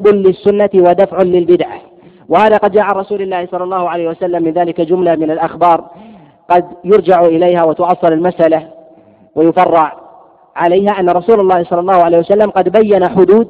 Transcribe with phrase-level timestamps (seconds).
[0.00, 1.80] للسنة ودفع للبدعة
[2.28, 5.84] وهذا قد جاء عن رسول الله صلى الله عليه وسلم من ذلك جملة من الأخبار
[6.50, 8.68] قد يرجع إليها وتؤصل المسألة
[9.34, 9.92] ويفرع
[10.56, 13.48] عليها أن رسول الله صلى الله عليه وسلم قد بين حدود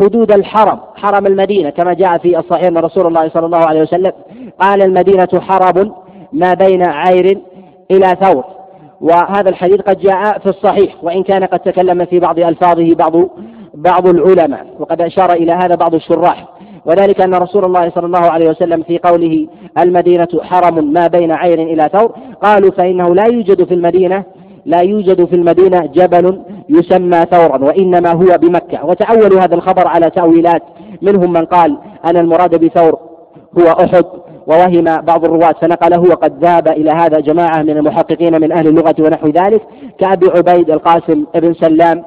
[0.00, 4.12] حدود الحرم حرم المدينة كما جاء في الصحيح أن رسول الله صلى الله عليه وسلم
[4.60, 5.92] قال المدينة حرم
[6.32, 7.38] ما بين عير
[7.90, 8.44] إلى ثور.
[9.00, 13.12] وهذا الحديث قد جاء في الصحيح وإن كان قد تكلم في بعض ألفاظه بعض
[13.74, 16.48] بعض العلماء وقد أشار إلى هذا بعض الشراح.
[16.86, 19.46] وذلك أن رسول الله صلى الله عليه وسلم في قوله
[19.78, 24.24] المدينة حرم ما بين عير إلى ثور قالوا فإنه لا يوجد في المدينة
[24.66, 28.84] لا يوجد في المدينة جبل يسمى ثورا وإنما هو بمكة.
[28.84, 30.62] وتأولوا هذا الخبر على تأويلات
[31.02, 32.98] منهم من قال أن المراد بثور
[33.58, 34.04] هو أحد
[34.46, 39.28] ووهم بعض الرواة فنقله وقد ذهب إلى هذا جماعة من المحققين من أهل اللغة ونحو
[39.28, 39.62] ذلك
[39.98, 42.02] كأبي عبيد القاسم بن سلام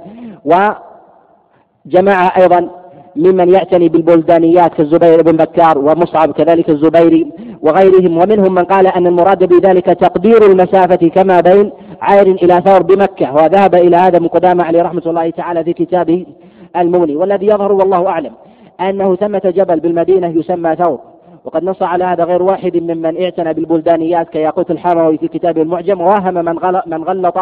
[1.87, 2.69] وجماعة أيضا
[3.15, 8.17] ممن يعتني بالبلدانيات كالزبير بن بكار ومصعب كذلك الزبيري وغيرهم.
[8.17, 13.75] ومنهم من قال أن المراد بذلك تقدير المسافة كما بين عير إلى ثور بمكة وذهب
[13.75, 16.25] إلى هذا من قدامى عليه رحمة الله تعالى في كتابه
[16.77, 17.15] المغني.
[17.15, 18.31] والذي يظهر والله أعلم
[18.81, 20.99] أنه ثمة جبل بالمدينة يسمى ثور.
[21.45, 26.01] وقد نص على هذا غير واحد ممن اعتنى بالبلدانيات كياقوت الحموي في كتابه المعجم.
[26.01, 27.37] ووهم من غلط, من غلط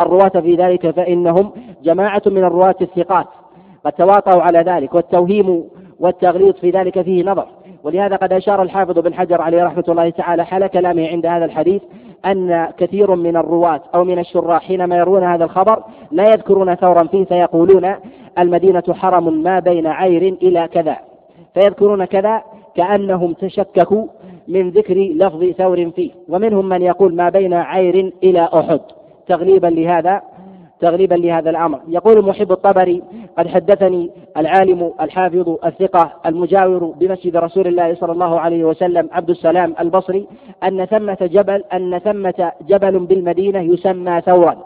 [0.00, 1.50] الرواة في ذلك فإنهم
[1.84, 3.26] جماعة من الرواة الثقات.
[3.84, 5.64] قد تواطؤوا على ذلك والتوهيم
[6.00, 7.46] والتغليط في ذلك فيه نظر.
[7.84, 11.82] ولهذا قد أشار الحافظ بن حجر عليه رحمة الله تعالى حال كلامه عند هذا الحديث
[12.26, 17.24] أن كثير من الرواة أو من الشراح حينما يرون هذا الخبر لا يذكرون ثورا فيه
[17.24, 17.94] فيقولون
[18.38, 20.96] المدينة حرم ما بين عير إلى كذا.
[21.54, 22.42] فيذكرون كذا
[22.76, 24.06] كأنهم تشككوا
[24.48, 26.10] من ذكر لفظ ثور فيه.
[26.28, 28.80] ومنهم من يقول ما بين عير إلى أحد.
[29.26, 30.22] تغليبا لهذا
[30.80, 31.80] تغليبا لهذا الأمر.
[31.88, 33.02] يقول محب الطبري
[33.38, 39.74] قد حدثني العالم الحافظ الثقة المجاور بمسجد رسول الله صلى الله عليه وسلم عبد السلام
[39.80, 40.26] البصري
[40.64, 44.64] أن ثمة جبل أن ثمة جبل بالمدينة يسمى ثورا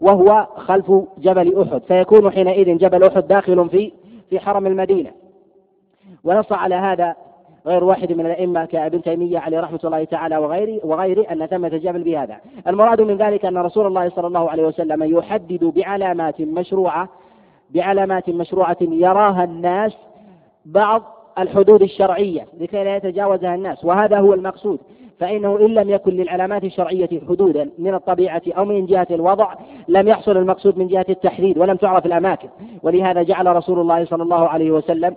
[0.00, 1.82] وهو خلف جبل أحد.
[1.88, 3.92] فيكون حينئذ جبل أحد داخل في
[4.30, 5.10] في حرم المدينة.
[6.24, 7.14] ونص على هذا
[7.66, 12.02] غير واحد من الأئمة كابن تيمية عليه رحمة الله تعالى وغيره وغيره أن ثمة جبل
[12.02, 12.36] بهذا.
[12.66, 17.08] المراد من ذلك أن رسول الله صلى الله عليه وسلم يحدد بعلامات مشروعة
[17.70, 19.96] بعلامات مشروعة يراها الناس
[20.64, 21.02] بعض
[21.38, 24.78] الحدود الشرعية لكي لا يتجاوزها الناس وهذا هو المقصود.
[25.18, 29.54] فإنه إن لم يكن للعلامات الشرعية حدودا من الطبيعة أو من جهة الوضع
[29.88, 32.48] لم يحصل المقصود من جهة التحديد ولم تعرف الأماكن.
[32.82, 35.16] ولهذا جعل رسول الله صلى الله عليه وسلم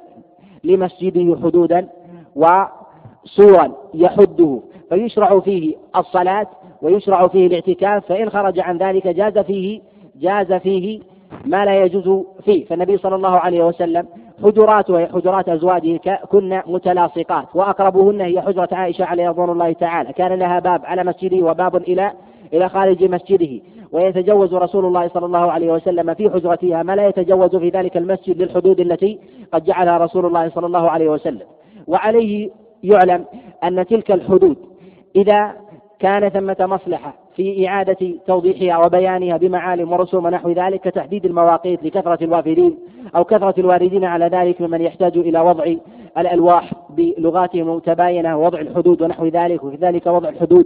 [0.64, 1.88] لمسجده حدودا
[2.36, 6.48] وصورا يحده فيشرع فيه الصلاة
[6.82, 9.82] ويشرع فيه الاعتكاف فإن خرج عن ذلك جاز فيه
[10.16, 11.00] جاز فيه
[11.46, 12.66] ما لا يجوز فيه.
[12.66, 14.08] فالنبي صلى الله عليه وسلم
[14.44, 16.00] حجراته هي حجرات أزواجه
[16.32, 20.14] كن متلاصقات وأقربهن هي حجرة عائشة عليه رضوان الله تعالى.
[20.14, 22.12] كان لها باب على مسجده وباب إلى
[22.54, 23.62] إلى خارج مسجده.
[23.92, 28.42] ويتجوز رسول الله صلى الله عليه وسلم في حجرتها ما لا يتجوز في ذلك المسجد
[28.42, 29.20] للحدود التي
[29.54, 31.48] قد جعلها رسول الله صلى الله عليه وسلم.
[31.88, 32.50] وعليه
[32.84, 33.26] يعلم
[33.64, 34.58] أن تلك الحدود
[35.16, 35.54] إذا
[36.00, 42.78] كان ثمة مصلحة في إعادة توضيحها وبيانها بمعالم ورسوم ونحو ذلك كتحديد المواقيت لكثرة الوافدين
[43.16, 45.66] أو كثرة الواردين على ذلك ممن يحتاج إلى وضع
[46.18, 50.66] الألواح بلغاتهم المتباينة ووضع الحدود ونحو ذلك وكذلك وضع الحدود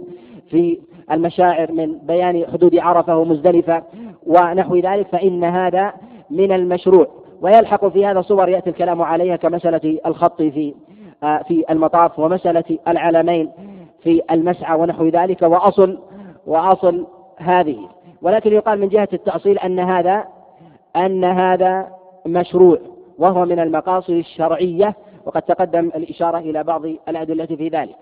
[0.50, 0.78] في
[1.12, 3.82] المشاعر من بيان حدود عرفة ومزدلفة
[4.26, 5.92] ونحو ذلك فإن هذا
[6.30, 7.08] من المشروع.
[7.42, 10.74] ويلحق في هذا صور يأتي الكلام عليها كمسألة الخط في
[11.20, 13.52] في المطاف ومسألة العلمين
[14.02, 15.98] في المسعى ونحو ذلك وأصل
[16.46, 17.06] وأصل
[17.36, 17.88] هذه.
[18.22, 20.24] ولكن يقال من جهة التأصيل أن هذا
[20.96, 21.88] أن هذا
[22.26, 22.78] مشروع
[23.18, 27.96] وهو من المقاصد الشرعية وقد تقدم الإشارة إلى بعض الأدلة في ذلك.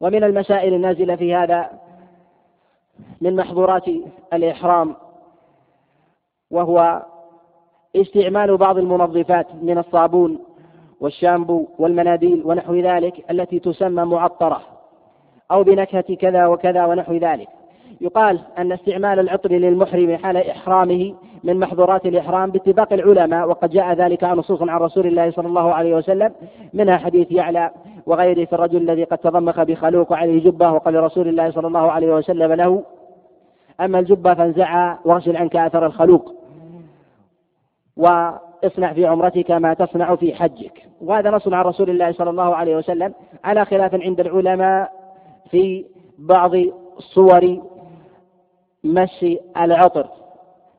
[0.00, 1.70] ومن المسائل النازلة في هذا
[3.20, 3.84] من محظورات
[4.32, 4.96] الإحرام
[6.50, 7.02] وهو
[7.96, 10.38] استعمال بعض المنظفات من الصابون
[11.00, 14.60] والشامبو والمناديل ونحو ذلك التي تسمى معطرة
[15.50, 17.48] أو بنكهة كذا وكذا ونحو ذلك.
[18.00, 21.14] يقال أن استعمال العطر للمحرم حال إحرامه
[21.44, 25.94] من محظورات الإحرام باتفاق العلماء وقد جاء ذلك نصوص عن رسول الله صلى الله عليه
[25.94, 26.32] وسلم
[26.74, 27.70] منها حديث يعلى
[28.06, 32.14] وغيره في الرجل الذي قد تضمخ بخلوق وعليه جبة وقال رسول الله صلى الله عليه
[32.14, 32.84] وسلم له
[33.80, 36.34] أما الجبة فانزعها واغسل عنك أثر الخلوق
[37.96, 40.87] وإصنع في عمرتك ما تصنع في حجك.
[41.00, 43.14] وهذا نص عن رسول الله صلى الله عليه وسلم
[43.44, 44.92] على خلاف عند العلماء
[45.50, 45.84] في
[46.18, 46.52] بعض
[46.98, 47.58] صور
[48.84, 50.06] مس العطر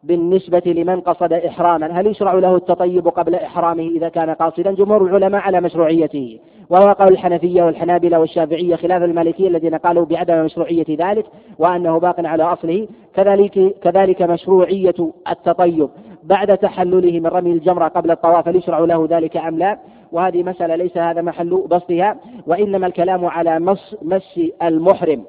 [0.03, 1.87] بالنسبة لمن قصد إحراما.
[1.99, 6.39] هل يشرع له التطيب قبل إحرامه إذا كان قاصدا؟ جمهور العلماء على مشروعيته.
[6.69, 11.25] وهو قول الحنفية والحنابلة والشافعية خلاف المالكية الذين قالوا بعدم مشروعية ذلك
[11.59, 12.87] وأنه باق على أصله.
[13.15, 15.89] كذلك كذلك مشروعية التطيب.
[16.23, 19.79] بعد تحلله من رمي الجمرة قبل الطواف هل يشرع له ذلك أم لا؟
[20.11, 22.15] وهذه مسألة ليس هذا محل بسطها
[22.47, 25.23] وإنما الكلام على مس, مس المحرم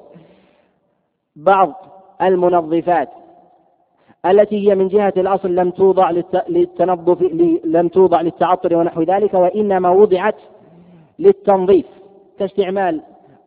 [1.35, 1.73] بعض
[2.21, 3.09] المنظفات
[4.25, 6.11] التي هي من جهة الأصل لم توضع
[6.49, 7.21] للتنظف
[7.65, 10.35] لم توضع للتعطر ونحو ذلك وإنما وضعت
[11.19, 11.85] للتنظيف
[12.39, 13.01] كاستعمال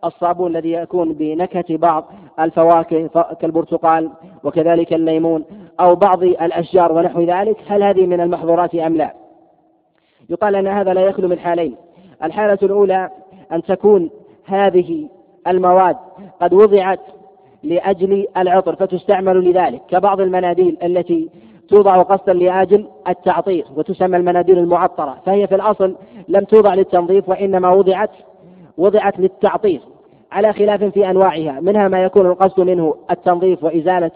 [0.04, 2.04] الصابون الذي يكون بنكهة بعض
[2.40, 3.06] الفواكه
[3.40, 4.10] كالبرتقال
[4.44, 5.44] وكذلك الليمون
[5.80, 9.24] أو بعض الأشجار ونحو ذلك هل هذه من المحظورات أم لا؟
[10.31, 11.76] يقال أن هذا لا يخلو من حالين.
[12.23, 13.11] الحالة الأولى
[13.53, 14.11] أن تكون
[14.44, 15.09] هذه
[15.47, 15.97] المواد
[16.41, 17.00] قد وضعت
[17.62, 21.29] لأجل العطر فتستعمل لذلك كبعض المناديل التي
[21.69, 25.97] توضع قصدا لأجل التعطير وتسمى المناديل المعطرة فهي في الأصل
[26.29, 28.11] لم توضع للتنظيف وإنما وضعت
[28.79, 29.81] وضعت للتعطير
[30.32, 34.11] على خلاف في أنواعها منها ما يكون القصد منه التنظيف وإزالة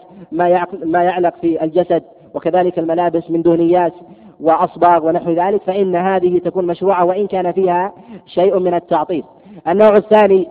[0.85, 2.03] ما يعلق في الجسد
[2.33, 3.93] وكذلك الملابس من دهنيات
[4.39, 7.93] وأصباغ ونحو ذلك فإن هذه تكون مشروعة وإن كان فيها
[8.25, 9.23] شيء من التعطير
[9.67, 10.47] النوع الثاني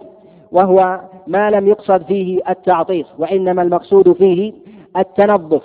[0.52, 4.52] وهو ما لم يقصد فيه التعطير وإنما المقصود فيه
[4.96, 5.62] التنظف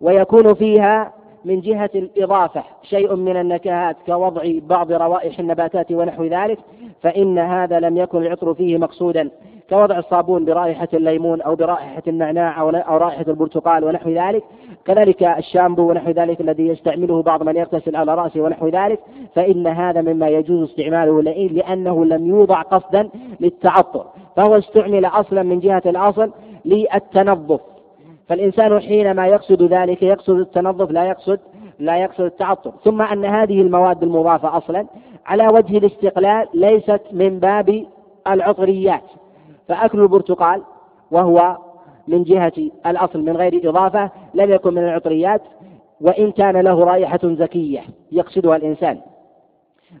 [0.00, 1.12] ويكون فيها
[1.44, 6.58] من جهة الإضافة شيء من النكهات كوضع بعض روائح النباتات ونحو ذلك
[7.02, 9.30] فإن هذا لم يكن العطر فيه مقصودا.
[9.70, 14.44] كوضع الصابون برائحة الليمون أو برائحة النعناع أو رائحة البرتقال ونحو ذلك.
[14.84, 19.00] كذلك الشامبو ونحو ذلك الذي يستعمله بعض من يغتسل على رأسه ونحو ذلك.
[19.34, 23.08] فإن هذا مما يجوز استعماله لأنه لم يوضع قصدا
[23.40, 24.04] للتعطر.
[24.36, 26.30] فهو استعمل أصلا من جهة الأصل
[26.64, 27.60] للتنظف.
[28.28, 31.40] فالإنسان حينما يقصد ذلك يقصد التنظف لا يقصد
[31.78, 32.72] لا يقصد التعطر.
[32.84, 34.86] ثم أن هذه المواد المضافة أصلا
[35.26, 37.86] على وجه الاستقلال ليست من باب
[38.28, 39.02] العطريات.
[39.68, 40.62] فأكل البرتقال
[41.10, 41.56] وهو
[42.08, 42.52] من جهة
[42.86, 45.42] الأصل من غير إضافة لم يكن من العطريات
[46.00, 47.80] وإن كان له رائحة زكية
[48.12, 49.00] يقصدها الإنسان.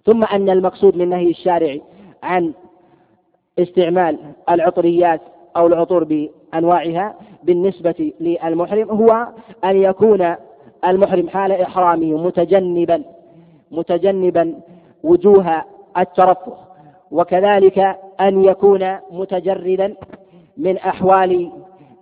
[0.04, 1.76] ثم أن المقصود من نهي الشارع
[2.22, 2.52] عن
[3.58, 4.18] استعمال
[4.50, 5.20] العطريات
[5.56, 9.28] أو العطور بأنواعها بالنسبة للمحرم هو
[9.64, 10.34] أن يكون
[10.84, 13.02] المحرم حال إحرامه متجنبا
[13.70, 14.60] متجنبا
[15.04, 15.62] وجوه
[15.98, 16.65] الترفه.
[17.10, 19.94] وكذلك أن يكون متجردا
[20.56, 21.52] من أحوال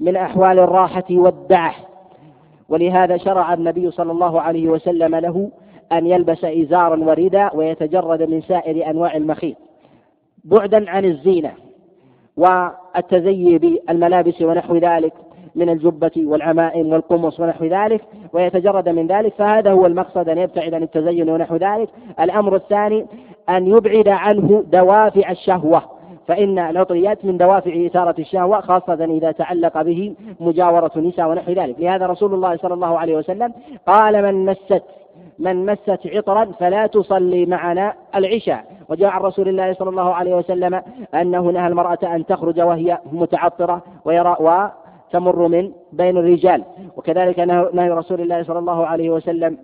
[0.00, 1.74] من أحوال الراحة والدعة.
[2.68, 5.50] ولهذا شرع النبي صلى الله عليه وسلم له
[5.92, 9.56] أن يلبس إزارا ورداء ويتجرد من سائر أنواع المخيط.
[10.44, 11.52] بعدا عن الزينة
[12.36, 15.12] والتزيي بالملابس ونحو ذلك
[15.54, 18.00] من الجبة والعمائم والقمص ونحو ذلك
[18.32, 21.88] ويتجرد من ذلك فهذا هو المقصد أن يبتعد عن التزين ونحو ذلك.
[22.20, 23.06] الأمر الثاني
[23.48, 25.82] أن يبعد عنه دوافع الشهوة
[26.28, 31.76] فإن العطريات من دوافع إثارة الشهوة خاصة إذا تعلق به مجاورة النساء ونحو ذلك.
[31.80, 33.52] لهذا رسول الله صلى الله عليه وسلم
[33.86, 34.82] قال من مست
[35.38, 38.64] من مست عطرا فلا تصلي معنا العشاء.
[38.88, 40.82] وجاء عن رسول الله صلى الله عليه وسلم
[41.14, 44.36] أنه نهى المرأة أن تخرج وهي متعطرة ويرى
[45.14, 46.64] وتمر من بين الرجال.
[46.96, 47.38] وكذلك
[47.75, 49.58] نهي رسول الله صلى الله عليه وسلم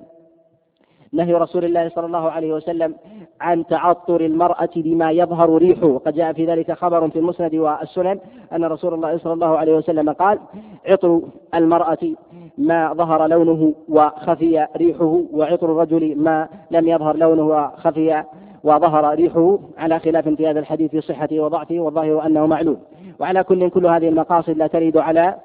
[1.12, 2.94] نهي رسول الله صلى الله عليه وسلم
[3.40, 5.86] عن تعطر المرأة بما يظهر ريحه.
[5.86, 8.18] وقد جاء في ذلك خبر في المسند والسنن
[8.52, 10.38] أن رسول الله صلى الله عليه وسلم قال
[10.86, 11.20] عطر
[11.54, 11.98] المرأة
[12.58, 18.24] ما ظهر لونه وخفي ريحه وعطر الرجل ما لم يظهر لونه وخفي
[18.64, 22.82] وظهر ريحه على خلاف في هذا الحديث في صحته وضعفه والظاهر أنه معلوم.
[23.20, 25.36] وعلى كل كل هذه المقاصد لا ترد على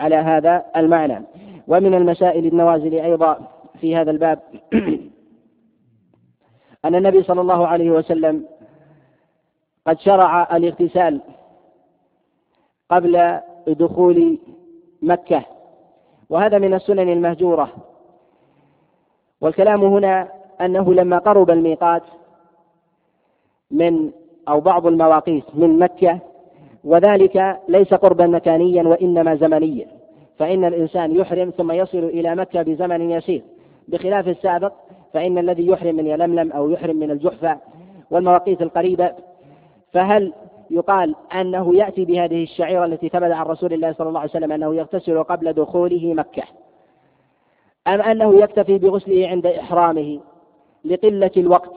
[0.00, 1.22] على هذا المعنى.
[1.68, 3.38] ومن المسائل النوازل أيضا
[3.80, 4.38] في هذا الباب
[6.84, 8.44] أن النبي صلى الله عليه وسلم
[9.86, 11.20] قد شرع الاغتسال
[12.90, 14.38] قبل دخول
[15.02, 15.44] مكة.
[16.30, 17.72] وهذا من السنن المهجورة.
[19.40, 20.28] والكلام هنا
[20.60, 22.02] أنه لما قرب الميقات
[23.72, 24.10] من
[24.48, 26.18] أو بعض المواقيت من مكة
[26.84, 29.86] وذلك ليس قربا مكانيا وإنما زمنيا.
[30.38, 33.42] فإن الإنسان يحرم ثم يصل إلى مكة بزمن يسير.
[33.88, 34.72] بخلاف السابق
[35.12, 37.58] فإن الذي يحرم من يلملم أو يحرم من الجحفة
[38.10, 39.12] والمواقيت القريبة
[39.92, 40.32] فهل
[40.70, 44.74] يقال أنه يأتي بهذه الشعيرة التي ثبت عن رسول الله صلى الله عليه وسلم أنه
[44.74, 46.42] يغتسل قبل دخوله مكة؟
[47.86, 50.20] أم أنه يكتفي بغسله عند إحرامه
[50.84, 51.72] لقلة الوقت؟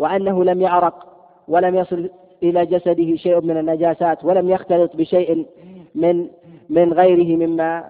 [0.00, 1.06] وأنه لم يعرق
[1.48, 2.10] ولم يصل
[2.42, 5.46] إلى جسده شيء من النجاسات ولم يختلط بشيء
[5.94, 6.26] من
[6.68, 7.84] من غيره مما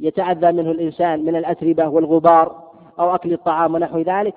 [0.00, 2.62] يتعذى منه الإنسان من الأتربة والغبار
[2.98, 4.34] أو أكل الطعام ونحو ذلك.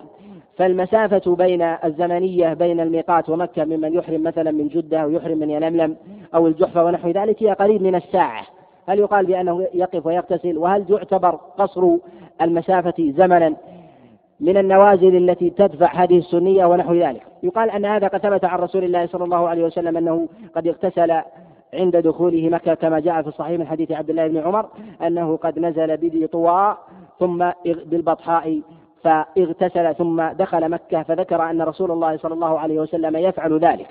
[0.58, 5.96] فالمسافة بين الزمنية بين الميقات ومكة ممن يحرم مثلا من جدة أو يحرم من يلملم
[6.36, 8.46] أو الجحفة ونحو ذلك هي قريب من الساعة.
[8.88, 11.98] هل يقال بأنه يقف ويغتسل؟ وهل يعتبر قصر
[12.42, 13.56] المسافة زمنا؟
[14.40, 17.24] من النوازل التي تدفع هذه السنية ونحو ذلك.
[17.44, 21.22] يقال أن هذا قد ثبت عن رسول الله صلى الله عليه وسلم أنه قد اغتسل
[21.74, 24.66] عند دخوله مكة كما جاء في الصحيح من حديث عبد الله بن عمر
[25.02, 26.78] أنه قد نزل بذي طواء
[27.20, 28.62] ثم بالبطحاء
[29.04, 33.88] فاغتسل ثم دخل مكة فذكر أن رسول الله صلى الله عليه وسلم يفعل ذلك.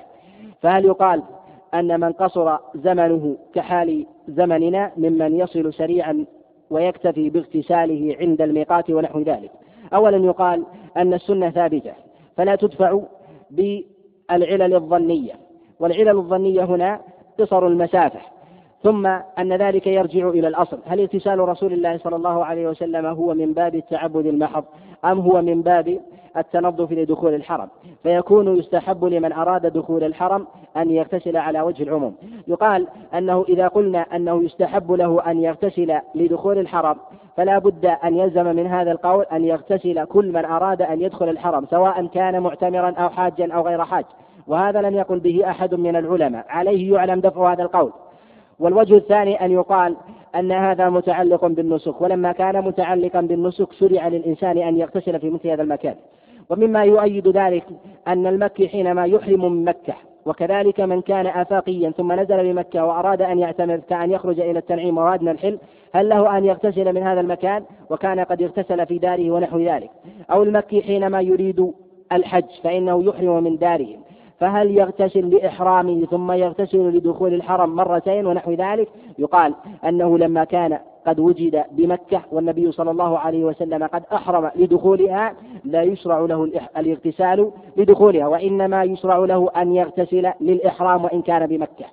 [0.62, 1.23] فهل يقال
[1.75, 6.25] أن من قصر زمنه كحال زمننا ممن يصل سريعا
[6.71, 9.50] ويكتفي باغتساله عند الميقات ونحو ذلك؟
[9.95, 10.64] أولا يقال
[10.97, 11.93] أن السنة ثابتة
[12.37, 13.00] فلا تدفع
[13.50, 15.33] بالعلل الظنية
[15.81, 17.00] والعلل الظنية هنا
[17.38, 18.21] قصر المسافة
[18.83, 19.07] ثم
[19.38, 20.78] أن ذلك يرجع إلى الأصل.
[20.87, 24.64] هل اغتسال رسول الله صلى الله عليه وسلم هو من باب التعبد المحض؟
[25.05, 25.99] أم هو من باب
[26.37, 27.69] التنظف لدخول الحرم؟
[28.03, 32.15] فيكون يستحب لمن أراد دخول الحرم أن يغتسل على وجه العموم.
[32.49, 36.97] يقال أنه إذا قلنا أنه يستحب له أن يغتسل لدخول الحرم
[37.37, 41.67] فلا بد أن يلزم من هذا القول أن يغتسل كل من أراد أن يدخل الحرم
[41.71, 44.05] سواء كان معتمرا أو حاجا أو غير حاج.
[44.47, 47.93] وهذا لم يقل به أحد من العلماء عليه يعلم دفع هذا القول.
[48.58, 49.96] والوجه الثاني أن يقال
[50.34, 55.62] أن هذا متعلق بالنسك ولما كان متعلقا بالنسك شرع للإنسان أن يغتسل في مثل هذا
[55.62, 55.94] المكان.
[56.50, 57.64] ومما يؤيد ذلك
[58.08, 59.94] أن المكي حينما يحرم من مكة
[60.26, 65.30] وكذلك من كان آفاقيا ثم نزل بمكة وأراد أن يعتمر كأن يخرج إلى التنعيم وأدنى
[65.30, 65.58] الحل
[65.94, 69.90] هل له أن يغتسل من هذا المكان؟ وكان قد اغتسل في داره ونحو ذلك.
[70.30, 71.72] أو المكي حينما يريد
[72.12, 74.05] الحج فإنه يحرم من داره.
[74.40, 78.88] فهل يغتسل لإحرامه ثم يغتسل لدخول الحرم مرتين ونحو ذلك؟
[79.19, 85.35] يقال أنه لما كان قد وجد بمكة والنبي صلى الله عليه وسلم قد أحرم لدخولها
[85.64, 91.85] لا يشرع له الاغتسال لدخولها وإنما يشرع له أن يغتسل للإحرام وإن كان بمكة.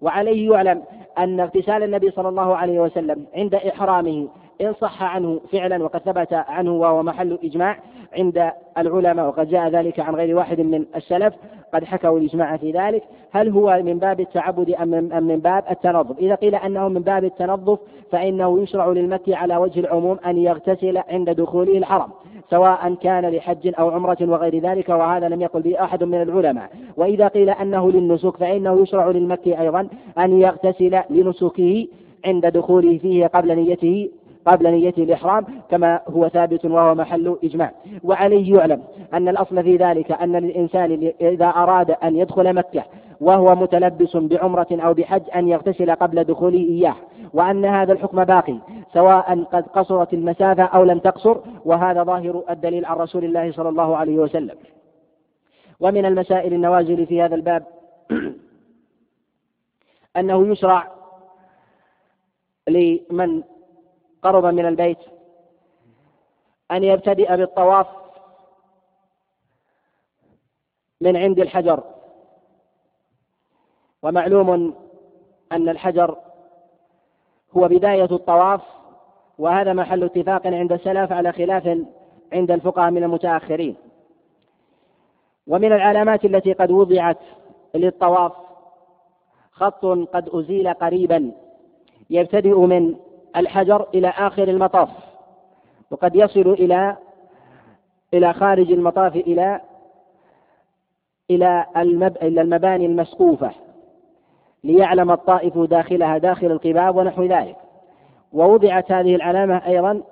[0.00, 0.82] وعليه يعلم
[1.18, 4.28] أن اغتسال النبي صلى الله عليه وسلم عند إحرامه
[4.60, 7.78] إن صح عنه فعلا وقد ثبت عنه وهو محل إجماع
[8.16, 11.34] عند العلماء وقد جاء ذلك عن غير واحد من السلف.
[11.74, 14.88] قد حكوا الإجماع في ذلك هل هو من باب التعبد أم
[15.24, 17.78] من باب التنظف؟ إذا قيل أنه من باب التنظف
[18.10, 22.08] فإنه يشرع للمكي على وجه العموم أن يغتسل عند دخوله الحرم
[22.50, 26.70] سواء كان لحج أو عمرة وغير ذلك وهذا لم يقل به أحد من العلماء.
[26.96, 29.88] وإذا قيل أنه للنسك فإنه يشرع للمكي أيضا
[30.18, 31.86] أن يغتسل لنسكه
[32.24, 34.08] عند دخوله فيه قبل نيته
[34.46, 37.72] قبل نية الإحرام كما هو ثابت وهو محل إجماع.
[38.04, 38.82] وعليه يعلم
[39.14, 42.84] أن الأصل في ذلك أن الإنسان إذا أراد أن يدخل مكة
[43.20, 46.94] وهو متلبس بعمرة أو بحج أن يغتسل قبل دخوله إياه
[47.32, 48.56] وأن هذا الحكم باقي
[48.92, 53.96] سواء قد قصرت المسافة أو لم تقصر وهذا ظاهر الدليل عن رسول الله صلى الله
[53.96, 54.56] عليه وسلم.
[55.80, 57.64] ومن المسائل النوازل في هذا الباب
[60.16, 60.88] أنه يشرع
[62.68, 63.42] لمن
[64.22, 64.98] قرب من البيت.
[66.70, 67.86] أن يبتدئ بالطواف
[71.00, 71.82] من عند الحجر.
[74.02, 74.74] ومعلوم
[75.52, 76.16] أن الحجر
[77.56, 78.60] هو بداية الطواف
[79.38, 81.78] وهذا محل اتفاق عند السلف على خلاف
[82.32, 83.76] عند الفقهاء من المتأخرين.
[85.46, 87.18] ومن العلامات التي قد وضعت
[87.74, 88.32] للطواف
[89.52, 91.32] خط قد أزيل قريبا
[92.10, 92.96] يبتدئ من
[93.36, 94.88] الحجر إلى آخر المطاف
[95.90, 96.96] وقد يصل إلى
[98.14, 99.60] إلى خارج المطاف إلى
[101.30, 101.66] إلى.
[102.22, 103.50] إلى المباني المسقوفة
[104.64, 107.56] ليعلم الطائف داخلها داخل القباب ونحو ذلك
[108.32, 110.02] ووضعت هذه العلامة أيضا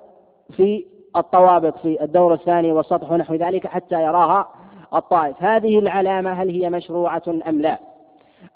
[0.57, 0.87] في
[1.17, 4.49] الطوابق في الدور الثاني والسطح ونحو ذلك حتى يراها
[4.95, 7.79] الطائف هذه العلامة هل هي مشروعة أم لا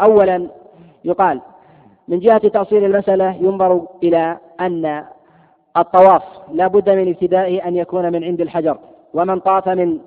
[0.00, 0.48] أولا
[1.04, 1.40] يقال
[2.08, 5.04] من جهة تأصيل المسألة ينظر إلى أن
[5.76, 8.78] الطواف لا بد من ابتدائه أن يكون من عند الحجر.
[9.14, 9.98] ومن طاف من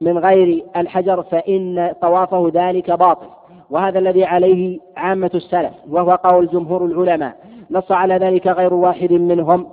[0.00, 3.26] من غير الحجر فإن طوافه ذلك باطل.
[3.70, 7.36] وهذا الذي عليه عامة السلف وهو قول جمهور العلماء.
[7.70, 9.66] نص على ذلك غير واحد منهم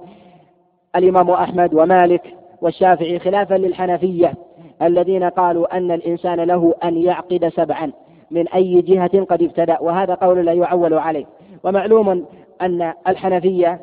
[0.95, 4.33] الإمام أحمد ومالك والشافعي خلافا للحنفية
[4.81, 7.91] الذين قالوا أن الإنسان له أن يعقد سبعا
[8.31, 9.77] من أي جهة قد ابتدأ.
[9.81, 11.25] وهذا قول لا يعول عليه.
[11.63, 12.25] ومعلوم
[12.61, 13.79] أن الحنفية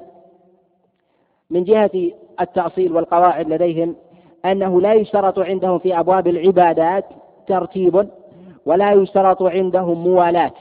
[1.53, 1.91] من جهة
[2.41, 3.97] التأصيل والقواعد لديهم
[4.45, 7.05] أنه لا يشترط عندهم في أبواب العبادات
[7.47, 8.09] ترتيب
[8.67, 10.53] ولا يشترط عندهم موالاة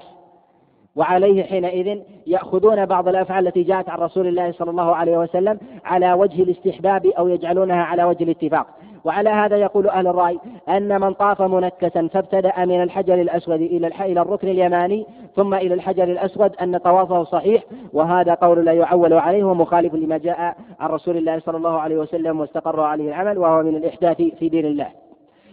[0.95, 6.13] وعليه حينئذ يأخذون بعض الأفعال التي جاءت عن رسول الله صلى الله عليه وسلم على
[6.13, 8.67] وجه الاستحباب أو يجعلونها على وجه الاتفاق.
[9.05, 10.39] وعلى هذا يقول أهل الرأي
[10.69, 15.05] أن من طاف منكسا فابتدأ من الحجر الأسود إلى إلى الركن اليماني
[15.35, 20.55] ثم إلى الحجر الأسود أن طوافه صحيح وهذا قول لا يعول عليه ومخالف لما جاء
[20.79, 24.65] عن رسول الله صلى الله عليه وسلم واستقر عليه العمل وهو من الإحداث في دين
[24.65, 24.87] الله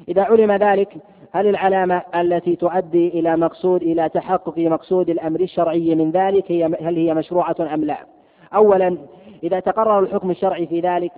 [0.08, 0.96] إذا علم ذلك
[1.32, 6.96] هل العلامة التي تؤدي إلى مقصود إلى تحقق مقصود الأمر الشرعي من ذلك هي هل
[6.96, 7.98] هي مشروعة أم لا؟
[8.54, 8.98] أولا
[9.42, 11.12] إذا تقرر الحكم الشرعي في ذلك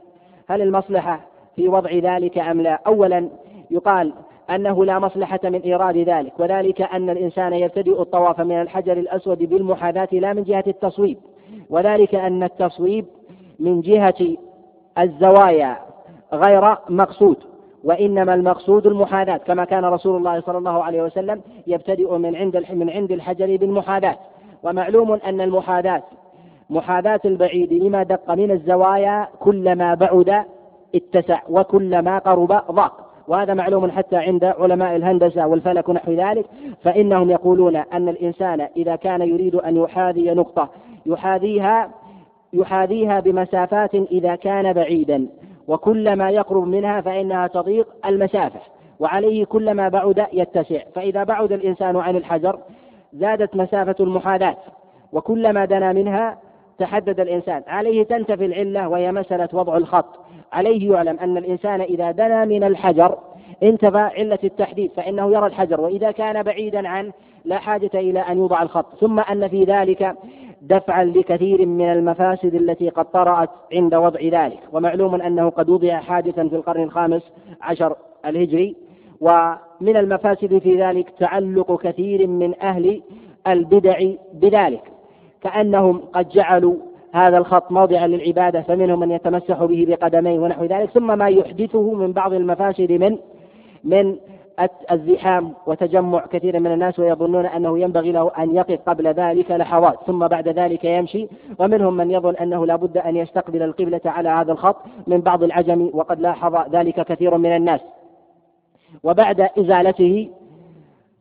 [0.49, 1.21] هل المصلحة
[1.61, 3.29] في وضع ذلك أم لا؟ أولا
[3.71, 4.13] يقال
[4.51, 10.09] أنه لا مصلحة من إيراد ذلك وذلك أن الإنسان يبتدئ الطواف من الحجر الأسود بالمحاذاة
[10.13, 11.19] لا من جهة التصويب
[11.71, 13.07] وذلك أن التصويب
[13.59, 14.37] من جهة
[14.99, 15.77] الزوايا
[16.33, 17.37] غير مقصود
[17.85, 22.91] وإنما المقصود المحاذاة كما كان رسول الله صلى الله عليه وسلم يبتدئ من عند من
[22.91, 24.17] عند الحجر بالمحاذاة
[24.63, 26.03] ومعلوم أن المحاذاة
[26.71, 30.45] محاذاة البعيد لما دق من الزوايا كلما بعد
[30.95, 33.07] اتسع وكلما قرب ضاق.
[33.29, 36.47] وهذا معلوم حتى عند علماء الهندسة والفلك ونحو ذلك.
[36.83, 40.69] فإنهم يقولون أن الإنسان إذا كان يريد أن يحاذي نقطة
[41.07, 41.91] يحاذيها
[42.53, 45.29] يحاذيها بمسافات إذا كان بعيدا.
[45.69, 48.61] وكلما يقرب منها فإنها تضيق المسافة.
[49.01, 50.81] وعليه كلما بعد يتسع.
[50.95, 52.59] فإذا بعد الإنسان عن الحجر
[53.13, 54.57] زادت مسافة المحاذاة.
[55.13, 56.39] وكلما دنا منها
[56.81, 57.63] تحدد الإنسان.
[57.67, 60.07] عليه تنتفي العلة وهي مسألة وضع الخط.
[60.53, 63.19] عليه يعلم أن الإنسان إذا دنا من الحجر
[63.63, 65.81] انتفى علة التحديد فإنه يرى الحجر.
[65.81, 67.13] وإذا كان بعيدا عنه
[67.45, 68.87] لا حاجة إلى أن يوضع الخط.
[69.01, 70.15] ثم أن في ذلك
[70.63, 74.61] دفعا لكثير من المفاسد التي قد طرأت عند وضع ذلك.
[74.73, 77.23] ومعلوم أنه قد وضع حادثا في القرن الخامس
[77.63, 77.97] عشر
[78.27, 78.77] الهجري.
[79.21, 83.03] ومن المفاسد في ذلك تعلق كثير من أهل
[83.47, 83.99] البدع
[84.35, 84.83] بذلك.
[85.43, 86.77] كأنهم قد جعلوا
[87.13, 92.13] هذا الخط موضعا للعبادة فمنهم من يتمسح به بقدميه ونحو ذلك ثم ما يحدثه من
[92.13, 93.19] بعض المفاسد من
[93.85, 94.17] من
[94.93, 100.29] الزحام وتجمع كثير من الناس ويظنون أنه ينبغي له أن يقف قبل ذلك لحظات ثم
[100.29, 101.29] بعد ذلك يمشي.
[101.59, 104.77] ومنهم من يظن أنه لا بد أن يستقبل القبلة على هذا الخط
[105.07, 107.81] من بعض العجم وقد لاحظ ذلك كثير من الناس.
[109.03, 110.31] وبعد إزالته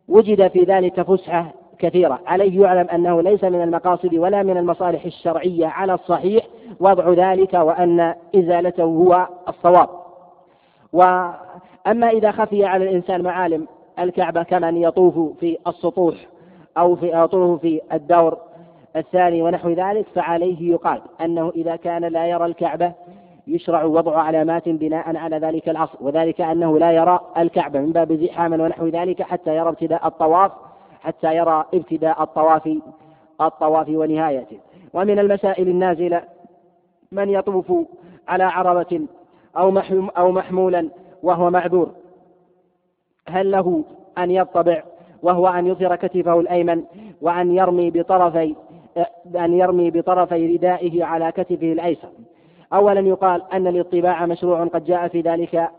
[0.08, 2.20] وجد في ذلك فسحة كثيرة.
[2.26, 6.46] عليه يعلم أنه ليس من المقاصد ولا من المصالح الشرعية على الصحيح
[6.80, 9.90] وضع ذلك وأن إزالته هو الصواب.
[10.94, 13.68] وأما إذا خفي على الإنسان معالم
[14.00, 16.16] الكعبة كمن يطوف في السطوح
[16.78, 18.38] أو في يطوف في الدور
[18.96, 22.94] الثاني ونحو ذلك فعليه يقال أنه إذا كان لا يرى الكعبة
[23.48, 28.54] يشرع وضع علامات بناء على ذلك الأصل وذلك أنه لا يرى الكعبة من باب زحام
[28.54, 30.52] ونحو ذلك حتى يرى ابتداء الطواف
[31.00, 32.78] حتى يرى ابتداء الطواف
[33.42, 34.58] الطواف ونهايته.
[34.94, 36.24] ومن المسائل النازلة
[37.12, 37.74] من يطوف
[38.28, 39.02] على عربة
[39.58, 39.82] أو
[40.18, 40.90] أو محمولا
[41.24, 41.90] وهو معذور.
[43.28, 43.84] هل له
[44.18, 44.84] أن يطبع
[45.24, 46.84] وهو أن يظهر كتفه الأيمن
[47.22, 48.56] وأن يرمي بطرفي
[49.36, 52.10] أن يرمي بطرفي ردائه على كتفه الأيسر؟
[52.74, 55.70] أولا يقال أن الاطباع مشروع قد جاء في ذلك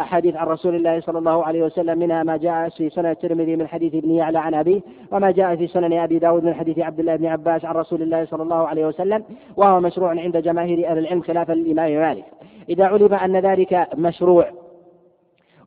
[0.00, 3.68] أحاديث عن رسول الله صلى الله عليه وسلم منها ما جاء في سنن الترمذي من
[3.68, 4.80] حديث ابن يعلى عن أبيه
[5.12, 8.24] وما جاء في سنن أبي داود من حديث عبد الله بن عباس عن رسول الله
[8.24, 9.24] صلى الله عليه وسلم
[9.56, 12.24] وهو مشروع عند جماهير أهل العلم خلافا للإمام مالك.
[12.68, 14.50] إذا علم أن ذلك مشروع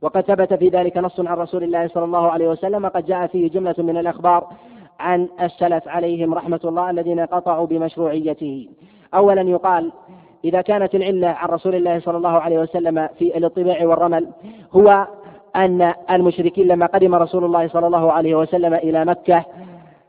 [0.02, 3.50] وقد ثبت في ذلك نص عن رسول الله صلى الله عليه وسلم قد جاء فيه
[3.50, 4.48] جملة من الأخبار
[5.00, 8.70] عن السلف عليهم رحمة الله الذين قطعوا بمشروعيته.
[9.14, 9.92] أولا يقال
[10.46, 14.28] إذا كانت العلة عن رسول الله صلى الله عليه وسلم في الاطباع والرمل
[14.74, 15.08] هو
[15.56, 19.46] أن المشركين لما قدم رسول الله صلى الله عليه وسلم إلى مكة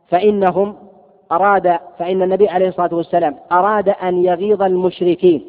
[0.08, 0.74] فإنهم
[1.32, 5.44] أراد فإن النبي عليه الصلاة والسلام أراد أن يغيظ المشركين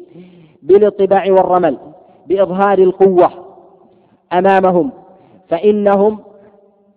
[0.62, 1.78] بالاطباع والرمل
[2.26, 3.30] بإظهار القوة
[4.32, 4.90] أمامهم
[5.48, 6.18] فإنهم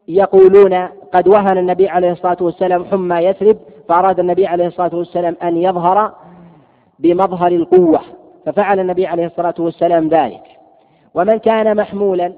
[0.08, 5.58] يقولون قد وهن النبي عليه الصلاة والسلام حمى يثرب فأراد النبي عليه الصلاة والسلام أن
[5.58, 6.12] يظهر
[7.00, 8.00] بمظهر القوة
[8.46, 10.44] ففعل النبي عليه الصلاة والسلام ذلك.
[11.14, 12.34] ومن كان محمولا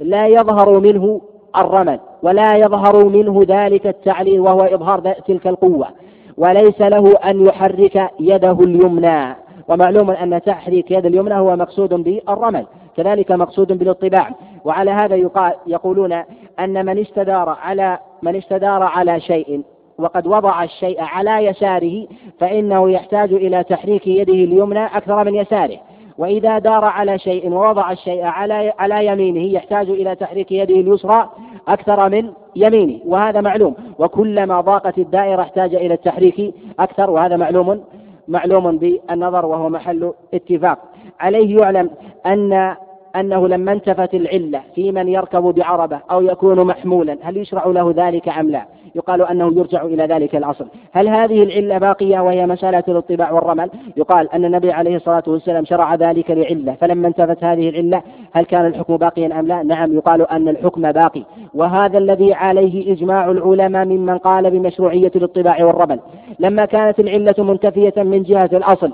[0.00, 1.20] لا يظهر منه
[1.56, 5.88] الرمل ولا يظهر منه ذلك التعليل وهو إظهار تلك القوة.
[6.36, 9.34] وليس له أن يحرك يده اليمنى.
[9.68, 14.30] ومعلوم أن تحريك يد اليمنى هو مقصود بالرمل كذلك مقصود بالاطباع
[14.64, 16.12] وعلى هذا يقال يقولون
[16.60, 19.62] أن من استدار على من استدار على شيء
[20.00, 22.06] وقد وضع الشيء على يساره
[22.40, 25.78] فإنه يحتاج إلى تحريك يده اليمنى أكثر من يساره.
[26.18, 31.30] وإذا دار على شيء ووضع الشيء على على يمينه يحتاج إلى تحريك يده اليسرى
[31.68, 33.74] أكثر من يمينه وهذا معلوم.
[33.98, 37.84] وكلما ضاقت الدائرة احتاج إلى التحريك أكثر وهذا معلوم
[38.28, 40.78] معلوم بالنظر وهو محل اتفاق.
[41.20, 41.90] عليه يعلم
[42.26, 42.76] أن
[43.16, 48.28] أنه لما انتفت العلة في من يركب بعربة أو يكون محمولا هل يشرع له ذلك
[48.28, 50.66] أم لا؟ يقال أنه يرجع إلى ذلك الأصل.
[50.92, 55.94] هل هذه العلة باقية وهي مسألة الاطباع والرمل؟ يقال أن النبي عليه الصلاة والسلام شرع
[55.94, 60.48] ذلك لعلة فلما انتفت هذه العلة هل كان الحكم باقيا أم لا؟ نعم يقال أن
[60.48, 61.22] الحكم باقي.
[61.54, 66.00] وهذا الذي عليه إجماع العلماء ممن قال بمشروعية الاطباع والرمل.
[66.38, 68.92] لما كانت العلة منتفية من جهة الأصل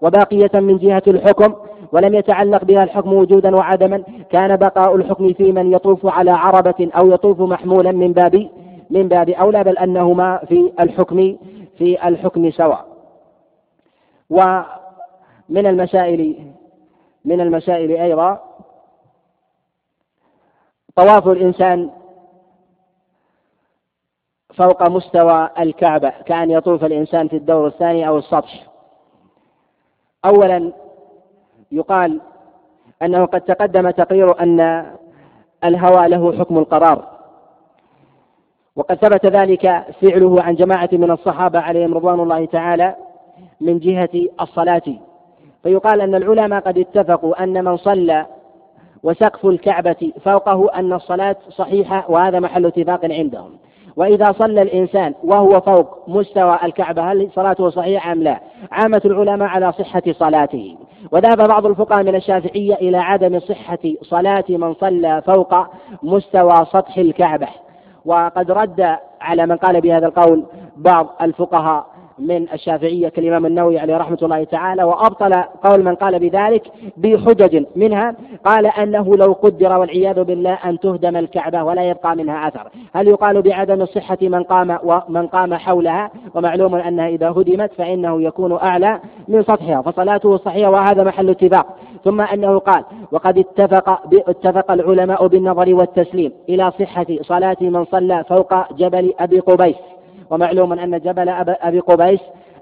[0.00, 1.54] وباقية من جهة الحكم
[1.92, 7.10] ولم يتعلق بها الحكم وجودا وعدما كان بقاء الحكم في من يطوف على عربة أو
[7.10, 8.48] يطوف محمولا من باب
[8.90, 11.36] من باب أولى بل أنهما في الحكم
[11.78, 12.86] في الحكم سواء.
[14.30, 16.52] ومن المسائل
[17.24, 18.40] من المسائل أيضا
[20.96, 21.90] طواف الإنسان
[24.54, 28.66] فوق مستوى الكعبة كأن يطوف الإنسان في الدور الثاني أو السطح.
[30.24, 30.72] أولا
[31.72, 32.20] يقال
[33.02, 34.86] أنه قد تقدم تقرير أن
[35.64, 37.16] الهوى له حكم القرار.
[38.76, 42.94] وقد ثبت ذلك فعله عن جماعة من الصحابة عليهم رضوان الله تعالى
[43.60, 44.82] من جهة الصلاة.
[45.62, 48.26] فيقال أن العلماء قد اتفقوا أن من صلى
[49.02, 53.58] وسقف الكعبة فوقه أن الصلاة صحيحة وهذا محل اتفاق عندهم.
[53.96, 58.40] وإذا صلى الإنسان وهو فوق مستوى الكعبة هل صلاته صحيحة أم لا؟
[58.72, 60.76] عامة العلماء على صحة صلاته
[61.12, 65.54] وذهب بعض الفقهاء من الشافعية إلى عدم صحة صلاة من صلى فوق
[66.02, 67.48] مستوى سطح الكعبة
[68.04, 70.44] وقد رد على من قال بهذا القول
[70.76, 71.86] بعض الفقهاء
[72.18, 75.32] من الشافعية كالإمام النووي عليه رحمة الله تعالى وأبطل
[75.64, 76.62] قول من قال بذلك
[76.96, 82.68] بحجج منها قال أنه لو قدر والعياذ بالله أن تهدم الكعبة ولا يبقى منها أثر.
[82.94, 88.52] هل يقال بعدم صحة من قام ومن قام حولها؟ ومعلوم أنها إذا هدمت فإنه يكون
[88.52, 91.66] أعلى من سطحها فصلاته صحيحة وهذا محل اتفاق.
[92.04, 98.72] ثم أنه قال وقد اتفق اتفق العلماء بالنظر والتسليم إلى صحة صلاة من صلى فوق
[98.72, 99.76] جبل أبي قبيس.
[100.30, 102.20] ومعلوم أن جبل أبي قبيس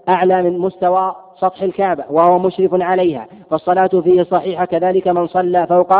[0.09, 5.93] أعلى من مستوى سطح الكعبة وهو مشرف عليها فالصلاة فيه صحيحة كذلك من صلى فوق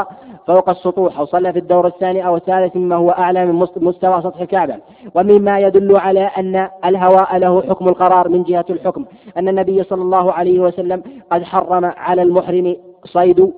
[0.47, 4.41] فوق السطوح أو صلى في الدور الثاني أو الثالث مما هو أعلى من مستوى سطح
[4.41, 4.77] الكعبة.
[5.15, 9.05] ومما يدل على أن الهواء له حكم القرار من جهة الحكم
[9.37, 13.53] أن النبي صلى الله عليه وسلم قد حرم على المحرم صيد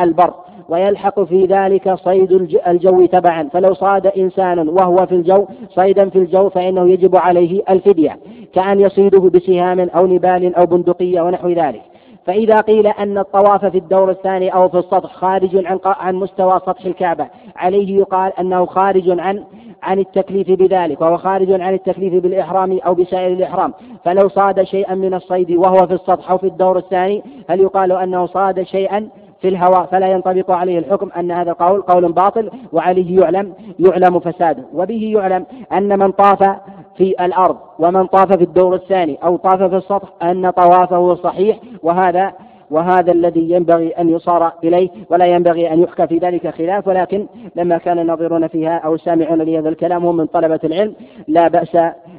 [0.00, 0.34] البر.
[0.68, 2.32] ويلحق في ذلك صيد
[2.66, 3.48] الجو تبعا.
[3.52, 8.18] فلو صاد إنسان وهو في الجو صيدا في الجو فإنه يجب عليه الفدية
[8.54, 11.82] كأن يصيده بسهام أو نبال أو بندقية ونحو ذلك.
[12.26, 16.84] فإذا قيل أن الطواف في الدور الثاني أو في السطح خارج عن عن مستوى سطح
[16.84, 19.44] الكعبة عليه يقال أنه خارج عن
[19.82, 23.72] عن التكليف بذلك وهو خارج عن التكليف بالإحرام أو بسائر الإحرام.
[24.04, 28.26] فلو صاد شيئا من الصيد وهو في السطح أو في الدور الثاني هل يقال أنه
[28.26, 29.08] صاد شيئا؟
[29.42, 34.64] في الهواء فلا ينطبق عليه الحكم أن هذا القول قول باطل وعليه يعلم يعلم فساده
[34.74, 36.56] وبه يعلم أن من طاف
[36.96, 42.32] في الأرض ومن طاف في الدور الثاني أو طاف في السطح أن طوافه صحيح وهذا
[42.70, 47.26] وهذا الذي ينبغي أن يصار إليه ولا ينبغي أن يحكى في ذلك خلاف ولكن
[47.56, 50.94] لما كان الناظرون فيها أو السامعون لهذا الكلام هم من طلبة العلم
[51.28, 51.76] لا بأس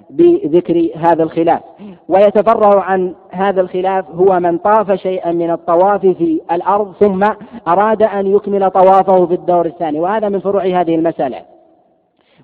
[0.09, 1.59] بذكر هذا الخلاف.
[2.09, 7.23] ويتفرع عن هذا الخلاف هو من طاف شيئا من الطواف في الأرض ثم
[7.67, 11.41] أراد أن يكمل طوافه في الدور الثاني وهذا من فروع هذه المسألة.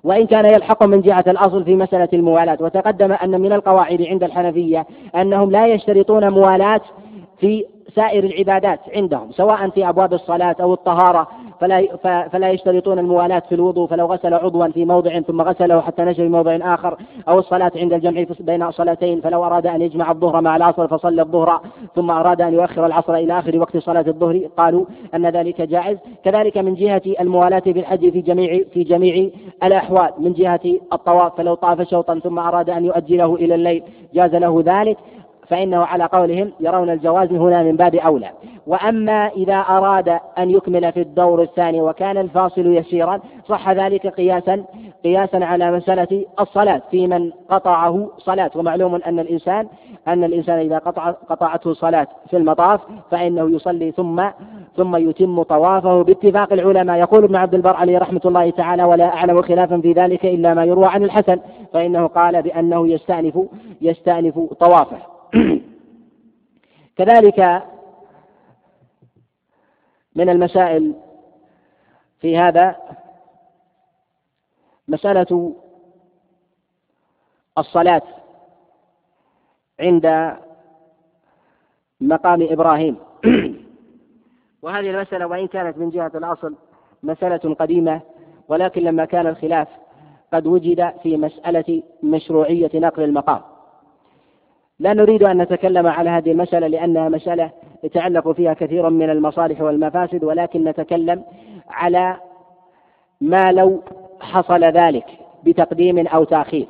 [0.04, 4.86] وإن كان يلحق من جهة الأصل في مسألة الموالاة وتقدم أن من القواعد عند الحنفية
[5.14, 6.80] أنهم لا يشترطون موالاة
[7.38, 11.28] في سائر العبادات عندهم سواء في أبواب الصلاة أو الطهارة
[11.60, 11.96] فلا
[12.32, 16.28] فلا يشترطون الموالاة في الوضوء فلو غسل عضوا في موضع ثم غسله حتى نشر في
[16.28, 16.96] موضع آخر
[17.28, 21.60] أو الصلاة عند الجمع بين صلاتين فلو أراد أن يجمع الظهر مع العصر فصلى الظهر
[21.94, 25.98] ثم أراد أن يؤخر العصر إلى آخر وقت صلاة الظهر قالوا أن ذلك جائز.
[26.24, 29.30] كذلك من جهة الموالاة في الحج في جميع في جميع
[29.64, 30.60] الأحوال من جهة
[30.92, 33.82] الطواف فلو طاف شوطا ثم أراد أن يؤجله إلى الليل
[34.14, 34.96] جاز له ذلك.
[35.50, 38.30] فإنه على قولهم يرون الجواز هنا من باب أولى.
[38.66, 40.08] وأما إذا أراد
[40.38, 44.64] أن يكمل في الدور الثاني وكان الفاصل يسيرا صح ذلك قياسا
[45.04, 46.82] قياسا على مسألة الصلاة.
[46.90, 48.50] في من قطعه صلاة.
[48.54, 49.66] ومعلوم أن الإنسان
[50.08, 54.22] أن الإنسان إذا قطع قطعته صلاة في المطاف فإنه يصلي ثم
[54.76, 56.02] ثم يتم طوافه.
[56.02, 60.26] باتفاق العلماء يقول ابن عبد البر عليه رحمة الله تعالى ولا أعلم خلافا في ذلك
[60.26, 61.40] إلا ما يروى عن الحسن
[61.72, 63.38] فإنه قال بأنه يستأنف
[63.80, 65.19] يستأنف طوافه.
[66.96, 67.62] كذلك
[70.14, 70.94] من المسائل
[72.20, 72.76] في هذا
[74.88, 75.54] مسألة
[77.58, 78.02] الصلاة
[79.80, 80.36] عند
[82.00, 82.96] مقام إبراهيم.
[84.62, 86.54] وهذه المسألة وإن كانت من جهة الأصل
[87.02, 88.00] مسألة قديمة
[88.48, 89.68] ولكن لما كان الخلاف
[90.32, 93.49] قد وجد في مسألة مشروعية نقل المقام.
[94.80, 97.50] لا نريد أن نتكلم على هذه المسألة لأنها مسألة
[97.84, 101.22] يتعلق فيها كثير من المصالح والمفاسد ولكن نتكلم
[101.70, 102.16] على
[103.20, 103.82] ما لو
[104.20, 105.04] حصل ذلك
[105.44, 106.66] بتقديم أو تأخير.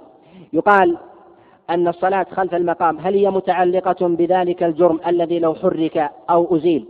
[0.53, 0.97] يقال
[1.71, 6.87] أن الصلاة خلف المقام هل هي متعلقة بذلك الجرم الذي لو حرك أو أزيل؟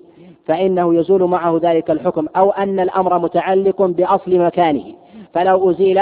[0.47, 4.85] فإنه يزول معه ذلك الحكم أو أن الأمر متعلق بأصل مكانه.
[5.33, 6.01] فلو أزيل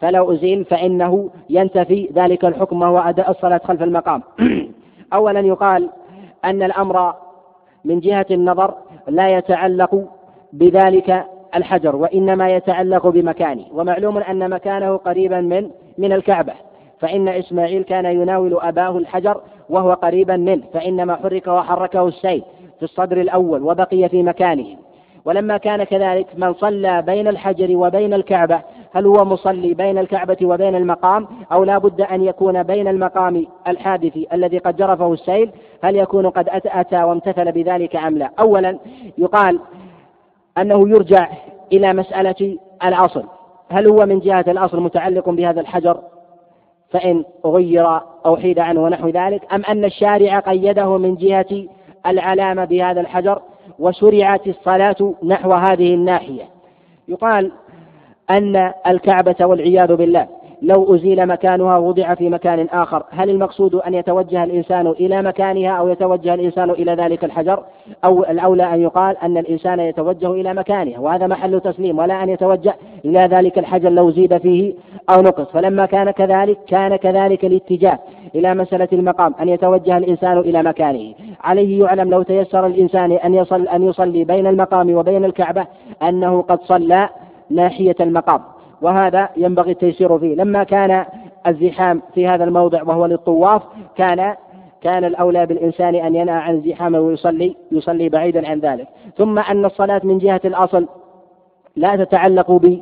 [0.00, 4.22] فلو أزيل فإنه ينتفي ذلك الحكم وهو أداء الصلاة خلف المقام.
[5.12, 5.90] أولا يقال
[6.44, 7.14] أن الأمر
[7.84, 8.74] من جهة النظر
[9.08, 10.08] لا يتعلق
[10.52, 13.64] بذلك الحجر وإنما يتعلق بمكانه.
[13.72, 16.52] ومعلوم أن مكانه قريبا من من الكعبة.
[17.00, 22.42] فإن إسماعيل كان يناول أباه الحجر وهو قريبا منه فإنما حرك وحركه السيل
[22.78, 24.76] في الصدر الأول وبقي في مكانه.
[25.26, 28.60] ولما كان كذلك من صلى بين الحجر وبين الكعبة
[28.96, 34.18] هل هو مصلي بين الكعبة وبين المقام أو لا بد أن يكون بين المقام الحادث
[34.32, 35.50] الذي قد جرفه السيل؟
[35.84, 38.78] هل يكون قد أتى وامتثل بذلك أم لا؟ أولا
[39.18, 39.60] يقال
[40.58, 41.28] أنه يرجع
[41.72, 43.24] إلى مسألة الأصل.
[43.68, 45.98] هل هو من جهة الأصل متعلق بهذا الحجر؟
[46.90, 49.54] فإن غير أو حيد عنه ونحو ذلك.
[49.54, 51.66] أم أن الشارع قيده من جهة
[52.06, 53.42] العلامة بهذا الحجر
[53.78, 56.44] وشرعت الصلاة نحو هذه الناحية؟
[57.08, 57.52] يقال
[58.30, 60.26] أن الكعبة والعياذ بالله
[60.62, 65.88] لو أزيل مكانها وضع في مكان آخر هل المقصود أن يتوجه الإنسان إلى مكانها أو
[65.88, 67.62] يتوجه الإنسان إلى ذلك الحجر؟
[68.04, 72.74] أو الأولى أن يقال أن الإنسان يتوجه إلى مكانها وهذا محل تسليم ولا أن يتوجه
[73.04, 74.74] إلى ذلك الحجر لو زيد فيه
[75.10, 75.50] أو نقص.
[75.52, 77.98] فلما كان كذلك كان كذلك الاتجاه
[78.34, 81.14] إلى مسألة المقام أن يتوجه الإنسان إلى مكانه.
[81.44, 85.66] عليه يعلم لو تيسر الإنسان أن يصل أن يصلي بين المقام وبين الكعبة
[86.02, 87.08] أنه قد صلى
[87.50, 88.40] ناحية المقام.
[88.82, 90.34] وهذا ينبغي التيسير فيه.
[90.34, 91.04] لما كان
[91.46, 93.62] الزحام في هذا الموضع وهو للطواف
[93.96, 94.34] كان
[94.82, 98.88] كان الأولى بالإنسان أن ينأى عن الزحام ويصلي يصلي بعيدا عن ذلك.
[99.16, 100.88] ثم أن الصلاة من جهة الأصل
[101.76, 102.78] لا تتعلق ب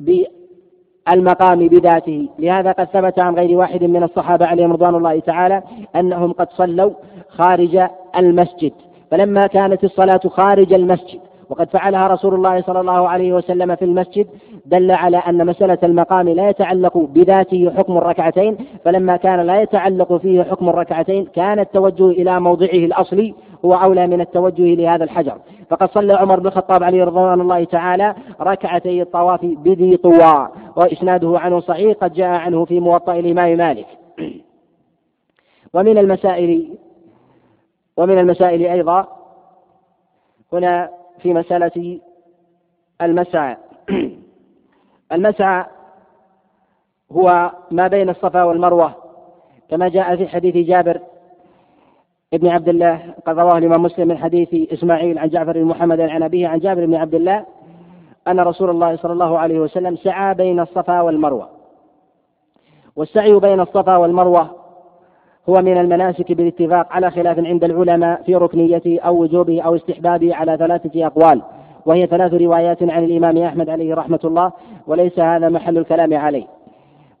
[0.00, 2.28] بالمقام بذاته.
[2.38, 5.62] لهذا قد ثبت عن غير واحد من الصحابة عليهم رضوان الله تعالى
[5.96, 6.90] أنهم قد صلوا
[7.28, 7.86] خارج
[8.18, 8.72] المسجد.
[9.10, 14.26] فلما كانت الصلاة خارج المسجد وقد فعلها رسول الله صلى الله عليه وسلم في المسجد
[14.66, 20.42] دل على أن مسألة المقام لا يتعلق بذاته حكم الركعتين فلما كان لا يتعلق فيه
[20.42, 25.38] حكم الركعتين كان التوجه إلى موضعه الأصلي هو أولى من التوجه لهذا الحجر.
[25.70, 31.60] فقد صلى عمر بن الخطاب عليه رضوان الله تعالى ركعتي الطواف بذي طوى وإسناده عنه
[31.60, 33.86] صحيح قد جاء عنه في موطأ الإمام مالك.
[35.74, 36.68] ومن المسائل
[37.96, 39.06] ومن المسائل أيضا
[40.52, 40.90] هنا
[41.22, 42.00] في مسألة
[43.02, 43.56] المسعى.
[45.12, 45.64] المسعى
[47.12, 48.94] هو ما بين الصفا والمروة
[49.70, 51.00] كما جاء في حديث جابر
[52.34, 56.22] ابن عبد الله قد رواه الإمام مسلم من حديث إسماعيل عن جعفر بن محمد عن
[56.22, 57.46] أبيه عن جابر بن عبد الله
[58.28, 61.48] أن رسول الله صلى الله عليه وسلم سعى بين الصفا والمروة.
[62.96, 64.63] والسعي بين الصفا والمروة
[65.48, 70.56] هو من المناسك بالاتفاق على خلاف عند العلماء في ركنيته أو وجوبه أو استحبابه على
[70.56, 71.42] ثلاثة أقوال
[71.86, 74.52] وهي ثلاث روايات عن الإمام أحمد عليه رحمة الله
[74.86, 76.46] وليس هذا محل الكلام عليه.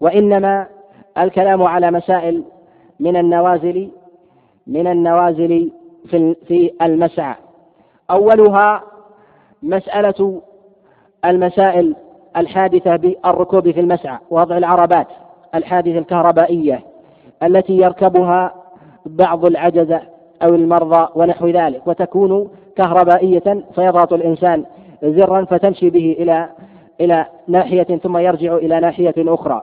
[0.00, 0.66] وإنما
[1.18, 2.44] الكلام على مسائل
[3.00, 3.90] من النوازل
[4.66, 5.72] من النوازل
[6.10, 7.34] في في المسعى.
[8.10, 8.82] أولها
[9.62, 10.42] مسألة
[11.24, 11.96] المسائل
[12.36, 15.06] الحادثة بالركوب في المسعى وضع العربات
[15.54, 16.93] الحادثة الكهربائية.
[17.44, 18.54] التي يركبها
[19.06, 20.00] بعض العجزة
[20.42, 24.64] أو المرضى ونحو ذلك وتكون كهربائية فيضغط الإنسان
[25.02, 26.48] زرا فتمشي به إلى
[27.00, 29.62] إلى ناحية ثم يرجع إلى ناحية أخرى.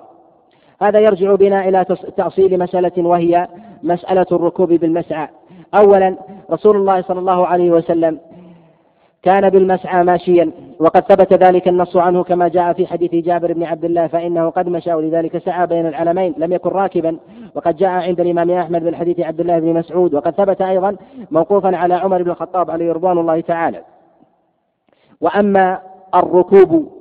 [0.81, 1.85] هذا يرجع بنا إلى
[2.17, 3.47] تأصيل مسألة وهي
[3.83, 5.27] مسألة الركوب بالمسعى.
[5.75, 6.15] أولا
[6.51, 8.19] رسول الله صلى الله عليه وسلم
[9.23, 13.85] كان بالمسعى ماشيا وقد ثبت ذلك النص عنه كما جاء في حديث جابر بن عبد
[13.85, 17.17] الله فإنه قد مشى ولذلك سعى بين العلمين لم يكن راكبا.
[17.55, 20.95] وقد جاء عند الإمام أحمد من حديث عبد الله بن مسعود وقد ثبت أيضا
[21.31, 23.83] موقوفا على عمر بن الخطاب عليه رضوان الله تعالى.
[25.21, 25.81] وأما
[26.15, 26.91] الركوب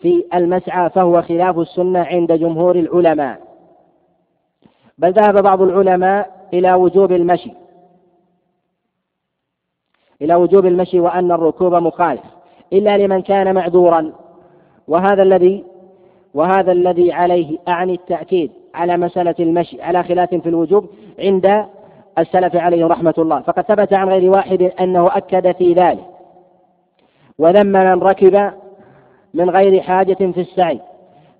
[0.00, 3.40] في المسعى فهو خلاف السنة عند جمهور العلماء.
[4.98, 7.52] بل ذهب بعض العلماء إلى وجوب المشي.
[10.22, 12.24] إلى وجوب المشي وأن الركوب مخالف.
[12.72, 14.12] إلا لمن كان معذورا.
[14.88, 15.64] وهذا الذي
[16.34, 20.86] وهذا الذي عليه أعني التأكيد على مسألة المشي على خلاف في الوجوب
[21.18, 21.64] عند
[22.18, 23.40] السلف عليه رحمة الله.
[23.40, 26.04] فقد ثبت عن غير واحد أنه أكد في ذلك.
[27.38, 28.52] وذم من ركب
[29.34, 30.80] من غير حاجة في السعي.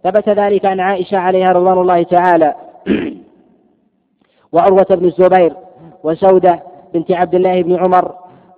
[0.04, 2.54] ثبت ذلك عن عائشة عليها رضوان الله تعالى.
[4.52, 5.52] وعروة بن الزبير
[6.04, 6.62] وسودة
[6.94, 8.14] بنت عبد الله بن عمر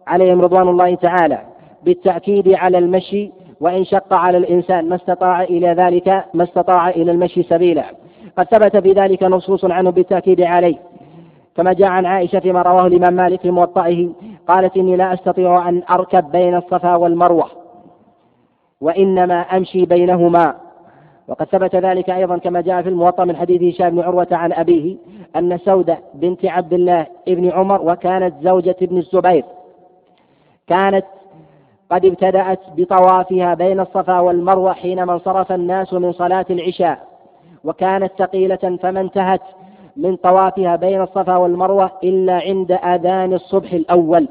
[0.06, 1.38] عليهم رضوان الله تعالى.
[1.84, 7.42] بالتأكيد على المشي وإن شق على الإنسان ما استطاع إلى ذلك ما استطاع إلى المشي
[7.42, 7.84] سبيلا.
[8.38, 10.76] قد ثبت في ذلك نصوص عنه بالتأكيد عليه.
[11.56, 14.10] كما جاء عن عائشة فيما رواه الإمام مالك في موطئه
[14.48, 17.46] قالت إني لا أستطيع أن أركب بين الصفا والمروة
[18.80, 20.54] وإنما أمشي بينهما.
[21.28, 24.96] وقد ثبت ذلك أيضا كما جاء في الموطأ من حديث هشام بن عروة عن أبيه
[25.36, 29.44] أن سودة بنت عبد الله بن عمر وكانت زوجة ابن الزبير
[30.66, 31.04] كانت
[31.90, 36.98] قد ابتدأت بطوافها بين الصفا والمروة حينما انصرف الناس من صلاة العشاء
[37.64, 39.40] وكانت ثقيلة فما انتهت
[39.96, 44.28] من طوافها بين الصفا والمروة إلا عند آذان الصبح الأول.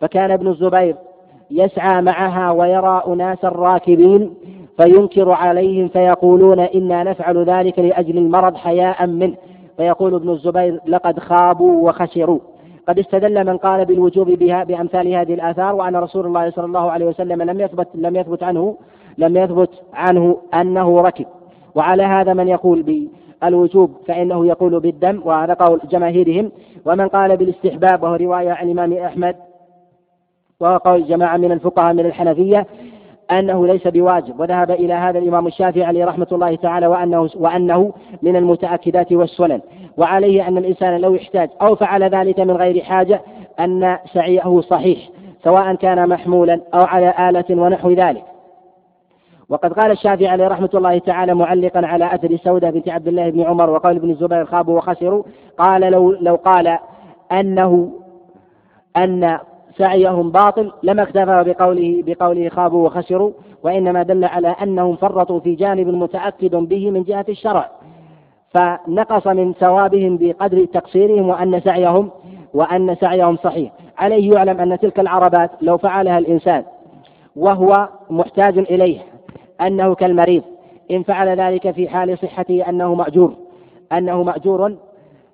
[0.00, 0.96] فكان ابن الزبير
[1.50, 4.34] يسعى معها ويرى أناسا راكبين
[4.82, 9.34] فينكر عليهم فيقولون إنا نفعل ذلك لأجل المرض حياء منه.
[9.76, 12.38] فيقول ابن الزبير لقد خابوا وخسروا.
[12.88, 17.06] قد استدل من قال بالوجوب بها بأمثال هذه الآثار وأن رسول الله صلى الله عليه
[17.06, 18.76] وسلم لم يثبت لم يثبت عنه
[19.18, 21.26] لم يثبت عنه أنه ركب.
[21.74, 23.08] وعلى هذا من يقول
[23.42, 26.52] بالوجوب فإنه يقول بالدم وهذا قول جماهيرهم.
[26.86, 29.36] ومن قال بالاستحباب وهو رواية عن الإمام أحمد
[30.60, 32.66] وهو قول جماعة من الفقهاء من الحنفية
[33.30, 38.36] أنه ليس بواجب وذهب إلى هذا الإمام الشافعي عليه رحمة الله تعالى وأنه وأنه من
[38.36, 39.60] المتأكدات والسنن.
[39.96, 43.20] وعليه أن الإنسان لو احتاج أو فعل ذلك من غير حاجة
[43.60, 44.98] أن سعيه صحيح
[45.44, 48.24] سواء كان محمولا أو على آلة ونحو ذلك.
[49.48, 53.40] وقد قال الشافعي عليه رحمة الله تعالى معلقا على أثر سودة بنت عبد الله بن
[53.40, 55.22] عمر وقول ابن الزبير خابوا وخسروا
[55.58, 56.78] قال لو لو قال
[57.32, 57.90] أنه
[58.96, 59.38] أن
[59.78, 65.88] سعيهم باطل لما اكتفى بقوله بقوله خابوا وخسروا وإنما دل على أنهم فرطوا في جانب
[65.88, 67.70] متأكد به من جهة الشرع.
[68.54, 72.10] فنقص من ثوابهم بقدر تقصيرهم وأن سعيهم
[72.54, 73.72] وأن سعيهم صحيح.
[73.98, 76.64] عليه يعلم أن تلك العربات لو فعلها الإنسان
[77.36, 78.98] وهو محتاج إليه
[79.60, 80.42] أنه كالمريض.
[80.90, 83.34] إن فعل ذلك في حال صحته أنه مأجور.
[83.92, 84.76] أنه مأجور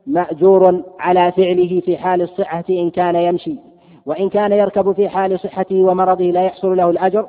[0.06, 3.73] مأجور على فعله في حال الصحة إن كان يمشي.
[4.06, 7.26] وإن كان يركب في حال صحته ومرضه لا يحصل له الأجر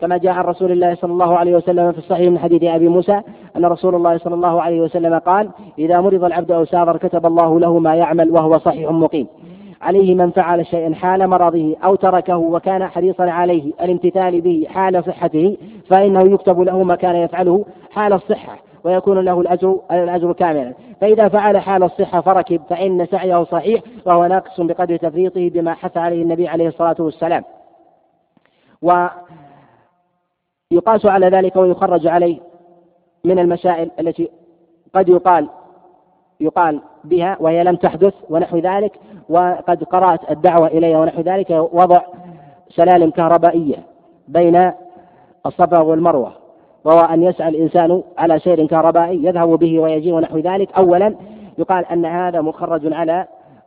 [0.00, 3.20] كما جاء عن رسول الله صلى الله عليه وسلم في الصحيح من حديث أبي موسى
[3.56, 7.60] أن رسول الله صلى الله عليه وسلم قال إذا مرض العبد أو سافر كتب الله
[7.60, 9.26] له ما يعمل وهو صحيح مقيم.
[9.82, 15.56] عليه من فعل شيئا حال مرضه أو تركه وكان حريصا عليه الامتثال به حال صحته
[15.88, 18.58] فإنه يكتب له ما كان يفعله حال الصحة.
[18.84, 20.74] ويكون له الأجر الأجر كاملا.
[21.00, 26.22] فإذا فعل حال الصحة فركب فإن سعيه صحيح وهو ناقص بقدر تفريطه بما حث عليه
[26.22, 27.44] النبي عليه الصلاة والسلام.
[28.82, 29.20] ويقاس
[31.06, 32.38] على ذلك ويخرج عليه
[33.24, 34.30] من المسائل التي
[34.94, 35.48] قد يقال
[36.40, 38.92] يقال بها وهي لم تحدث ونحو ذلك
[39.28, 42.02] وقد قرأت الدعوة إليها ونحو ذلك وضع
[42.68, 43.76] سلالم كهربائية
[44.28, 44.72] بين
[45.46, 46.32] الصفا والمروة.
[46.84, 50.72] وهو أن يسعى الإنسان على سير كهربائي يذهب به ويجي ونحو ذلك.
[50.72, 51.14] أولا
[51.58, 53.26] يقال أن هذا مخرج على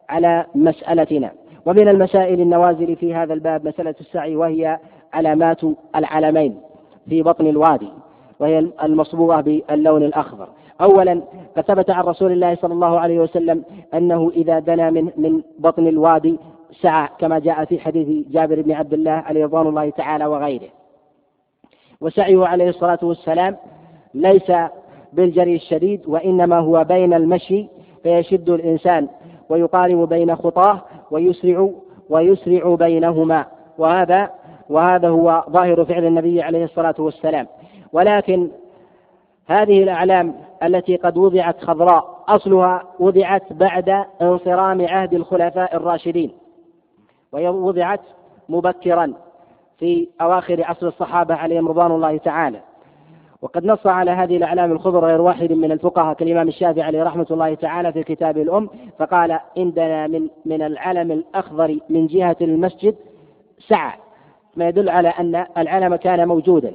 [0.10, 1.32] على مسألتنا.
[1.66, 4.80] ومن المسائل النوازل في هذا الباب مسألة السعي وهي
[5.14, 5.62] علامات
[5.96, 6.58] العلمين
[7.10, 7.90] في بطن الوادي
[8.40, 10.48] وهي المصبوغة باللون الأخضر.
[10.82, 11.22] أولا
[11.58, 15.88] قد ثبت عن رسول الله صلى الله عليه وسلم أنه إذا دنا من من بطن
[15.88, 16.40] الوادي
[16.82, 20.70] سعى كما جاء في حديث جابر بن عبد الله عليه رضوان الله تعالى وغيره.
[22.02, 23.56] وسعيه عليه الصلاة والسلام
[24.14, 24.52] ليس
[25.14, 27.68] بالجري الشديد وإنما هو بين المشي
[28.04, 29.08] فيشد الإنسان
[29.50, 30.82] ويقارب بين خطاه
[31.12, 31.70] ويسرع
[32.10, 33.46] ويسرع بينهما.
[33.78, 34.30] وهذا
[34.70, 37.48] وهذا هو ظاهر فعل النبي عليه الصلاة والسلام.
[37.94, 38.48] ولكن
[39.48, 46.32] هذه الأعلام التي قد وضعت خضراء أصلها وضعت بعد انصرام عهد الخلفاء الراشدين
[47.32, 48.02] ووضعت
[48.50, 49.14] مبكرا.
[49.78, 52.60] في أواخر عصر الصحابة عليهم رضوان الله تعالى.
[53.42, 57.54] وقد نص على هذه الأعلام الخضر غير واحد من الفقهاء كالإمام الشافعي عليه رحمة الله
[57.54, 58.70] تعالى في كتاب الأم
[59.00, 62.96] فقال عندنا من من العلم الأخضر من جهة المسجد
[63.68, 63.94] سعى
[64.56, 66.74] ما يدل على أن العلم كان موجودا.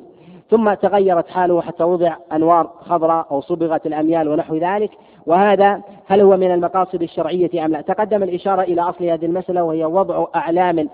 [0.50, 4.90] ثم تغيرت حاله حتى وضع أنوار خضراء أو صبغت الأميال ونحو ذلك.
[5.26, 9.84] وهذا هل هو من المقاصد الشرعية أم لا؟ تقدم الإشارة إلى أصل هذه المسألة وهي
[9.84, 10.88] وضع أعلام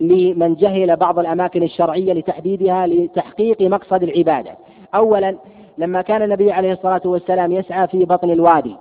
[0.00, 4.56] لمن جهل بعض الأماكن الشرعية لتحديدها لتحقيق مقصد العبادة.
[4.94, 5.36] أولا
[5.78, 8.76] لما كان النبي عليه الصلاة والسلام يسعى في بطن الوادي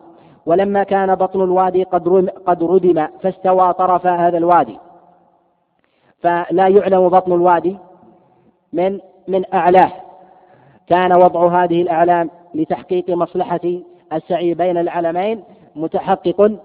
[0.46, 4.78] ولما كان بطن الوادي قد قد ردم فاستوى طرف هذا الوادي.
[6.22, 7.78] فلا يعلم بطن الوادي
[8.74, 9.92] من من أعلاه.
[10.88, 13.60] كان وضع هذه الأعلام لتحقيق مصلحة
[14.14, 15.44] السعي بين العلمين
[15.76, 16.60] متحقق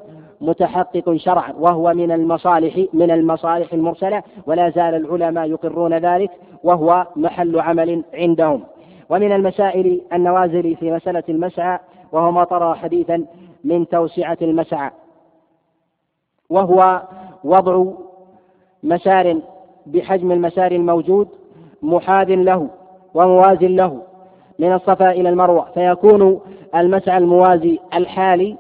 [0.45, 6.31] متحقق شرعا وهو من المصالح من المصالح المرسلة ولا زال العلماء يقرون ذلك
[6.65, 8.61] وهو محل عمل عندهم.
[9.11, 11.79] ومن المسائل النوازل في مسألة المسعى
[12.13, 13.25] وهو ما طرى حديثا
[13.65, 14.91] من توسعة المسعى
[16.51, 17.03] وهو
[17.45, 17.85] وضع
[18.83, 19.41] مسار
[19.87, 21.29] بحجم المسار الموجود
[21.83, 22.69] محاذ له
[23.15, 24.03] وموازٍ له
[24.59, 25.67] من الصفا إلى المروة.
[25.75, 26.41] فيكون
[26.75, 28.57] المسعى الموازي الحالي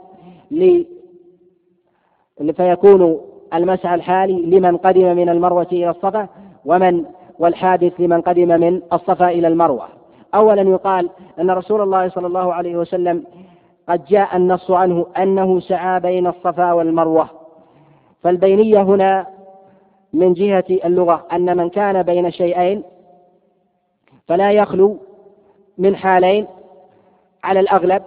[2.56, 3.20] فيكون
[3.54, 6.28] المسعى الحالي لمن قدم من المروة إلى الصفا
[6.64, 7.04] ومن
[7.38, 9.88] والحادث لمن قدم من الصفا إلى المروة.
[10.34, 11.10] أولا يقال
[11.40, 13.24] أن رسول الله صلى الله عليه وسلم
[13.88, 17.30] قد جاء النص عنه أنه سعى بين الصفا والمروة.
[18.22, 19.26] فالبينية هنا
[20.12, 22.82] من جهة اللغة أن من كان بين شيئين
[24.26, 24.96] فلا يخلو
[25.78, 26.46] من حالين
[27.44, 28.02] على الأغلب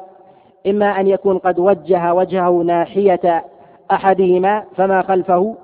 [0.67, 3.43] إما أن يكون قد وجه وجهه ناحية
[3.91, 5.55] أحدهما فما خلفه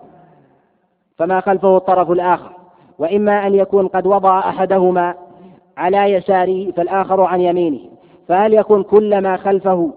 [1.17, 2.49] فما خلفه الطرف الآخر.
[2.99, 5.15] وإما أن يكون قد وضع أحدهما
[5.77, 7.79] على يساره فالآخر عن يمينه.
[8.27, 9.93] فهل يكون كل ما خلفه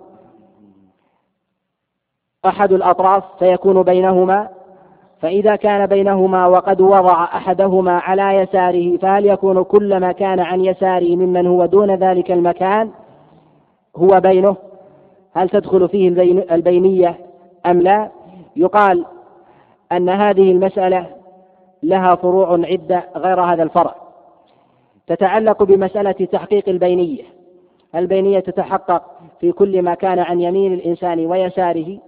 [2.47, 4.49] أحد الأطراف فيكون بينهما؟
[5.21, 11.17] فإذا كان بينهما وقد وضع أحدهما على يساره فهل يكون كل ما كان عن يساره
[11.17, 12.91] ممن هو دون ذلك المكان
[13.97, 14.57] هو بينه؟
[15.35, 16.09] هل تدخل فيه
[16.55, 17.19] البينية
[17.67, 18.11] أم لا؟
[18.57, 19.05] يقال
[19.93, 21.07] أن هذه المسألة
[21.83, 23.95] لها فروع عدة غير هذا الفرع.
[25.07, 27.23] تتعلق بمسألة تحقيق البينية.
[27.95, 29.03] البينية تتحقق
[29.41, 31.99] في كل ما كان عن يمين الإنسان ويساره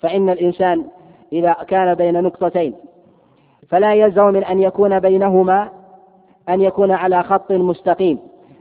[0.00, 0.84] فإن الإنسان
[1.32, 2.74] إذا كان بين نقطتين
[3.68, 5.68] فلا يلزم من أن يكون بينهما
[6.48, 8.18] أن يكون على خط مستقيم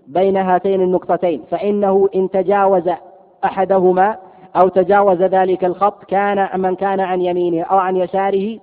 [0.08, 2.90] بين هاتين النقطتين فإنه إن تجاوز
[3.46, 4.18] أحدهما
[4.56, 8.60] أو تجاوز ذلك الخط كان من كان عن يمينه أو عن يساره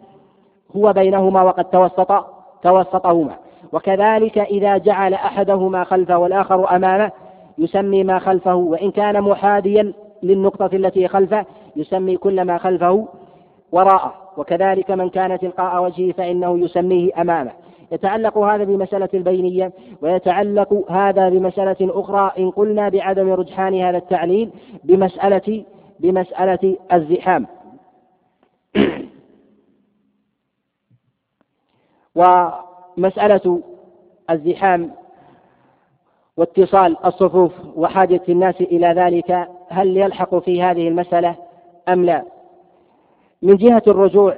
[0.76, 2.24] هو بينهما وقد توسط
[2.62, 3.36] توسطهما.
[3.72, 7.10] وكذلك إذا جعل أحدهما خلفه والآخر أمامه
[7.58, 13.08] يسمي ما خلفه وإن كان محاديا للنقطة التي خلفه يسمي كل ما خلفه
[13.72, 14.14] وراءه.
[14.36, 17.50] وكذلك من كان تلقاء وجهه فإنه يسميه أمامه.
[17.92, 19.72] يتعلق هذا بمسألة البينية
[20.02, 24.50] ويتعلق هذا بمسألة أخرى إن قلنا بعدم رجحان هذا التعليل
[24.84, 25.64] بمسألة
[26.00, 27.46] بمسألة الزحام
[32.14, 33.62] ومسألة
[34.30, 34.90] الزحام
[36.36, 41.36] واتصال الصفوف وحاجة الناس إلى ذلك هل يلحق في هذه المسألة
[41.88, 42.24] أم لا؟
[43.42, 44.36] من جهة الرجوع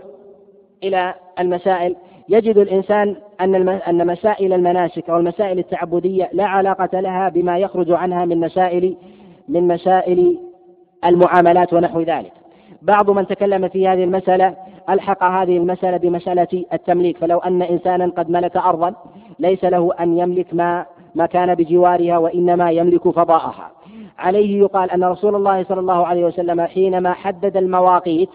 [0.83, 1.97] إلى المسائل
[2.29, 8.25] يجد الإنسان أن أن مسائل المناسك أو المسائل التعبدية لا علاقة لها بما يخرج عنها
[8.25, 8.97] من مسائل
[9.49, 10.39] من مسائل
[11.05, 12.33] المعاملات ونحو ذلك.
[12.83, 14.57] بعض من تكلم في هذه المسألة
[14.91, 18.95] ألحق هذه المسألة بمسألة التمليك فلو أن إنسانا قد ملك أرضا
[19.39, 23.71] ليس له أن يملك ما ما كان بجوارها وإنما يملك فضاءها
[24.19, 28.31] عليه يقال أن رسول الله صلى الله عليه وسلم حينما حدد المواقيت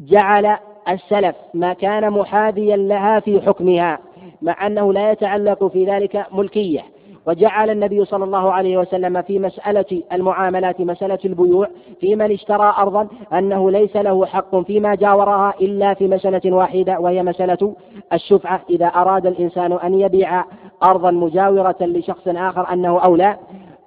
[0.00, 0.56] جعل
[0.88, 3.98] السلف ما كان محاذيا لها في حكمها
[4.42, 6.80] مع أنه لا يتعلق في ذلك ملكية
[7.26, 11.68] وجعل النبي صلى الله عليه وسلم في مسألة المعاملات مسألة البيوع
[12.00, 17.22] في من اشترى أرضا أنه ليس له حق فيما جاورها إلا في مسألة واحدة وهي
[17.22, 17.74] مسألة
[18.12, 18.60] الشفعة.
[18.70, 20.44] إذا أراد الإنسان أن يبيع
[20.84, 23.36] أرضا مجاورة لشخص آخر أنه أولى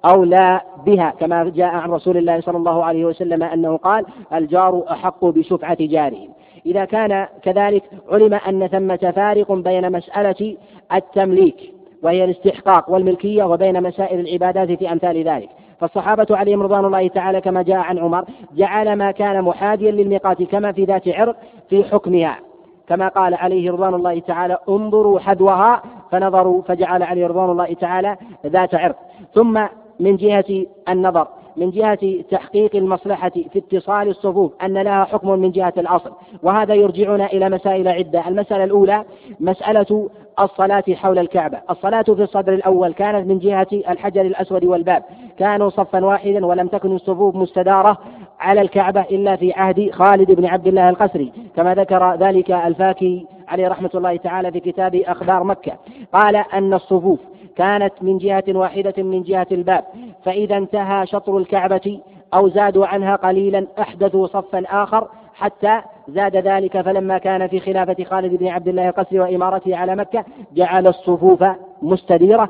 [0.05, 5.25] أولى بها كما جاء عن رسول الله صلى الله عليه وسلم أنه قال الجار أحق
[5.25, 6.27] بشفعة جاره.
[6.65, 10.57] إذا كان كذلك علم أن ثمة فارق بين مسألة
[10.93, 15.49] التمليك وهي الاستحقاق والملكية وبين مسائل العبادات في أمثال ذلك.
[15.79, 18.25] فالصحابة عليهم رضوان الله تعالى كما جاء عن عمر
[18.55, 21.35] جعل ما كان محاديا للميقات كما في ذات عرق
[21.69, 22.39] في حكمها.
[22.87, 25.81] كما قال عليه رضوان الله تعالى انظروا حذوها
[26.11, 28.95] فنظروا فجعل عليه رضوان الله تعالى ذات عرق.
[29.33, 29.65] ثم
[29.99, 31.27] من جهة النظر.
[31.59, 36.11] من جهة تحقيق المصلحة في اتصال الصفوف أن لها حكم من جهة الأصل
[36.43, 38.27] وهذا يرجعنا إلى مسائل عدة.
[38.27, 39.03] المسألة الأولى
[39.39, 41.61] مسألة الصلاة حول الكعبة.
[41.69, 45.03] الصلاة في الصدر الأول كانت من جهة الحجر الأسود والباب.
[45.37, 47.97] كانوا صفا واحدا ولم تكن الصفوف مستدارة
[48.39, 53.67] على الكعبة إلا في عهد خالد بن عبد الله القسري كما ذكر ذلك الفاكي عليه
[53.67, 55.73] رحمة الله تعالى في كتاب أخبار مكة.
[56.13, 57.19] قال أن الصفوف
[57.59, 59.83] كانت من جهة واحدة من جهة الباب
[60.25, 61.99] فإذا انتهى شطر الكعبة
[62.33, 68.35] أو زادوا عنها قليلا أحدثوا صفا آخر حتى زاد ذلك فلما كان في خلافة خالد
[68.35, 71.43] بن عبد الله القسري وإمارته على مكة جعل الصفوف
[71.81, 72.49] مستديرة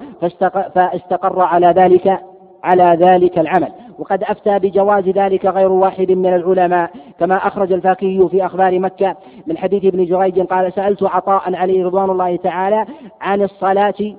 [0.76, 2.20] فاستقر على ذلك
[2.64, 3.72] على ذلك العمل.
[4.00, 9.16] وقد أفتى بجواز ذلك غير واحد من العلماء كما أخرج الفاكهي في أخبار مكة
[9.48, 12.86] من حديث ابن جريج قال سألت عطاء عليه رضوان الله تعالى
[13.22, 14.16] عن الصلاة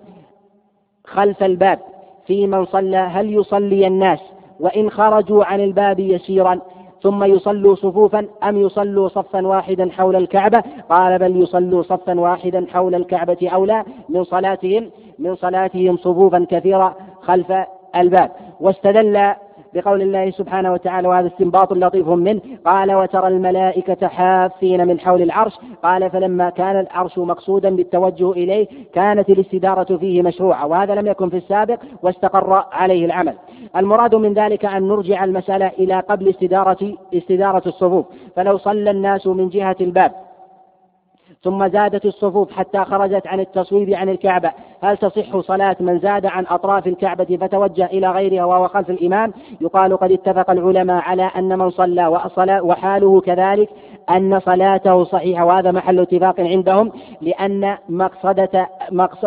[1.10, 1.78] خلف الباب
[2.26, 4.18] في من صلى هل يصلي الناس؟
[4.60, 6.60] وإن خرجوا عن الباب يسيرا
[7.02, 12.94] ثم يصلوا صفوفا أم يصلوا صفا واحدا حول الكعبة؟ قال بل يصلوا صفا واحدا حول
[12.94, 17.52] الكعبة أولى من صلاتهم من صلاتهم صفوفا كثيرة خلف
[17.96, 18.30] الباب.
[18.60, 19.34] واستدل
[19.74, 22.40] بقول الله سبحانه وتعالى وهذا استنباط لطيف منه.
[22.64, 25.58] قال وترى الملائكة حافين من حول العرش.
[25.82, 31.36] قال فلما كان العرش مقصودا بالتوجه إليه كانت الاستدارة فيه مشروعة وهذا لم يكن في
[31.36, 33.34] السابق واستقر عليه العمل.
[33.76, 38.06] المراد من ذلك أن نرجع المسألة إلى قبل استدارة استدارة الصفوف.
[38.36, 40.12] فلو صلى الناس من جهة الباب
[41.42, 44.52] ثم زادت الصفوف حتى خرجت عن التصويب عن الكعبة.
[44.82, 49.96] هل تصح صلاة من زاد عن أطراف الكعبة فتوجه إلى غيرها وهو خلف الإمام؟ يقال
[49.96, 52.06] قد اتفق العلماء على أن من صلى
[52.62, 53.68] وحاله كذلك
[54.10, 58.68] أن صلاته صحيحة وهذا محل اتفاق عندهم لأن مقصدة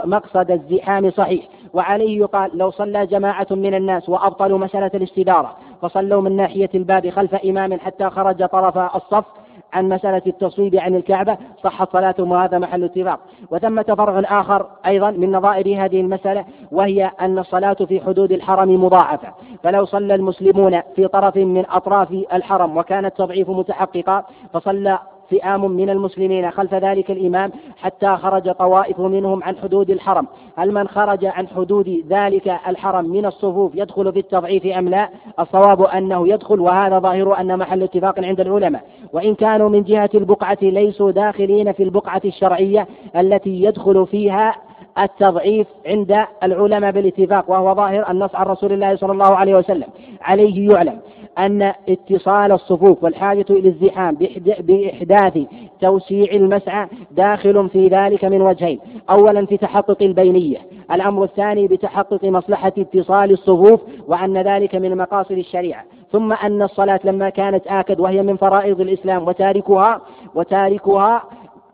[0.05, 1.45] مقصد الزحام صحيح.
[1.73, 7.35] وعليه يقال لو صلى جماعة من الناس وأبطلوا مسألة الاستدارة فصلوا من ناحية الباب خلف
[7.35, 9.25] إمام حتى خرج طرف الصف
[9.73, 13.19] عن مسألة التصويب عن الكعبة صحت صلاتهم وهذا محل اتفاق.
[13.51, 19.27] وثمة فرع آخر أيضا من نظائر هذه المسألة وهي أن الصلاة في حدود الحرم مضاعفة.
[19.63, 24.99] فلو صلى المسلمون في طرف من أطراف الحرم وكان التضعيف متحققا فصلى
[25.33, 30.27] فئام من المسلمين خلف ذلك الإمام حتى خرج طوائف منهم عن حدود الحرم.
[30.55, 35.09] هل من خرج عن حدود ذلك الحرم من الصفوف يدخل في التضعيف أم لا؟
[35.39, 38.83] الصواب أنه يدخل وهذا ظاهر أن محل اتفاق عند العلماء.
[39.13, 44.55] وإن كانوا من جهة البقعة ليسوا داخلين في البقعة الشرعية التي يدخل فيها
[44.99, 49.87] التضعيف عند العلماء بالاتفاق وهو ظاهر النص عن رسول الله صلى الله عليه وسلم.
[50.21, 50.99] عليه يعلم.
[51.39, 54.17] أن اتصال الصفوف والحاجة إلى الزحام
[54.59, 55.39] بإحداث
[55.81, 58.79] توسيع المسعى داخل في ذلك من وجهين.
[59.09, 60.57] أولا في تحقق البينية.
[60.91, 65.83] الأمر الثاني بتحقق مصلحة اتصال الصفوف وأن ذلك من مقاصد الشريعة.
[66.11, 70.01] ثم أن الصلاة لما كانت آكد وهي من فرائض الإسلام وتاركها
[70.35, 71.23] وتاركها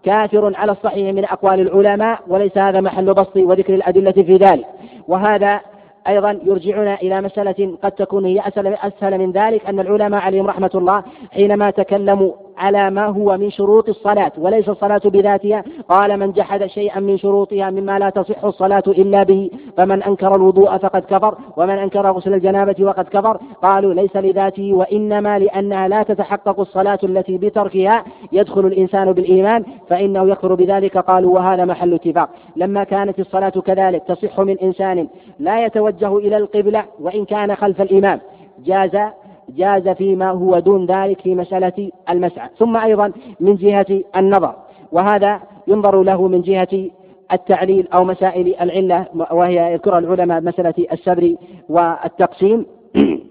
[0.04, 4.66] كافر على الصحيح من أقوال العلماء وليس هذا محل بسط وذكر الأدلة في ذلك.
[5.08, 5.62] وهذا
[6.08, 11.04] أيضا يرجعنا إلى مسألة قد تكون هي أسهل من ذلك أن العلماء عليهم رحمة الله
[11.32, 15.64] حينما تكلموا على ما هو من شروط الصلاة وليس الصلاة بذاتها.
[15.90, 20.78] قال من جحد شيئا من شروطها مما لا تصح الصلاة إلا به فمن أنكر الوضوء
[20.78, 23.38] فقد كفر ومن أنكر غسل الجنابة وقد كفر.
[23.62, 28.04] قالوا ليس لذاته وإنما لأنها لا تتحقق الصلاة التي بتركها.
[28.32, 30.98] يدخل الإنسان بالإيمان فإنه يكفر بذلك.
[30.98, 32.30] قالوا وهذا محل اتفاق.
[32.56, 35.08] لما كانت الصلاة كذلك تصح من إنسان
[35.40, 38.20] لا يتوجه إلى القبلة وإن كان خلف الإمام
[38.66, 39.12] جاز
[39.56, 42.50] جاز فيما هو دون ذلك في مسألة المسعى.
[42.58, 44.56] ثم أيضا من جهة النظر
[44.92, 46.90] وهذا ينظر له من جهة
[47.32, 51.36] التعليل أو مسائل العلة وهي يذكرها العلماء مسألة السبر
[51.70, 52.66] والتقسيم.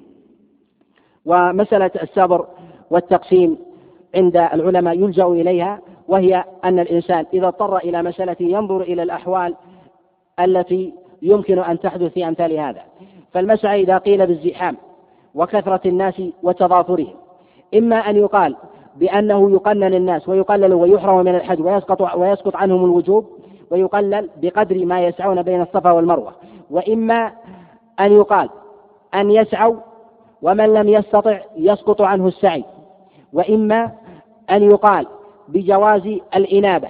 [1.27, 2.47] ومسألة السبر
[2.91, 3.59] والتقسيم
[4.15, 9.55] عند العلماء يلجأ إليها وهي أن الإنسان إذا اضطر إلى مسألة ينظر إلى الأحوال
[10.41, 10.93] التي
[11.23, 12.83] يمكن أن تحدث في أمثال هذا.
[13.33, 14.77] فالمسعى إذا قيل بالزحام
[15.35, 17.15] وكثرة الناس وتضافرهم.
[17.75, 18.57] إما أن يقال
[18.97, 23.27] بأنه يقنن الناس ويقلل ويحرم من الحج ويسقط ويسقط عنهم الوجوب
[23.71, 26.33] ويقلل بقدر ما يسعون بين الصفا والمروة.
[26.71, 27.33] وإما
[28.01, 28.49] أن يقال
[29.15, 29.77] أن يسعوا
[30.43, 32.65] ومن لم يستطع يسقط عنه السعي.
[33.33, 33.93] وإما
[34.51, 35.07] أن يقال
[35.49, 36.89] بجواز الإنابة.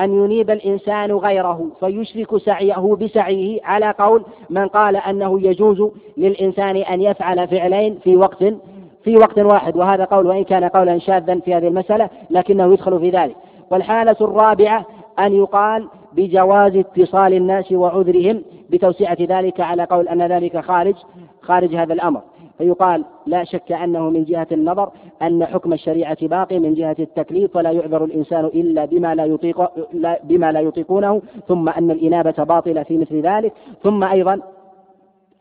[0.00, 3.60] أن ينيب الإنسان غيره فيشرك سعيه بسعيه.
[3.64, 8.44] على قول من قال أنه يجوز للإنسان أن يفعل فعلين في وقت
[9.04, 9.76] في وقت واحد.
[9.76, 13.36] وهذا قول وإن كان قولا شاذا في هذه المسألة لكنه يدخل في ذلك.
[13.70, 14.86] والحالة الرابعة
[15.18, 20.94] أن يقال بجواز اتصال الناس وعذرهم بتوسعة ذلك على قول أن ذلك خارج
[21.42, 22.20] خارج هذا الأمر.
[22.60, 24.90] فيقال لا شك أنه من جهة النظر
[25.22, 29.68] أن حكم الشريعة باقي من جهة التكليف ولا يعذر الإنسان إلا بما لا يطيق
[30.24, 33.52] بما لا يطيقونه ثم أن الإنابة باطلة في مثل ذلك
[33.82, 34.40] ثم أيضا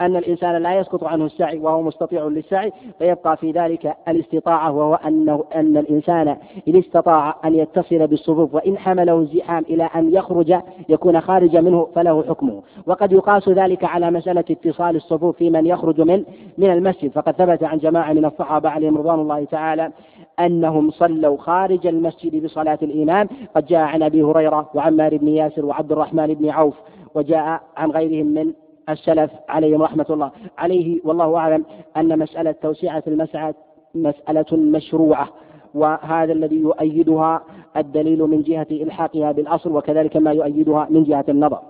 [0.01, 5.43] أن الإنسان لا يسقط عنه السعي وهو مستطيع للسعي فيبقى في ذلك الاستطاعة وهو أنه
[5.55, 6.27] أن الإنسان
[6.67, 10.55] إن استطاع أن يتصل بالصفوف وإن حمله الزحام إلى أن يخرج
[10.89, 12.61] يكون خارج منه فله حكمه.
[12.87, 16.23] وقد يقاس ذلك على مسألة اتصال الصفوف في من يخرج من
[16.57, 17.11] من المسجد.
[17.11, 19.91] فقد ثبت عن جماعة من الصحابة عليهم رضوان الله تعالى
[20.39, 23.27] أنهم صلوا خارج المسجد بصلاة الإمام.
[23.55, 26.75] قد جاء عن أبي هريرة وعمار بن ياسر وعبد الرحمن بن عوف
[27.15, 28.53] وجاء عن غيرهم من
[28.89, 31.65] السلف عليهم رحمة الله عليه والله أعلم
[31.97, 33.53] أن مسألة توسعة المسعى
[33.95, 35.29] مسألة مشروعة
[35.73, 37.43] وهذا الذي يؤيدها
[37.77, 41.61] الدليل من جهة إلحاقها بالأصل وكذلك ما يؤيدها من جهة النظر.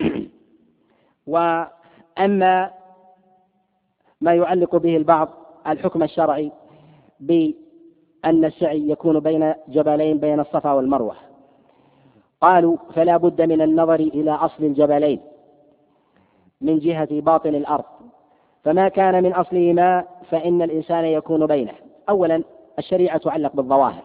[1.26, 2.70] وأما
[4.20, 5.28] ما يعلق به البعض
[5.66, 6.52] الحكم الشرعي
[7.20, 11.16] بأن السعي يكون بين جبلين بين الصفا والمروة.
[12.40, 15.20] قالوا فلا بد من النظر إلى أصل الجبلين.
[16.60, 17.84] من جهة باطن الأرض.
[18.64, 21.72] فما كان من أصلهما فإن الإنسان يكون بينه.
[22.08, 22.42] أولا
[22.78, 24.02] الشريعة تعلق بالظواهر.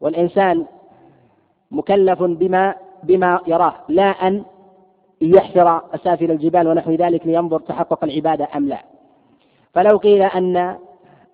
[0.00, 0.66] والإنسان
[1.70, 4.42] مكلف بما بما يراه لا أن
[5.20, 8.78] يحفر أسافل الجبال ونحو ذلك لينظر تحقق العبادة أم لا.
[9.74, 10.76] فلو قيل أن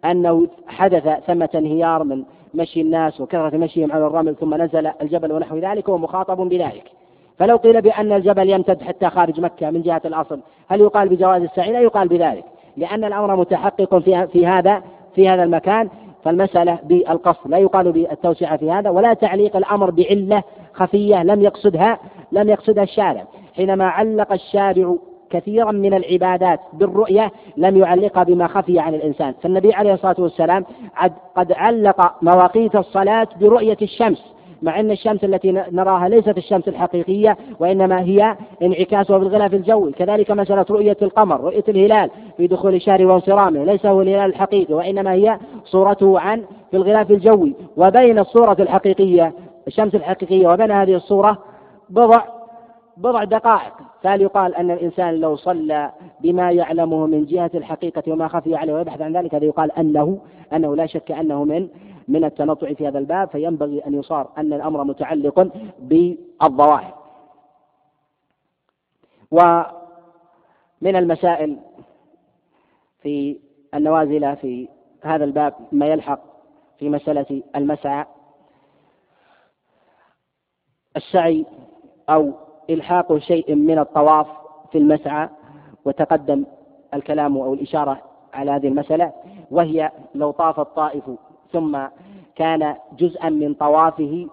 [0.05, 5.59] أنه حدث ثمة انهيار من مشي الناس وكثرة مشيهم على الرمل ثم نزل الجبل ونحو
[5.59, 6.91] ذلك هو مخاطب بذلك.
[7.39, 11.73] فلو قيل بأن الجبل يمتد حتى خارج مكة من جهة الأصل هل يقال بجواز السعي؟
[11.73, 12.45] لا يقال بذلك
[12.77, 14.83] لأن الأمر متحقق في في هذا
[15.15, 15.89] في هذا المكان
[16.25, 20.43] فالمسألة بالقصد لا يقال بالتوسعة في هذا ولا تعليق الأمر بعلة
[20.75, 21.99] خفية لم يقصدها
[22.33, 23.25] لم يقصدها الشارع.
[23.57, 24.95] حينما علق الشارع
[25.31, 29.35] كثيرا من العبادات بالرؤية لم يعلقها بما خفي عن الإنسان.
[29.43, 30.65] فالنبي عليه الصلاة والسلام
[31.37, 34.36] قد علق مواقيت الصلاة برؤية الشمس.
[34.63, 39.93] مع أن الشمس التي نراها ليست الشمس الحقيقية وإنما هي انعكاسها بالغلاف الجوي.
[39.93, 43.65] كذلك مسألة رؤية القمر رؤية الهلال في دخول الشهر وانصرامه.
[43.65, 47.55] ليس هو الهلال الحقيقي وإنما هي صورته عن في الغلاف الجوي.
[47.77, 49.33] وبين الصورة الحقيقية
[49.67, 51.39] الشمس الحقيقية وبين هذه الصورة
[51.91, 52.23] بضع
[52.97, 53.73] بضع دقائق.
[54.03, 55.91] فهل يقال أن الإنسان لو صلى
[56.21, 60.19] بما يعلمه من جهة الحقيقة وما خفي عليه ويبحث عن ذلك هذا يقال أنه
[60.53, 61.69] أنه لا شك أنه من
[62.09, 66.95] من التنطع في هذا الباب فينبغي أن يصار أن الأمر متعلق بالظواهر.
[69.31, 71.59] ومن المسائل
[73.03, 73.39] في
[73.75, 74.69] النوازل في
[75.03, 76.21] هذا الباب ما يلحق
[76.79, 78.05] في مسألة المسعى
[80.97, 81.47] السعي
[82.09, 82.33] أو
[82.71, 84.27] إلحاق شيء من الطواف
[84.73, 85.29] في المسعى
[85.85, 86.45] وتقدم
[86.95, 88.03] الكلام أو الإشارة
[88.35, 89.13] على هذه المسألة
[89.51, 91.05] وهي لو طاف الطائف
[91.57, 91.79] ثم
[92.35, 94.27] كان جزءا من طوافه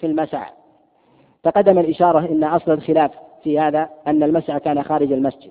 [0.00, 0.46] في المسعى.
[1.42, 3.10] تقدم الإشارة إن أصل الخلاف
[3.42, 5.50] في هذا أن المسعى كان خارج المسجد.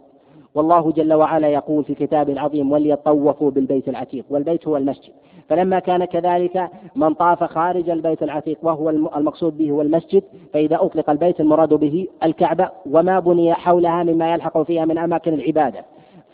[0.56, 5.14] والله جل وعلا يقول في كتابه العظيم وليطوفوا بالبيت العتيق والبيت هو المسجد.
[5.50, 10.24] فلما كان كذلك من طاف خارج البيت العتيق وهو المقصود به هو المسجد
[10.54, 15.86] فإذا أطلق البيت المراد به الكعبة وما بني حولها مما يلحق فيها من أماكن العبادة.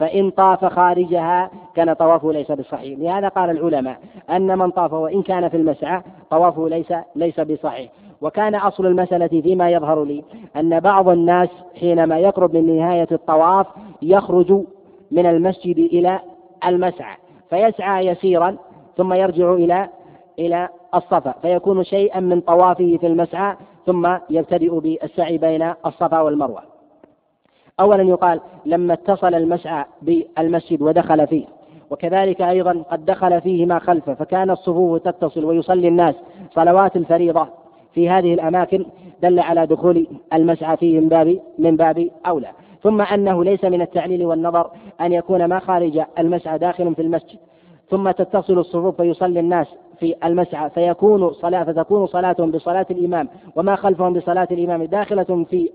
[0.01, 2.99] فإن طاف خارجها كان طوافه ليس بصحيح.
[2.99, 3.99] لهذا قال العلماء
[4.29, 7.91] أن من طاف وإن كان في المسعى طوافه ليس ليس بصحيح.
[8.21, 10.23] وكان أصل المسألة فيما يظهر لي
[10.55, 11.49] أن بعض الناس
[11.79, 13.67] حينما يقرب من نهاية الطواف
[14.01, 14.51] يخرج
[15.11, 16.19] من المسجد إلى
[16.65, 17.15] المسعى
[17.49, 18.57] فيسعى يسيرا
[18.97, 19.89] ثم يرجع إلى
[20.39, 26.70] إلى الصفا فيكون شيئا من طوافه في المسعى ثم يبتدئ بالسعي بين الصفا والمروة.
[27.79, 31.45] أولا يقال لما اتصل المسعى بالمسجد ودخل فيه
[31.91, 36.15] وكذلك أيضا قد دخل فيه ما خلفه فكان الصفوف تتصل ويصلي الناس
[36.53, 37.47] صلوات الفريضة
[37.93, 38.85] في هذه الأماكن
[39.21, 42.47] دل على دخول المسعى فيه من باب من باب أولى.
[42.83, 47.39] ثم أنه ليس من التعليل والنظر أن يكون ما خارج المسعى داخل في المسجد.
[47.89, 49.67] ثم تتصل الصفوف فيصلي الناس
[49.99, 55.69] في المسعى فيكون صلاة فتكون صلاتهم بصلاة الإمام وما خلفهم بصلاة الإمام داخلة في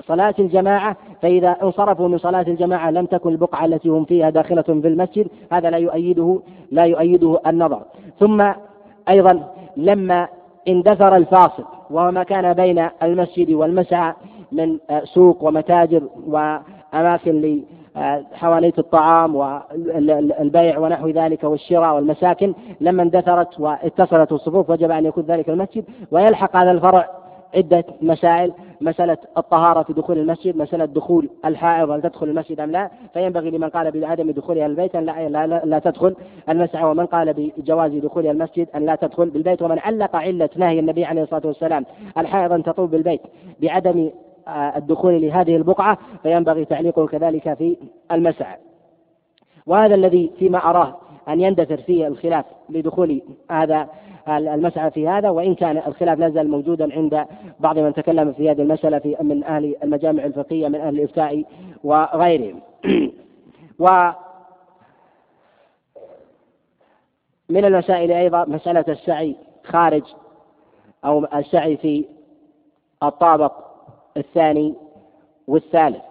[0.00, 4.88] صلاة الجماعة فإذا انصرفوا من صلاة الجماعة لم تكن البقعة التي هم فيها داخلة في
[4.88, 6.40] المسجد هذا لا يؤيده
[6.70, 7.82] لا يؤيده النظر.
[8.18, 8.52] ثم
[9.08, 10.28] أيضا لما
[10.68, 14.14] اندثر الفاصل وهو ما كان بين المسجد والمسعى
[14.52, 17.62] من سوق ومتاجر وأماكن
[18.32, 25.48] لحوانيت الطعام والبيع ونحو ذلك والشراء والمساكن لما اندثرت واتصلت الصفوف وجب أن يكون ذلك
[25.48, 27.08] المسجد ويلحق هذا الفرع
[27.56, 32.90] عدة مسائل مسألة الطهارة في دخول المسجد مسألة دخول الحائض هل تدخل المسجد أم لا؟
[33.12, 36.16] فينبغي لمن قال بعدم دخولها البيت أن لا, لا, لا, لا تدخل.
[36.48, 39.62] المسعى ومن قال بجواز دخولها المسجد أن لا تدخل بالبيت.
[39.62, 41.84] ومن علق علة نهي النبي عليه الصلاة والسلام
[42.18, 43.20] الحائض أن تطوف بالبيت
[43.62, 44.10] بعدم
[44.76, 47.76] الدخول لهذه البقعة فينبغي تعليقه كذلك في
[48.12, 48.56] المسعى.
[49.66, 50.96] وهذا الذي فيما أراه
[51.28, 53.88] أن يندثر فيه الخلاف لدخول هذا
[54.28, 57.26] المسعى في هذا وإن كان الخلاف لا زال موجودا عند
[57.60, 61.44] بعض من تكلم في هذه المسألة في من أهل المجامع الفقهية من أهل الإفتاء
[61.84, 62.60] وغيرهم.
[63.78, 64.10] و
[67.48, 70.02] من المسائل أيضا مسألة السعي خارج
[71.04, 72.04] أو السعي في
[73.02, 73.52] الطابق
[74.16, 74.74] الثاني
[75.46, 76.02] والثالث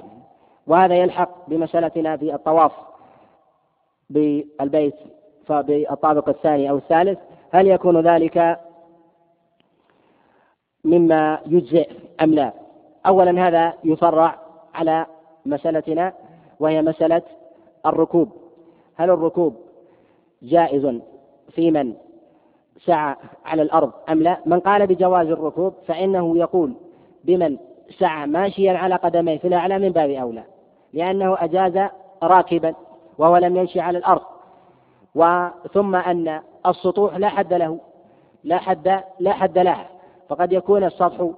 [0.68, 2.72] وهذا يلحق بمسألتنا في الطواف.
[4.14, 4.96] بالبيت
[5.46, 7.20] فبالطابق الثاني أو الثالث
[7.52, 8.60] هل يكون ذلك
[10.84, 11.90] مما يجزئ
[12.22, 12.54] أم لا؟
[13.06, 14.40] أولا هذا يفرع
[14.74, 15.06] على
[15.46, 16.14] مسألتنا
[16.60, 17.22] وهي مسألة
[17.86, 18.30] الركوب.
[18.96, 19.56] هل الركوب
[20.44, 21.00] جائز
[21.52, 21.94] في من
[22.86, 26.74] سعى على الأرض أم لا؟ من قال بجواز الركوب فإنه يقول
[27.24, 27.58] بمن
[28.00, 30.44] سعى ماشيا على قدميه في الأعلى من باب أولى
[30.94, 31.90] لأنه أجاز
[32.24, 32.74] راكبا.
[33.18, 34.22] وهو لم يمشي على الأرض.
[35.16, 37.80] وثم أن السطوح لا حد له
[38.44, 39.88] لا حد لا حد لها.
[40.30, 41.30] فقد يكون السطح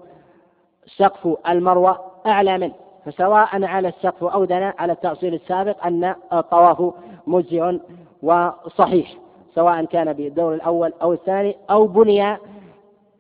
[0.98, 2.74] سقف المروة أعلى منه.
[3.06, 6.94] فسواء على السقف أو دنا على التأصيل السابق أن الطواف
[7.28, 7.80] مجزئ
[8.24, 9.14] وصحيح
[9.56, 12.38] سواء كان بالدور الأول أو الثاني أو بني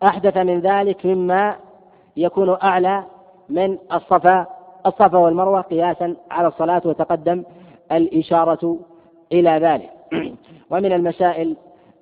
[0.03, 1.55] أحدث من ذلك مما
[2.17, 3.03] يكون أعلى
[3.49, 4.45] من الصفا
[4.85, 7.43] الصفا والمروة قياسا على الصلاة وتقدم
[7.97, 8.79] الإشارة
[9.31, 9.91] إلى ذلك.
[10.71, 11.55] ومن المسائل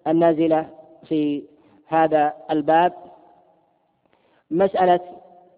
[0.07, 0.69] النازلة
[1.05, 1.43] في
[1.87, 2.93] هذا الباب
[4.51, 4.99] مسألة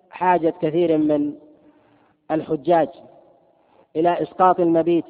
[0.09, 1.33] حاجة كثير من
[2.31, 2.89] الحجاج
[3.95, 5.05] إلى إسقاط المبيت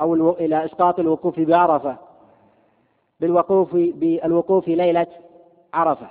[0.00, 1.96] أو إلى إسقاط الوقوف بعرفة
[3.20, 5.06] بالوقوف بالوقوف ليلة
[5.74, 6.08] عرفة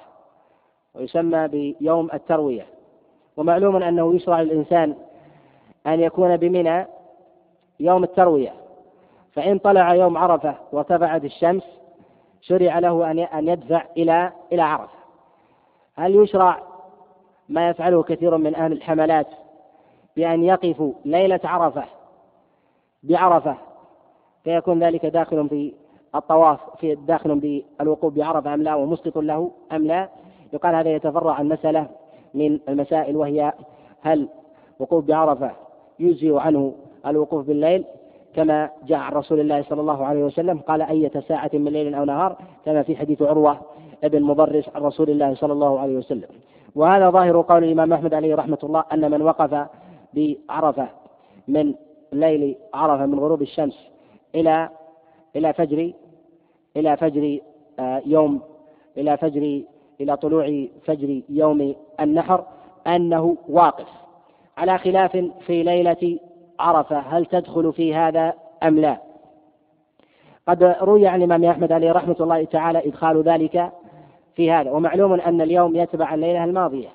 [0.95, 2.65] ويسمى بيوم التروية.
[3.37, 4.95] ومعلوم أنه يشرع للإنسان
[5.87, 6.87] أن يكون بمنى
[7.79, 8.53] يوم التروية.
[9.33, 11.63] فإن طلع يوم عرفة وارتفعت الشمس
[12.41, 14.97] شرع له أن أن يدفع إلى إلى عرفة.
[15.95, 16.59] هل يشرع؟
[17.49, 19.27] ما يفعله كثير من أهل الحملات
[20.15, 21.83] بأن يقفوا ليلة عرفة
[23.03, 23.55] بعرفة
[24.43, 25.73] فيكون ذلك داخل في
[26.15, 27.39] الطواف في داخل
[27.79, 30.09] بالوقوف بعرفة أم لا ومسقط له أم لا.
[30.53, 31.87] يقال هذا يتفرع عن مسألة
[32.33, 33.53] من المسائل وهي
[34.01, 34.29] هل
[34.79, 35.51] وقوف بعرفة
[35.99, 36.73] يجزي عنه
[37.05, 37.85] الوقوف بالليل
[38.35, 42.03] كما جاء عن رسول الله صلى الله عليه وسلم قال أية ساعة من ليل أو
[42.03, 43.59] نهار كما في حديث عروة
[44.03, 46.27] ابن مضرس عن رسول الله صلى الله عليه وسلم.
[46.75, 49.67] وهذا ظاهر قول الإمام أحمد عليه رحمة الله أن من وقف
[50.13, 50.87] بعرفة
[51.47, 51.73] من
[52.13, 53.87] ليل عرفة من غروب الشمس
[54.35, 54.69] إلى
[55.35, 55.93] إلى فجر
[56.77, 57.39] إلى فجر
[57.79, 58.41] آه، يوم
[58.97, 59.61] إلى فجر
[60.01, 62.43] إلى طلوع فجر يوم النحر
[62.87, 63.87] أنه واقف.
[64.57, 66.19] على خلاف في ليلة
[66.59, 68.33] عرفة هل تدخل في هذا
[68.63, 68.97] أم لا؟
[70.47, 73.71] قد روي عن الإمام أحمد عليه رحمة الله تعالى إدخال ذلك
[74.35, 76.89] في هذا ومعلوم أن اليوم يتبع الليلة الماضية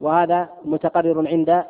[0.00, 1.64] وهذا متقرر عند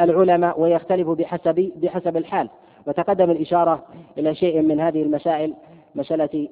[0.00, 2.48] العلماء ويختلف بحسب بحسب الحال
[2.86, 3.82] وتقدم الإشارة
[4.18, 5.54] إلى شيء من هذه المسائل
[5.94, 6.48] مسألة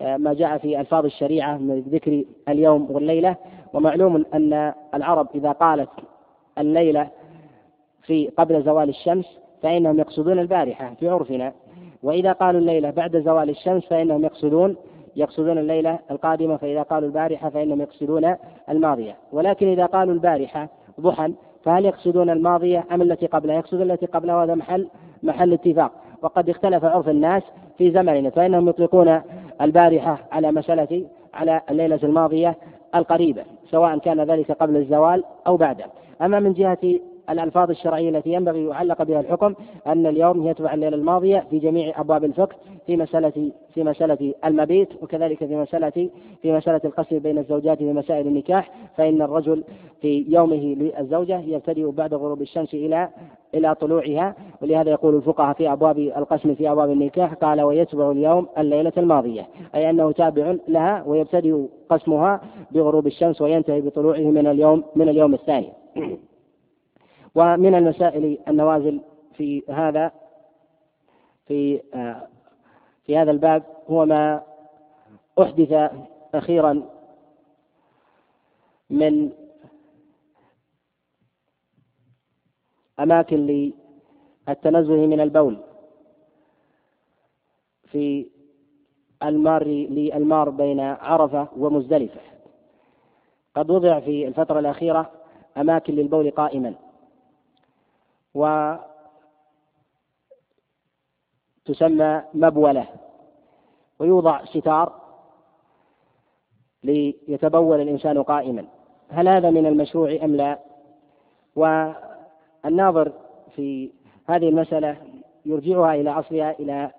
[0.00, 3.36] آه، ما جاء في ألفاظ الشريعة من ذكر اليوم والليلة
[3.72, 5.90] ومعلوم أن العرب إذا قالت
[6.58, 7.08] الليلة
[8.02, 11.52] في قبل زوال الشمس فإنهم يقصدون البارحة في عرفنا.
[12.02, 14.76] وإذا قالوا الليلة بعد زوال الشمس فإنهم يقصدون
[15.16, 18.34] يقصدون الليلة القادمة فإذا قالوا البارحة فإنهم يقصدون
[18.68, 19.16] الماضية.
[19.32, 20.68] ولكن إذا قالوا البارحة
[21.00, 21.32] ضحى
[21.64, 24.88] فهل يقصدون الماضية أم التي قبلها؟ يقصدون التي قبلها وهذا محل
[25.22, 25.92] محل اتفاق.
[26.22, 27.42] وقد اختلف عرف الناس
[27.78, 29.20] في زمننا فإنهم يطلقون
[29.60, 31.04] البارحة على مسألة
[31.34, 32.56] على الليلة الماضية
[32.94, 35.84] القريبة سواء كان ذلك قبل الزوال أو بعده.
[36.22, 36.78] أما من جهة
[37.30, 39.54] الألفاظ الشرعية التي ينبغي يعلق بها الحكم
[39.86, 42.56] أن اليوم يتبع الليلة الماضية في جميع أبواب الفقه
[42.86, 45.90] في مسألة في مسألة المبيت وكذلك في مسألة
[46.42, 49.64] في مسألة القسم بين الزوجات في مسائل النكاح فإن الرجل
[50.00, 53.08] في يومه للزوجة يبتدئ بعد غروب الشمس إلى
[53.54, 58.92] إلى طلوعها ولهذا يقول الفقهاء في أبواب القسم في أبواب النكاح قال ويتبع اليوم الليلة
[58.96, 65.34] الماضية أي أنه تابع لها ويبتدئ قسمها بغروب الشمس وينتهي بطلوعه من اليوم من اليوم
[65.34, 65.68] الثاني.
[67.34, 69.00] ومن المسائل النوازل
[69.34, 70.12] في هذا
[71.46, 72.28] في آه،
[73.06, 74.42] في هذا الباب هو ما
[75.42, 75.90] أحدث
[76.34, 76.82] أخيرا
[78.90, 79.32] من
[83.00, 83.36] أماكن
[84.48, 85.58] للتنزه من البول
[87.84, 88.26] في
[89.22, 92.20] المار للمار بين عرفة ومزدلفة.
[93.54, 95.10] قد وضع في الفترة الأخيرة
[95.56, 96.74] أماكن للبول قائما.
[98.34, 98.78] وتسمى
[102.34, 102.86] مبولة.
[103.98, 104.92] ويوضع ستار
[106.84, 108.66] ليتبول الإنسان قائما.
[109.08, 110.58] هل هذا من المشروع أم لا؟
[111.56, 113.12] والناظر
[113.56, 113.92] في
[114.26, 114.96] هذه المسألة
[115.46, 116.90] يرجعها إلى أصلها إلى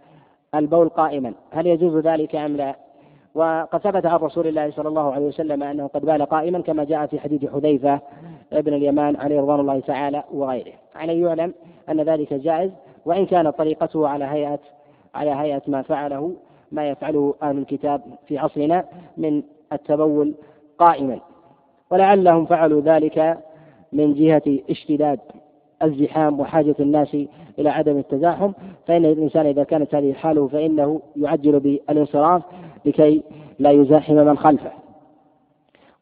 [0.56, 1.34] البول قائما.
[1.52, 2.76] هل يجوز ذلك أم لا؟
[3.36, 7.06] وقد ثبت عن رسول الله صلى الله عليه وسلم أنه قد بال قائما كما جاء
[7.06, 8.00] في حديث حذيفة
[8.54, 10.74] ابن اليمان عليه رضوان الله تعالى وغيره.
[10.96, 11.54] عليه يعلم
[11.90, 12.72] أن ذلك جائز
[13.06, 14.60] وإن كانت طريقته على هيئة
[15.16, 16.34] على هيئة ما فعله
[16.72, 18.86] ما يفعله أهل الكتاب في عصرنا
[19.18, 20.34] من التبول
[20.78, 21.20] قائما.
[21.92, 23.38] ولعلهم فعلوا ذلك
[23.94, 25.20] من جهة اشتداد
[25.84, 27.18] الزحام وحاجة الناس
[27.60, 28.52] إلى عدم التزاحم.
[28.88, 32.42] فإن الإنسان إذا كانت هذه حاله فإنه يعجل بالانصراف
[32.86, 33.24] لكي
[33.60, 34.72] لا يزاحم من خلفه.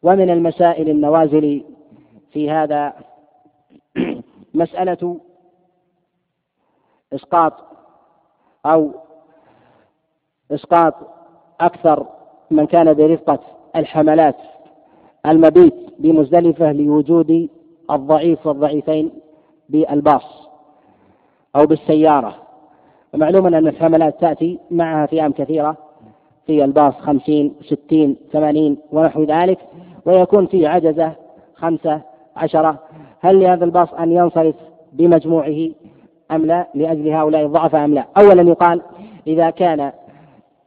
[0.02, 1.64] ومن المسائل النوازل
[2.32, 2.92] في هذا
[4.54, 5.20] مسألة
[7.12, 7.52] إسقاط
[8.66, 8.90] أو
[10.50, 10.94] إسقاط
[11.60, 12.06] أكثر
[12.50, 13.38] من كان برفقة
[13.76, 14.36] الحملات
[15.26, 17.48] المبيت بمزدلفة لوجود
[17.90, 19.10] الضعيف والضعيفين
[19.68, 20.48] بالباص
[21.56, 22.34] أو بالسيارة.
[23.14, 25.76] ومعلوم أن الحملات تأتي معها فئام كثيرة.
[26.48, 29.58] في الباص خمسين ستين ثمانين ونحو ذلك
[30.06, 31.12] ويكون في عجزة
[31.54, 32.00] خمسة
[32.36, 32.78] عشرة.
[33.20, 34.54] هل لهذا الباص أن ينصرف
[34.92, 35.68] بمجموعه
[36.30, 38.82] أم لا؟ لأجل هؤلاء الضعفاء أم لا؟ أولا يقال
[39.26, 39.92] إذا كان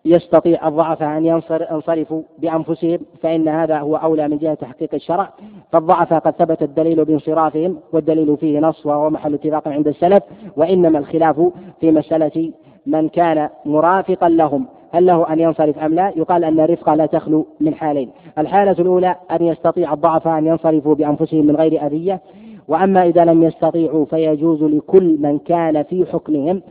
[0.05, 5.29] يستطيع الضعفاء أن ينصرفوا بأنفسهم فإن هذا هو أولى من جهة تحقيق الشرع.
[5.71, 10.23] فالضعفاء قد ثبت الدليل بانصرافهم والدليل فيه نص وهو محل اتفاق عند السلف
[10.57, 12.51] وإنما الخلاف في مسألة
[12.85, 14.65] من كان مرافقا لهم.
[14.91, 19.15] هل له أن ينصرف أم لا؟ يقال أن الرفقة لا تخلو من حالين، الحالة الأولى
[19.31, 22.21] أن يستطيع الضعفاء أن ينصرفوا بأنفسهم من غير أذية،
[22.67, 26.61] وأما إذا لم يستطيعوا فيجوز لكل من كان في حكمهم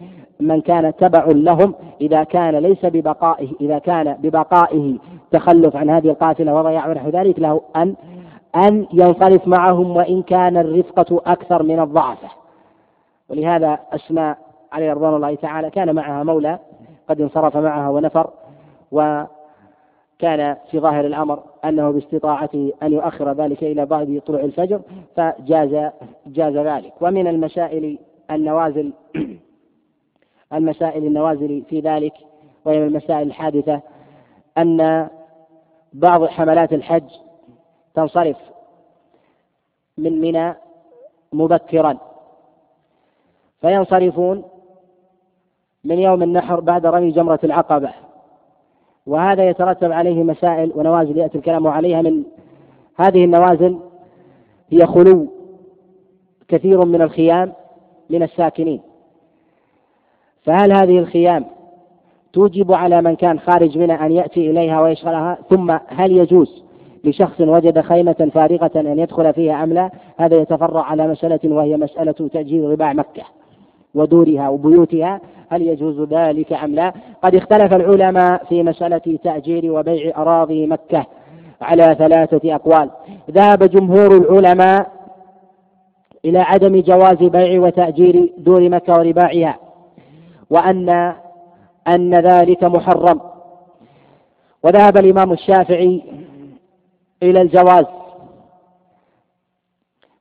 [0.40, 4.98] من كان تبع لهم إذا كان ليس ببقائه إذا كان ببقائه
[5.30, 7.94] تخلف عن هذه القافلة وضياع ونحو ذلك له أن
[8.56, 12.28] أن ينصرف معهم وإن كان الرفقة أكثر من الضعفة
[13.28, 14.38] ولهذا أسماء
[14.72, 16.58] عليه رضوان الله تعالى كان معها مولى
[17.10, 18.30] قد انصرف معها ونفر
[18.92, 24.80] وكان في ظاهر الأمر أنه باستطاعته أن يؤخر ذلك إلى بعد طلوع الفجر
[25.16, 25.90] فجاز
[26.26, 26.92] جاز ذلك.
[27.00, 27.98] ومن المسائل
[28.30, 28.92] النوازل
[30.52, 32.14] المسائل النوازل في ذلك
[32.64, 33.80] وهي من المسائل الحادثة
[34.58, 35.08] أن
[35.92, 37.10] بعض حملات الحج
[37.94, 38.36] تنصرف
[39.98, 40.54] من منى
[41.32, 41.98] مبكرا
[43.60, 44.44] فينصرفون
[45.84, 47.90] من يوم النحر بعد رمي جمرة العقبة.
[49.06, 52.22] وهذا يترتب عليه مسائل ونوازل يأتي الكلام عليها من
[52.96, 53.78] هذه النوازل
[54.70, 55.26] هي خلو
[56.48, 57.52] كثير من الخيام
[58.10, 58.80] من الساكنين.
[60.42, 61.44] فهل هذه الخيام
[62.32, 66.64] توجب على من كان خارج منها أن يأتي إليها ويشغلها؟ ثم هل يجوز
[67.04, 72.12] لشخص وجد خيمة فارغة أن يدخل فيها أم لا؟ هذا يتفرع على مسألة وهي مسألة
[72.12, 73.22] تأجير رباع مكة.
[73.94, 75.20] ودورها وبيوتها
[75.50, 81.06] هل يجوز ذلك أم لا؟ قد اختلف العلماء في مسألة تأجير وبيع أراضي مكة
[81.60, 82.90] على ثلاثة أقوال.
[83.30, 84.90] ذهب جمهور العلماء
[86.24, 89.58] إلى عدم جواز بيع وتأجير دور مكة ورباعها
[90.50, 91.14] وأن
[91.88, 93.20] أن ذلك محرم.
[94.62, 96.02] وذهب الإمام الشافعي
[97.22, 97.84] إلى الجواز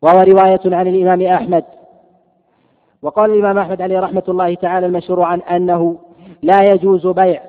[0.02, 1.64] وهو رواية عن الإمام أحمد.
[3.02, 5.98] وقال الإمام أحمد عليه رحمة الله تعالى المشهور عن أنه
[6.42, 7.42] لا يجوز بيع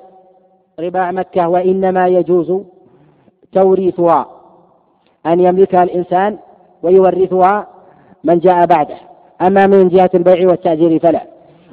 [0.79, 2.61] رباع مكة وإنما يجوز
[3.53, 4.25] توريثها.
[5.25, 6.37] أن يملكها الإنسان
[6.83, 7.67] ويورثها
[8.23, 8.97] من جاء بعده.
[9.41, 11.21] أما من جهة البيع والتأجير فلا.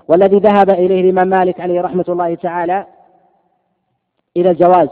[0.09, 2.87] والذي ذهب إليه الإمام مالك عليه رحمة الله تعالى
[4.37, 4.89] إلى الجواز.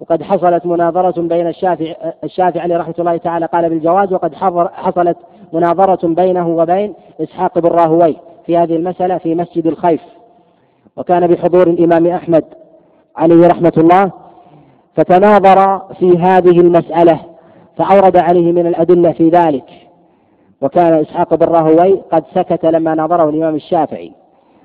[0.00, 4.34] وقد حصلت مناظرة بين الشافعي الشافعي عليه رحمة الله تعالى قال بالجواز وقد
[4.72, 5.16] حصلت
[5.52, 10.00] مناظرة بينه وبين إسحاق بن راهوي في هذه المسألة في مسجد الخيف.
[10.96, 12.44] وكان بحضور الإمام أحمد
[13.16, 14.10] عليه رحمة الله
[14.94, 17.20] فتناظر في هذه المسألة
[17.76, 19.64] فأورد عليه من الأدلة في ذلك.
[20.62, 24.12] وكان إسحاق بن راهوي قد سكت لما ناظره الإمام الشافعي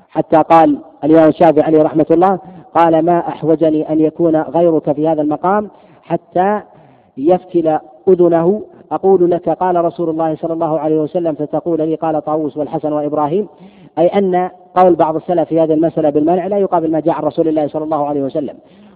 [0.10, 2.40] حتى قال الإمام الشافعي عليه رحمة الله
[2.76, 5.70] قال ما أحوجني أن يكون غيرك في هذا المقام
[6.04, 6.62] حتى
[7.18, 8.62] يفتل أذنه
[8.92, 13.48] أقول لك قال رسول الله صلى الله عليه وسلم فتقول لي قال طاووس والحسن وإبراهيم
[14.00, 17.48] أي أن قول بعض السلف في هذه المسألة بالمنع لا يقابل ما جاء عن رسول
[17.48, 18.56] الله صلى الله عليه وسلم.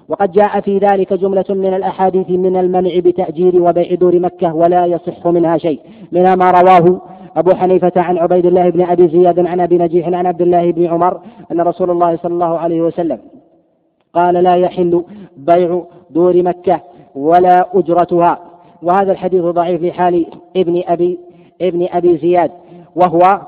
[0.09, 5.27] وقد جاء في ذلك جملة من الأحاديث من المنع بتأجير وبيع دور مكة ولا يصح
[5.27, 5.79] منها شيء.
[6.11, 7.01] منها ما رواه
[7.37, 10.85] أبو حنيفة عن عبيد الله بن أبي زياد عن أبي نجيح عن عبد الله بن
[10.85, 11.19] عمر
[11.51, 13.19] أن رسول الله صلى الله عليه وسلم
[14.13, 15.03] قال لا يحل
[15.37, 16.81] بيع دور مكة
[17.15, 18.50] ولا أجرتها.
[18.83, 20.25] وهذا الحديث ضعيف لحال
[20.57, 21.19] ابن أبي
[21.61, 22.51] ابن أبي زياد
[22.95, 23.41] وهو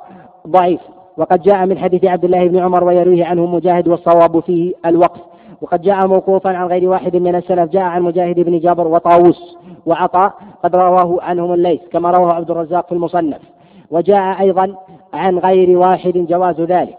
[0.47, 0.81] ضعيف.
[1.17, 5.21] وقد جاء من حديث عبد الله بن عمر ويرويه عنه مجاهد والصواب فيه الوقف.
[5.61, 10.33] وقد جاء موقوفا عن غير واحد من السلف جاء عن مجاهد بن جابر وطاووس وعطاء
[10.63, 13.41] قد رواه عنهم الليث كما رواه عبد الرزاق في المصنف.
[13.91, 14.75] وجاء أيضا
[15.13, 16.97] عن غير واحد جواز ذلك.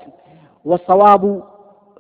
[0.65, 1.43] والصواب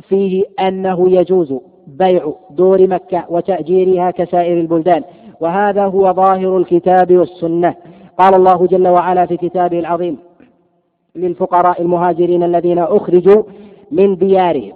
[0.08, 1.54] فيه أنه يجوز
[1.86, 5.02] بيع دور مكة وتأجيرها كسائر البلدان.
[5.40, 7.74] وهذا هو ظاهر الكتاب والسنة.
[8.18, 10.18] قال الله جل وعلا في كتابه العظيم
[11.16, 13.42] للفقراء المهاجرين الذين أخرجوا
[13.90, 14.72] من ديارهم.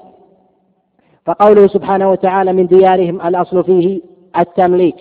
[1.25, 4.01] فقوله سبحانه وتعالى من ديارهم الأصل فيه
[4.39, 4.97] التمليك.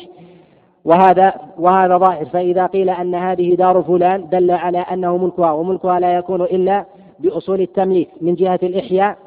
[0.86, 2.26] وهذا وهذا ظاهر.
[2.26, 6.86] فإذا قيل أن هذه دار فلان دل على أنه ملكها وملكها لا يكون إلا
[7.20, 9.18] بأصول التمليك من جهة الإحياء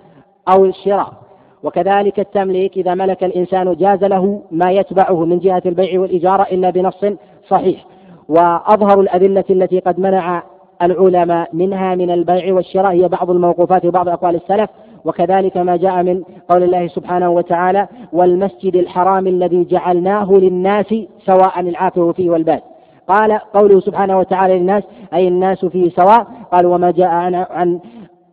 [0.49, 1.30] أو الشراء.
[1.63, 7.05] وكذلك التمليك إذا ملك الإنسان جاز له ما يتبعه من جهة البيع والإجارة إلا بنص
[7.49, 7.87] صحيح.
[8.29, 10.43] وأظهر الأدلة التي قد منع
[10.83, 14.71] العلماء منها من البيع والشراء هي بعض الموقوفات وبعض أقوال السلف.
[15.05, 20.95] وكذلك ما جاء من قول الله سبحانه وتعالى والمسجد الحرام الذي جعلناه للناس
[21.27, 22.61] سواء العاكف فيه والباد
[23.09, 24.83] قال قوله سبحانه وتعالى للناس
[25.15, 27.81] أي الناس فيه سواء قال وما جاء عن, عن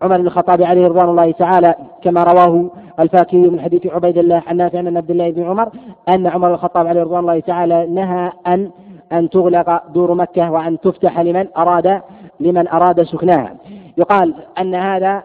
[0.01, 2.69] عمر بن الخطاب عليه رضوان الله تعالى كما رواه
[2.99, 5.69] الفاكهي من حديث عبيد الله عن نافع عن عبد الله بن عمر
[6.09, 8.71] أن عمر بن الخطاب عليه رضوان الله تعالى نهى أن
[9.11, 12.01] أن تغلق دور مكة وأن تفتح لمن أراد
[12.39, 13.55] لمن أراد سكناها
[13.97, 15.23] يقال أن هذا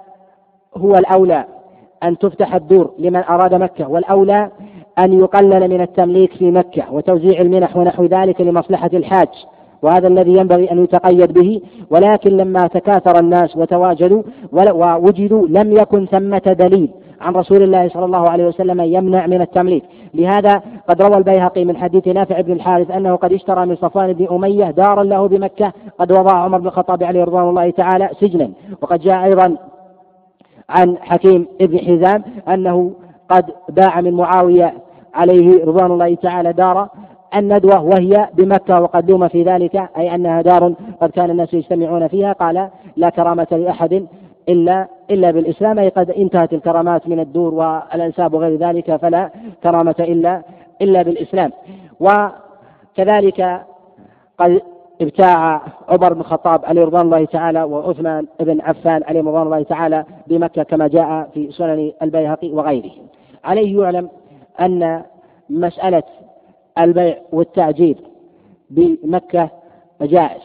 [0.76, 1.44] هو الأولى
[2.02, 4.50] أن تفتح الدور لمن أراد مكة والأولى
[4.98, 9.28] أن يقلل من التمليك في مكة وتوزيع المنح ونحو ذلك لمصلحة الحاج.
[9.83, 11.61] وهذا الذي ينبغي أن يتقيد به
[11.91, 14.22] ولكن لما تكاثر الناس وتواجدوا
[14.53, 19.83] ووجدوا لم يكن ثمة دليل عن رسول الله صلى الله عليه وسلم يمنع من التمليك.
[20.14, 24.26] لهذا قد روى البيهقي من حديث نافع بن الحارث أنه قد اشترى من صفوان بن
[24.30, 28.51] أمية دارا له بمكة قد وضع عمر بن الخطاب عليه رضوان الله تعالى سجنا.
[28.83, 29.57] وقد جاء أيضا
[30.68, 32.93] عن حكيم بن حزام أنه
[33.28, 34.74] قد باع من معاوية
[35.14, 36.89] عليه رضوان الله تعالى دار
[37.37, 42.33] الندوة وهي بمكة وقد لوم في ذلك أي أنها دار قد كان الناس يجتمعون فيها.
[42.33, 44.07] قال لا كرامة لأحد
[44.49, 45.78] إلا إلا بالإسلام.
[45.78, 49.30] أي قد انتهت الكرامات من الدور والأنساب وغير ذلك فلا
[49.62, 50.43] كرامة إلا
[50.83, 51.53] إلا بالإسلام.
[52.01, 53.61] وكذلك
[54.39, 54.62] قد
[55.01, 60.05] ابتاع عمر بن الخطاب عليه رضوان الله تعالى وعثمان بن عفان عليه رضوان الله تعالى
[60.26, 62.91] بمكة كما جاء في سنن البيهقي وغيره.
[63.45, 64.09] عليه يعلم
[64.61, 65.03] أن
[65.51, 66.03] مسألة
[66.78, 67.96] البيع والتأجير
[68.70, 69.50] بمكة
[70.02, 70.42] جائز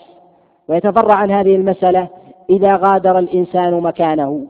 [0.67, 2.07] ويتفرع عن هذه المسألة
[2.49, 4.47] إذا غادر الإنسان مكانه.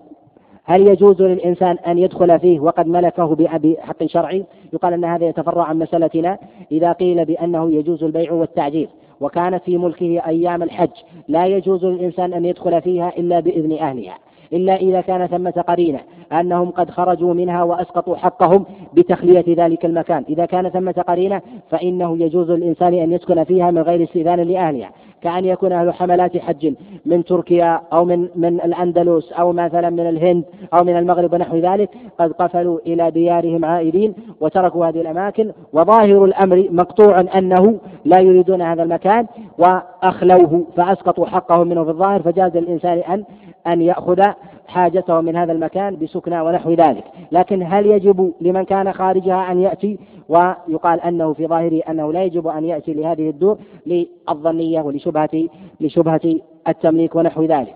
[0.63, 5.80] هل يجوز للإنسان أن يدخل فيه وقد ملكه بحق شرعي؟ يقال أن هذا يتفرع عن
[5.80, 6.38] مسألتنا
[6.71, 8.89] إذا قيل بأنه يجوز البيع والتعجير
[9.21, 10.89] وكانت في ملكه أيام الحج
[11.28, 14.17] لا يجوز للإنسان أن يدخل فيها إلا بإذن أهلها.
[14.54, 16.00] إلا إذا كان ثمة قرينة
[16.32, 20.24] أنهم قد خرجوا منها وأسقطوا حقهم بتخلية ذلك المكان.
[20.30, 24.91] إذا كان ثمة قرينة فإنه يجوز للإنسان أن يسكن فيها من غير استئذان لأهلها
[25.22, 26.74] كأن يكون أهل حملات حج
[27.06, 30.43] من تركيا أو من من الأندلس أو مثلا من الهند
[30.74, 31.89] أو من المغرب ونحو ذلك
[32.20, 35.52] قد قفلوا إلى ديارهم عائدين وتركوا هذه الأماكن.
[35.74, 39.28] وظاهر الأمر مقطوع أنه لا يريدون هذا المكان
[39.58, 43.24] وأخلوه فأسقطوا حقهم منه في الظاهر فجاز للإنسان أن
[43.68, 44.24] أن يأخذ
[44.68, 47.03] حاجته من هذا المكان بسكنى ونحو ذلك.
[47.32, 49.99] لكن هل يجب لمن كان خارجها أن يأتي؟
[50.30, 55.47] ويقال أنه في ظاهره أنه لا يجب أن يأتي لهذه الدور للظنية ولشبهة
[55.82, 57.76] لشبهة التمليك ونحو ذلك.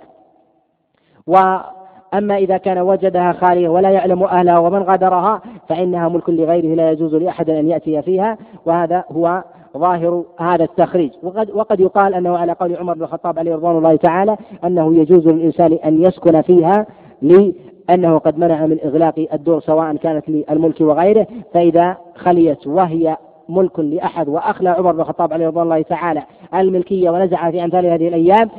[1.27, 7.15] وأما إذا كان وجدها خالية ولا يعلم أهلها ومن غادرها فإنها ملك لغيره لا يجوز
[7.15, 9.43] لأحد أن يأتي فيها وهذا هو
[9.78, 11.11] ظاهر هذا التخريج.
[11.24, 15.28] وقد, وقد يقال أنه على قول عمر بن الخطاب عليه رضوان الله تعالى أنه يجوز
[15.28, 16.86] للإنسان أن يسكن فيها
[17.22, 21.28] لأنه قد منع من إغلاق الدور سواء كانت للملك وغيره.
[21.53, 23.17] فإذا خليت وهي
[23.49, 26.24] ملك لأحد وأخلى عمر بن الخطاب عليه رضوان الله تعالى
[26.55, 28.49] الملكية ونزع في أمثال هذه الأيام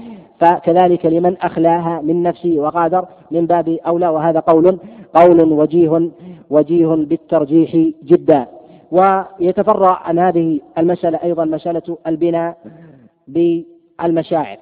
[0.40, 4.08] فكذلك لمن أخلاها من نفسه وغادر من باب أولى.
[4.08, 4.78] وهذا قول
[5.14, 6.10] قول وجيه
[6.50, 8.46] وجيه بالترجيح جدا.
[8.92, 12.56] ويتفرع عن هذه المسألة أيضا مسألة البناء
[13.28, 14.58] بالمشاعر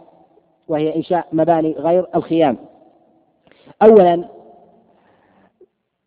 [0.69, 2.57] وهي إنشاء مباني غير الخيام.
[3.83, 4.25] أولا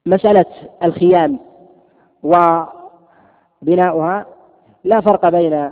[0.05, 0.45] مسألة
[0.83, 1.39] الخيام
[3.61, 4.25] بناؤها
[4.83, 5.71] لا فرق بين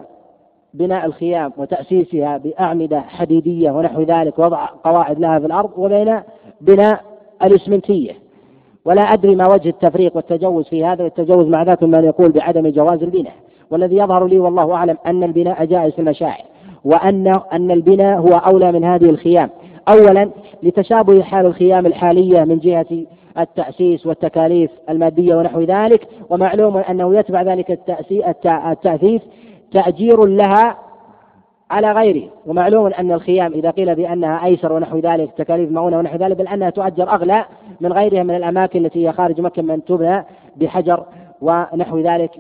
[0.73, 6.21] بناء الخيام وتأسيسها بأعمدة حديدية ونحو ذلك وضع قواعد لها في الأرض وبين
[6.61, 7.03] بناء
[7.43, 8.20] الإسمنتية.
[8.85, 13.03] ولا أدري ما وجه التفريق والتجوز في هذا والتجوز مع ذات من يقول بعدم جواز
[13.03, 13.33] البناء.
[13.71, 16.43] والذي يظهر لي والله أعلم أن البناء جائز في المشاعر
[16.83, 19.49] وأن أن البناء هو أولى من هذه الخيام.
[19.89, 20.29] أولا
[20.63, 23.05] لتشابه حال الخيام الحالية من جهة
[23.39, 27.79] التأسيس والتكاليف المادية ونحو ذلك ومعلوم أنه يتبع ذلك
[28.49, 29.21] التأثيث
[29.71, 30.77] تأجير لها
[31.71, 32.29] على غيره.
[32.45, 36.69] ومعلوم أن الخيام إذا قيل بأنها أيسر ونحو ذلك تكاليف مؤونة ونحو ذلك بل أنها
[36.69, 37.45] تؤجر أغلى
[37.81, 41.05] من غيرها من الأماكن التي هي خارج مكة من تبنى بحجر
[41.41, 42.31] ونحو ذلك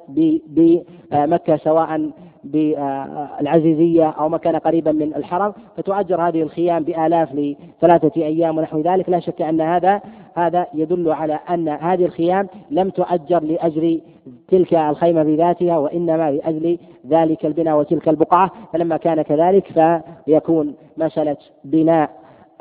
[1.09, 2.11] بمكة سواء
[2.43, 9.09] بالعزيزية أو مكان قريبا من الحرم فتؤجر هذه الخيام بآلاف لثلاثة أيام ونحو ذلك.
[9.09, 10.01] لا شك أن هذا
[10.35, 14.01] هذا يدل على أن هذه الخيام لم تؤجر لأجل
[14.47, 16.77] تلك الخيمة بذاتها وإنما لأجل
[17.07, 18.51] ذلك البناء وتلك البقعة.
[18.73, 22.09] فلما كان كذلك فيكون مسألة بناء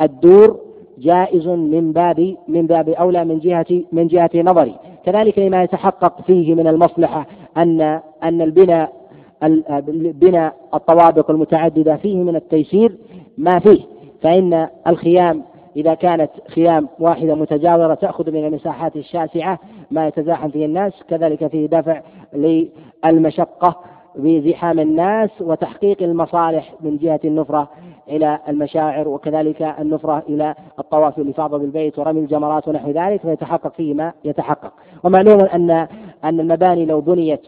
[0.01, 0.61] الدور
[0.99, 4.75] جائز من باب من باب أولى من جهة من جهة نظري.
[5.05, 7.27] كذلك لما يتحقق فيه من المصلحة
[7.57, 9.00] أن أن البناء
[10.13, 12.97] بناء الطوابق المتعددة فيه من التيسير
[13.39, 13.81] ما فيه.
[14.23, 15.43] فإن الخيام
[15.77, 19.59] إذا كانت خيام واحدة متجاورة تأخذ من المساحات الشاسعة
[19.91, 22.01] ما يتزاحم فيه الناس كذلك فيه دفع
[23.05, 23.77] للمشقة
[24.17, 27.69] بزحام الناس وتحقيق المصالح من جهة النفرة
[28.09, 34.13] إلى المشاعر وكذلك النفرة إلى الطواف والإفاضة بالبيت ورمي الجمرات ونحو ذلك فيتحقق فيه ما
[34.25, 34.73] يتحقق.
[35.05, 35.71] ومعلوم أن
[36.25, 37.47] أن المباني لو بنيت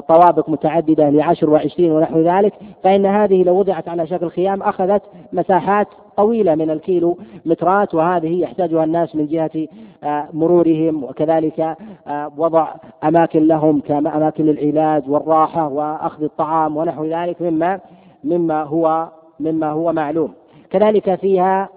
[0.00, 2.52] طوابق متعددة لعشر وعشرين ونحو ذلك
[2.84, 8.84] فإن هذه لو وضعت على شكل خيام أخذت مساحات طويلة من الكيلو مترات وهذه يحتاجها
[8.84, 9.68] الناس من جهة
[10.04, 11.76] آه، مرورهم وكذلك
[12.06, 12.68] آه، وضع
[13.04, 17.80] أماكن لهم كأماكن للعلاج والراحة وأخذ الطعام ونحو ذلك مما
[18.24, 19.08] مما هو
[19.40, 20.32] مما هو معلوم.
[20.70, 21.68] كذلك فيها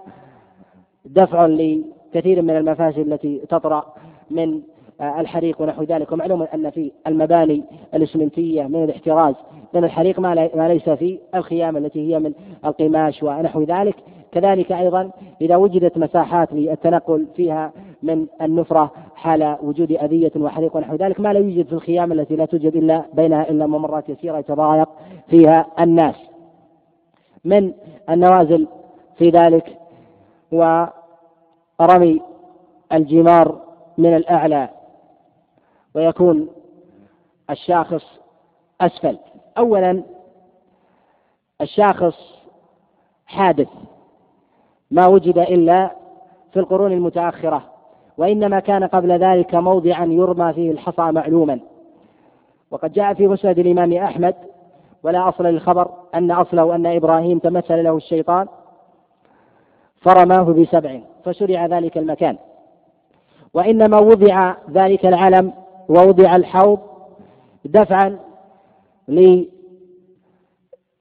[1.04, 3.84] دفع لكثير من المفاسد التي تطرأ
[4.30, 4.60] من
[5.00, 6.12] الحريق ونحو ذلك.
[6.12, 9.34] ومعلوم أن في المباني الإسمنتية من الاحتراز
[9.74, 12.32] من الحريق ما, ما ليس في الخيام التي هي من
[12.64, 13.96] القماش ونحو ذلك.
[14.32, 17.72] كذلك أيضا إذا وجدت مساحات للتنقل فيها
[18.02, 22.44] من النفرة حال وجود أذية وحريق ونحو ذلك ما لا يوجد في الخيام التي لا
[22.44, 24.88] توجد إلا بينها إلا ممرات يسيرة يتضايق
[25.28, 26.14] فيها الناس.
[27.44, 27.72] من
[28.10, 28.66] النوازل
[29.16, 29.78] في ذلك
[30.52, 32.20] ورمي
[32.92, 33.60] الجمار
[33.98, 34.68] من الأعلى.
[35.96, 36.48] ويكون
[37.50, 38.04] الشاخص
[38.80, 39.18] أسفل.
[39.58, 40.02] أولا
[41.60, 42.14] الشاخص
[43.26, 43.68] حادث
[44.90, 45.90] ما وجد إلا
[46.52, 47.62] في القرون المتأخرة
[48.18, 51.60] وإنما كان قبل ذلك موضعا يرمى فيه الحصى معلوما.
[52.70, 54.34] وقد جاء في مسند الإمام أحمد
[55.02, 58.48] ولا أصل للخبر أن أصله أن إبراهيم تمثل له الشيطان
[60.00, 62.36] فرماه بسبع فشرع ذلك المكان.
[63.54, 65.52] وإنما وضع ذلك العلم
[65.88, 66.78] ووضع الحوض
[67.64, 68.18] دفعا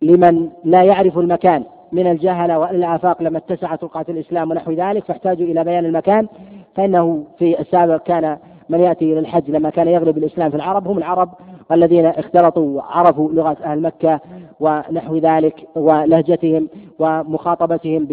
[0.02, 5.64] لمن لا يعرف المكان من الجهلة والآفاق لما اتسعت رقعة الإسلام ونحو ذلك فاحتاجوا إلى
[5.64, 6.28] بيان المكان
[6.76, 8.38] فإنه في السابق كان
[8.70, 11.30] من يأتي إلى الحج لما كان يغلب الإسلام في العرب هم العرب
[11.72, 14.20] الذين اختلطوا وعرفوا لغة أهل مكة
[14.60, 16.68] ونحو ذلك ولهجتهم
[17.00, 18.08] ومخاطبتهم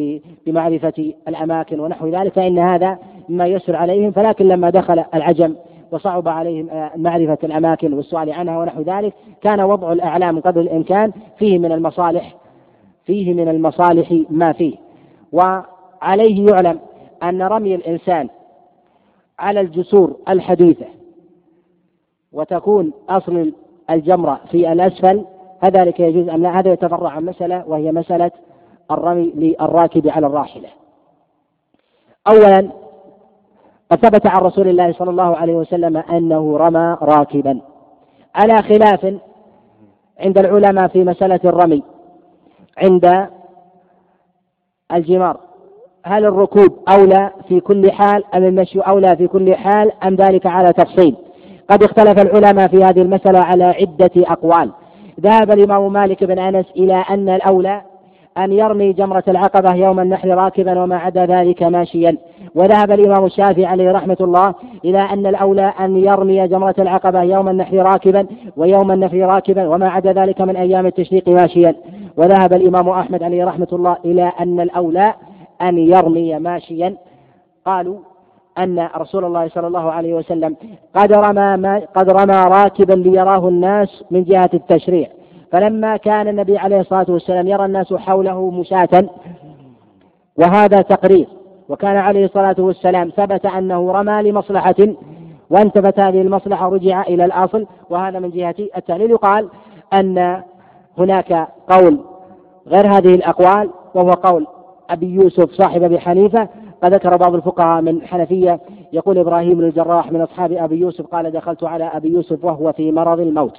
[0.46, 2.98] بمعرفة الأماكن ونحو ذلك فإن هذا
[3.28, 5.54] مما يسر عليهم فلكن لما دخل العجم
[5.92, 9.14] وصعب عليهم آه، معرفة الأماكن والسؤال عنها ونحو ذلك.
[9.42, 12.36] كان وضع الأعلام قدر الإمكان فيه من المصالح
[13.06, 14.76] فيه من المصالح ما فيه.
[15.32, 16.78] وعليه يعلم
[17.22, 18.28] أن رمي الإنسان
[19.38, 20.86] على الجسور الحديثة
[22.32, 23.52] وتكون أصل
[23.90, 25.24] الجمرة في الأسفل
[25.60, 28.30] هذلك يجوز أم لا؟ هذا يتفرع عن مسألة وهي مسألة
[28.90, 30.68] الرمي للراكب على الراحلة.
[32.26, 32.81] أولا
[33.92, 37.60] قد ثبت عن رسول الله صلى الله عليه وسلم أنه رمى راكبا.
[38.34, 39.14] على خلاف
[40.20, 41.82] عند العلماء في مسألة الرمي
[42.78, 43.28] عند
[44.92, 45.36] الجمار
[46.04, 50.72] هل الركوب أولى في كل حال أم المشي أولى في كل حال؟ أم ذلك على
[50.72, 51.16] تفصيل؟
[51.70, 54.70] قد اختلف العلماء في هذه المسألة على عدة أقوال.
[55.20, 57.82] ذهب الإمام مالك بن أنس إلى أن الأولى
[58.38, 62.16] أن يرمي جمرة العقبة يوم النحر راكبا وما عدا ذلك ماشيا.
[62.54, 64.54] وذهب الإمام الشافعي عليه رحمة الله
[64.84, 68.26] إلى أن الأولى أن يرمي جمرة العقبة يوم النحر راكبا
[68.56, 71.74] ويوم النحر راكبا وما عدا ذلك من أيام التشريق ماشيا.
[72.16, 75.14] وذهب الإمام أحمد عليه رحمة الله إلى أن الأولى
[75.62, 76.96] أن يرمي ماشيا.
[77.66, 77.96] قالوا
[78.58, 80.56] أن رسول الله صلى الله عليه وسلم
[80.96, 85.08] قد رمى قد رمى راكبا ليراه الناس من جهة التشريع.
[85.52, 89.08] فلما كان النبي عليه الصلاة والسلام يرى الناس حوله مشاة
[90.38, 91.26] وهذا تقرير.
[91.68, 94.74] وكان عليه الصلاة والسلام ثبت أنه رمى لمصلحة
[95.50, 97.66] وانتفت هذه المصلحة رجع إلى الأصل.
[97.90, 99.10] وهذا من جهة التعليل.
[99.10, 99.48] يقال
[99.92, 100.42] أن
[100.98, 101.98] هناك قول
[102.68, 104.46] غير هذه الأقوال وهو قول
[104.90, 106.48] أبي يوسف صاحب أبي حنيفة.
[106.82, 108.60] قد ذكر بعض الفقهاء من حنفية
[108.92, 112.92] يقول إبراهيم بن الجراح من أصحاب أبي يوسف قال دخلت على أبي يوسف وهو في
[112.92, 113.58] مرض الموت.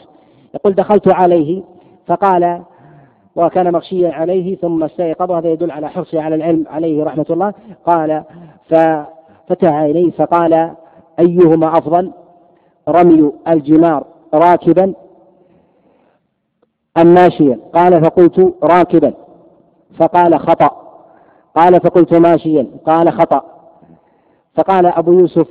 [0.56, 1.64] يقول دخلت عليه
[2.07, 2.61] فقال
[3.35, 7.53] وكان مغشيا عليه ثم استيقظ وهذا يدل على حرصه على العلم عليه رحمة الله.
[7.85, 8.23] قال
[8.69, 10.71] ففتح إليه فقال
[11.19, 12.11] أيهما أفضل؟
[12.89, 14.93] رمي الجمار راكبا
[16.97, 19.13] أم ماشيا؟ قال فقلت راكبا.
[19.99, 20.84] فقال خطأ.
[21.55, 22.67] قال فقلت ماشيا.
[22.85, 23.43] قال خطأ.
[24.55, 25.47] فقال أبو يوسف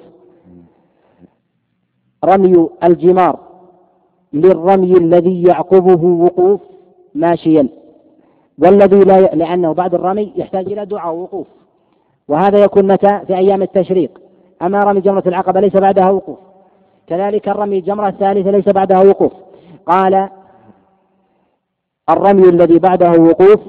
[2.24, 3.38] رمي الجمار.
[4.32, 6.60] للرمي الذي يعقبه وقوف
[7.14, 7.68] ماشيا
[8.58, 9.36] والذي لا ي...
[9.36, 11.46] لأنه بعد الرمي يحتاج إلى دعاء ووقوف.
[12.28, 14.20] وهذا يكون متى؟ في أيام التشريق.
[14.62, 16.38] أما رمي جمرة العقبة ليس بعدها وقوف.
[17.06, 19.32] كذلك الرمي الجمرة الثالثة ليس بعدها وقوف.
[19.86, 20.28] قال
[22.10, 23.60] الرمي الذي بعده وقوف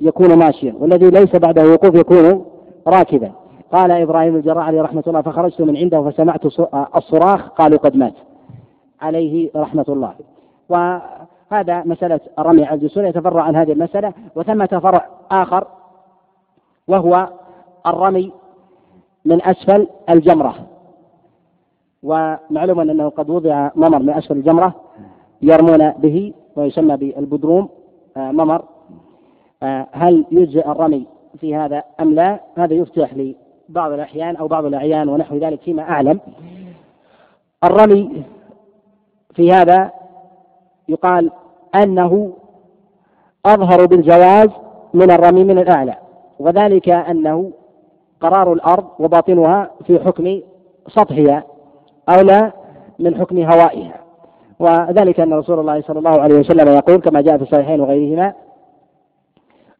[0.00, 2.44] يكون ماشيا والذي ليس بعده وقوف يكون
[2.86, 3.32] راكبا.
[3.72, 6.46] قال إبراهيم الجراح عليه رحمة الله فخرجت من عنده فسمعت
[6.96, 8.14] الصراخ قالوا قد مات.
[9.00, 10.14] عليه رحمة الله.
[10.68, 14.12] وهذا مسألة الرمي على الجسور يتفرع عن هذه المسألة.
[14.34, 15.66] وثمة فرع آخر
[16.88, 17.28] وهو
[17.86, 18.32] الرمي
[19.24, 20.54] من أسفل الجمرة.
[22.02, 24.74] ومعلوم أنه قد وضع ممر من أسفل الجمرة
[25.42, 27.68] يرمون به ويسمى بالبدروم
[28.16, 28.64] آه، ممر.
[29.62, 31.06] آه، هل يجزئ الرمي
[31.40, 36.20] في هذا أم لا؟ هذا يفتح لبعض الأحيان أو بعض الأعيان ونحو ذلك فيما أعلم.
[37.64, 38.22] الرمي
[39.34, 39.90] في هذا
[40.88, 41.30] يقال
[41.82, 42.32] أنه
[43.46, 44.48] أظهر بالجواز
[44.94, 45.94] من الرمي من الأعلى
[46.38, 47.52] وذلك أنه
[48.20, 50.40] قرار الأرض وباطنها في حكم
[50.88, 51.44] سطحها
[52.08, 52.52] أو لا
[52.98, 54.00] من حكم هوائها.
[54.58, 58.32] وذلك أن رسول الله صلى الله عليه وسلم يقول كما جاء في الصحيحين وغيرهما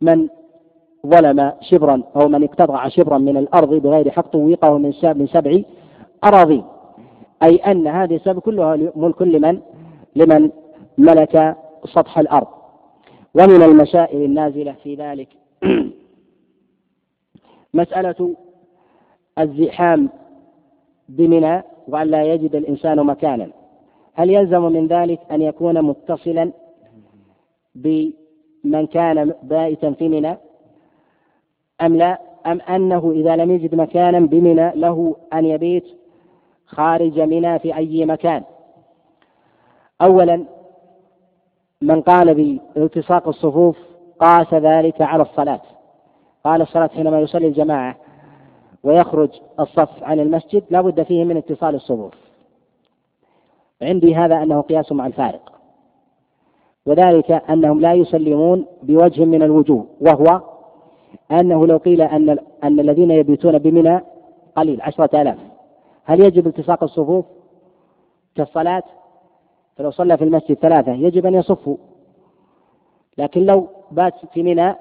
[0.00, 0.28] من
[1.06, 5.62] ظلم شبرا أو من اقتطع شبرا من الأرض بغير حق طويقه من من سبع
[6.24, 6.64] أراضين
[7.42, 9.60] أي أن هذه السبب كلها ملك لمن؟
[10.16, 10.50] لمن
[10.98, 12.46] ملك سطح الأرض.
[13.34, 15.28] ومن المسائل النازلة في ذلك.
[17.74, 18.34] مسألة
[19.38, 20.08] الزحام
[21.08, 23.48] بمنى وأن لا يجد الإنسان مكانا.
[24.14, 26.52] هل يلزم من ذلك أن يكون متصلا
[27.74, 30.36] بمن كان بائتا في منى؟
[31.80, 35.99] أم لا؟ أم أنه إذا لم يجد مكانا بمنى له أن يبيت
[36.70, 38.42] خارج منى في أي مكان.
[40.02, 40.44] أولا
[41.82, 42.34] من قال
[42.74, 43.78] بالتصاق الصفوف
[44.20, 45.60] قاس ذلك على الصلاة.
[46.44, 47.96] قال الصلاة حينما يصلي الجماعة
[48.84, 49.30] ويخرج
[49.60, 52.14] الصف عن المسجد لا بد فيه من اتصال الصفوف.
[53.82, 55.52] عندي هذا أنه قياس مع الفارق.
[56.86, 60.40] وذلك أنهم لا يسلمون بوجه من الوجوه وهو
[61.30, 64.00] أنه لو قيل أن أن الذين يبيتون بمنى
[64.56, 65.38] قليل عشرة آلاف.
[66.10, 67.24] هل يجب التصاق الصفوف
[68.34, 68.82] كالصلاة؟
[69.76, 71.76] فلو صلى في المسجد ثلاثة يجب أن يصفوا.
[73.18, 74.74] لكن لو بات في منى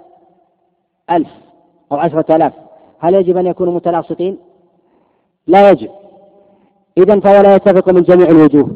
[1.11, 1.29] ألف
[1.91, 2.53] أو عشرة آلاف
[2.99, 4.37] هل يجب أن يكونوا متلاصقين؟
[5.47, 5.89] لا يجب.
[6.97, 8.69] إذا فهو لا يتفق من جميع الوجوه.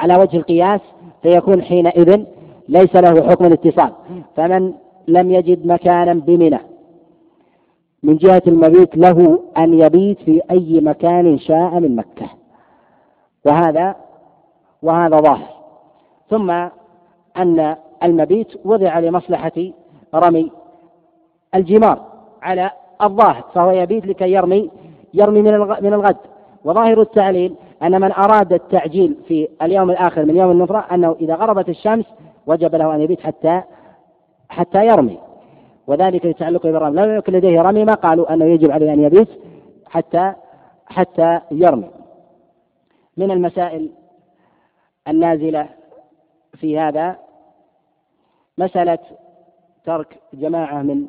[0.00, 0.80] على وجه القياس
[1.22, 2.24] فيكون حينئذ
[2.68, 3.92] ليس له حكم الاتصال
[4.36, 4.74] فمن
[5.08, 6.58] لم يجد مكانا بمنى
[8.02, 12.26] من جهة المبيت له أن يبيت في أي مكان شاء من مكة.
[13.46, 13.96] وهذا
[14.82, 15.48] وهذا ظاهر.
[16.30, 16.50] ثم
[17.36, 19.52] أن المبيت وضع لمصلحة
[20.14, 20.52] رمي
[21.54, 22.06] الجمار
[22.42, 22.70] على
[23.02, 24.70] الظاهر فهو يبيت لكي يرمي
[25.14, 26.16] يرمي من من الغد.
[26.64, 31.68] وظاهر التعليل أن من أراد التعجيل في اليوم الآخر من يوم النفرة أنه إذا غربت
[31.68, 32.04] الشمس
[32.46, 33.62] وجب له أن يبيت حتى
[34.48, 35.18] حتى يرمي.
[35.88, 36.96] وذلك لتعلقه بالرمي.
[36.96, 39.28] لم يكن لديه رمي ما قالوا أنه يجب عليه أن يبيت
[39.86, 40.32] حتى
[40.86, 41.90] حتى يرمي.
[43.16, 43.90] من المسائل
[45.08, 45.68] النازلة
[46.54, 47.16] في هذا
[48.58, 48.98] مسألة
[49.84, 51.06] ترك جماعة من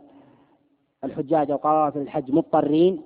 [1.04, 3.02] الحجاج أو قوافل الحج مضطرين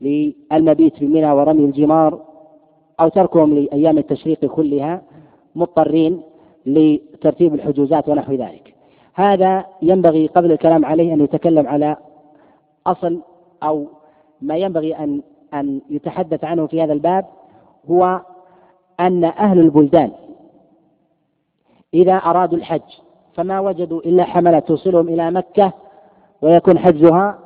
[0.00, 2.22] للمبيت في منى ورمي الجمار
[3.00, 5.02] أو تركهم لأيام التشريق كلها
[5.54, 6.22] مضطرين
[6.66, 8.71] لترتيب الحجوزات ونحو ذلك.
[9.14, 11.96] هذا ينبغي قبل الكلام عليه أن يتكلم على
[12.86, 13.20] أصل
[13.62, 13.86] أو
[14.40, 15.22] ما ينبغي أن
[15.54, 17.26] أن يتحدث عنه في هذا الباب
[17.90, 18.20] هو
[19.00, 20.12] أن أهل البلدان
[21.94, 22.82] إذا أرادوا الحج
[23.34, 25.72] فما وجدوا إلا حملة توصلهم إلى مكة
[26.42, 27.38] ويكون حجها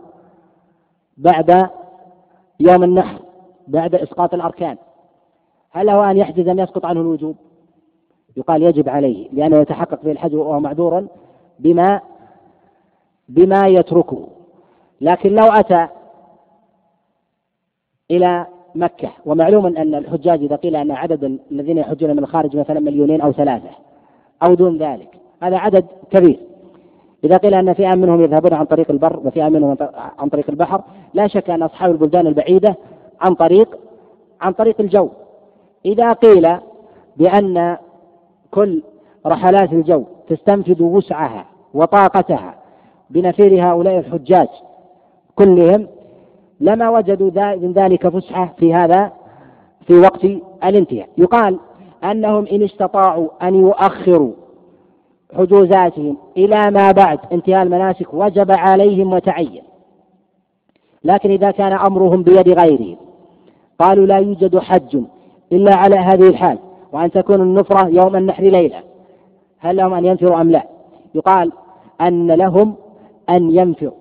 [1.16, 1.70] بعد
[2.60, 3.18] يوم النحر
[3.68, 4.76] بعد إسقاط الأركان.
[5.70, 7.36] هل له أن يحجز أم يسقط عنه الوجوب؟
[8.36, 11.06] يقال يجب عليه لأنه يتحقق في الحج وهو معذور.
[11.58, 12.00] بما
[13.28, 14.28] بما يتركه.
[15.00, 15.88] لكن لو أتى
[18.10, 23.20] إلى مكة ومعلوم أن الحجاج إذا قيل أن عدد الذين يحجون من الخارج مثلا مليونين
[23.20, 23.70] أو ثلاثة
[24.42, 25.08] أو دون ذلك
[25.42, 26.40] هذا عدد كبير.
[27.24, 29.76] إذا قيل أن فئة منهم يذهبون عن طريق البر وفئة منهم
[30.18, 30.82] عن طريق البحر
[31.14, 32.76] لا شك أن أصحاب البلدان البعيدة
[33.20, 33.78] عن طريق
[34.40, 35.08] عن طريق الجو.
[35.84, 36.56] إذا قيل
[37.16, 37.76] بأن
[38.50, 38.82] كل
[39.26, 41.44] رحلات الجو تستنفذ وسعها
[41.74, 42.54] وطاقتها
[43.10, 44.48] بنفير هؤلاء الحجاج
[45.34, 45.86] كلهم
[46.60, 49.12] لما وجدوا من ذلك فسحة في هذا
[49.86, 50.24] في وقت
[50.64, 51.08] الانتهاء.
[51.18, 51.58] يقال
[52.04, 54.32] أنهم إن استطاعوا أن يؤخروا
[55.36, 59.62] حجوزاتهم إلى ما بعد انتهاء المناسك وجب عليهم وتعين.
[61.04, 62.96] لكن إذا كان أمرهم بيد غيرهم
[63.78, 64.98] قالوا لا يوجد حج
[65.52, 66.58] إلا على هذه الحال
[66.92, 68.82] وأن تكون النفرة يوم النحر ليلة.
[69.58, 70.62] هل لهم أن ينفروا أم لا؟
[71.14, 71.52] يقال
[72.00, 72.74] أن لهم
[73.30, 73.98] أن ينفروا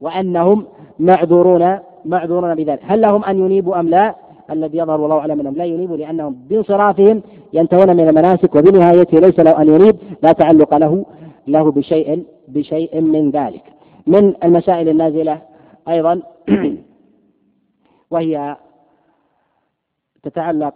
[0.00, 0.66] وأنهم
[0.98, 2.80] معذورون معذورون بذلك.
[2.82, 4.14] هل لهم أن ينيبوا أم لا؟
[4.50, 7.22] الذي يظهر والله أعلم أنهم لا ينيبوا لأنهم بانصرافهم
[7.52, 11.04] ينتهون من المناسك وبنهايته ليس له أن ينيب لا تعلق له
[11.46, 13.62] له بشيء بشيء من ذلك.
[14.06, 15.42] من المسائل النازلة
[15.88, 16.22] أيضا
[18.10, 18.56] وهي
[20.22, 20.74] تتعلق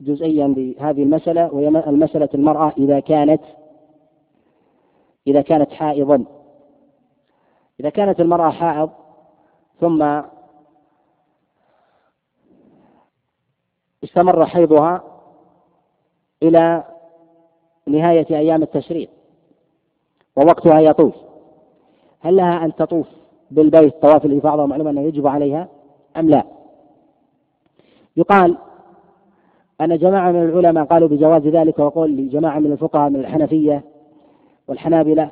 [0.00, 3.40] جزئيا بهذه المسألة وهي المسألة المرأة إذا كانت
[5.26, 6.24] إذا كانت حائضا.
[7.80, 8.90] إذا كانت المرأة حائض
[9.80, 10.22] ثم
[14.04, 15.02] استمر حيضها
[16.42, 16.84] إلى
[17.86, 19.10] نهاية أيام التشريق
[20.36, 21.14] ووقتها يطوف.
[22.20, 23.06] هل لها أن تطوف
[23.50, 25.68] بالبيت طواف الإفاضة ومعلوم أنه يجب عليها
[26.16, 26.44] أم لا؟
[28.16, 28.56] يقال
[29.80, 33.84] أن جماعة من العلماء قالوا بجواز ذلك وقول لجماعة من الفقهاء من الحنفية
[34.68, 35.30] والحنابلة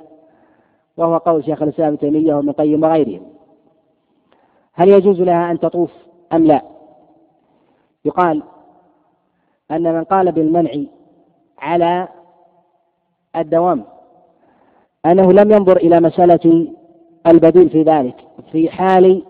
[0.96, 3.22] وهو قول شيخ الإسلام ابن تيمية وابن القيم وغيرهم.
[4.72, 5.90] هل يجوز لها أن تطوف
[6.32, 6.62] أم لا؟
[8.04, 8.42] يقال
[9.70, 10.70] أن من قال بالمنع
[11.58, 12.08] على
[13.36, 13.84] الدوام
[15.06, 16.72] أنه لم ينظر إلى مسألة
[17.26, 18.14] البديل في ذلك
[18.52, 19.22] في حال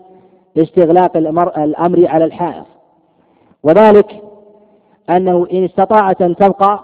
[0.57, 1.17] استغلاق
[1.57, 2.65] الأمر على الحائض.
[3.63, 4.28] وذلك
[5.09, 6.79] أنه إن استطاعت أن تبقى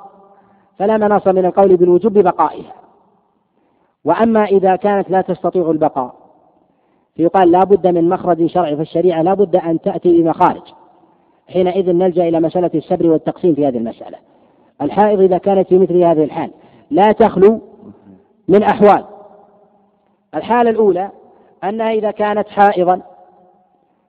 [0.79, 2.73] فلا مناص من القول بالوجوب ببقائها.
[4.05, 6.15] وأما إذا كانت لا تستطيع البقاء
[7.15, 10.73] فيقال لا بد من مخرج شرعي فالشريعة لا بد أن تأتي بمخارج
[11.47, 14.17] حينئذ نلجأ إلى مسألة السبر والتقسيم في هذه المسألة.
[14.81, 16.51] الحائض إذا كانت في مثل هذه الحال
[16.91, 17.61] لا تخلو
[18.47, 19.05] من أحوال.
[20.35, 21.09] الحالة الأولى
[21.63, 23.01] أنها إذا كانت حائضا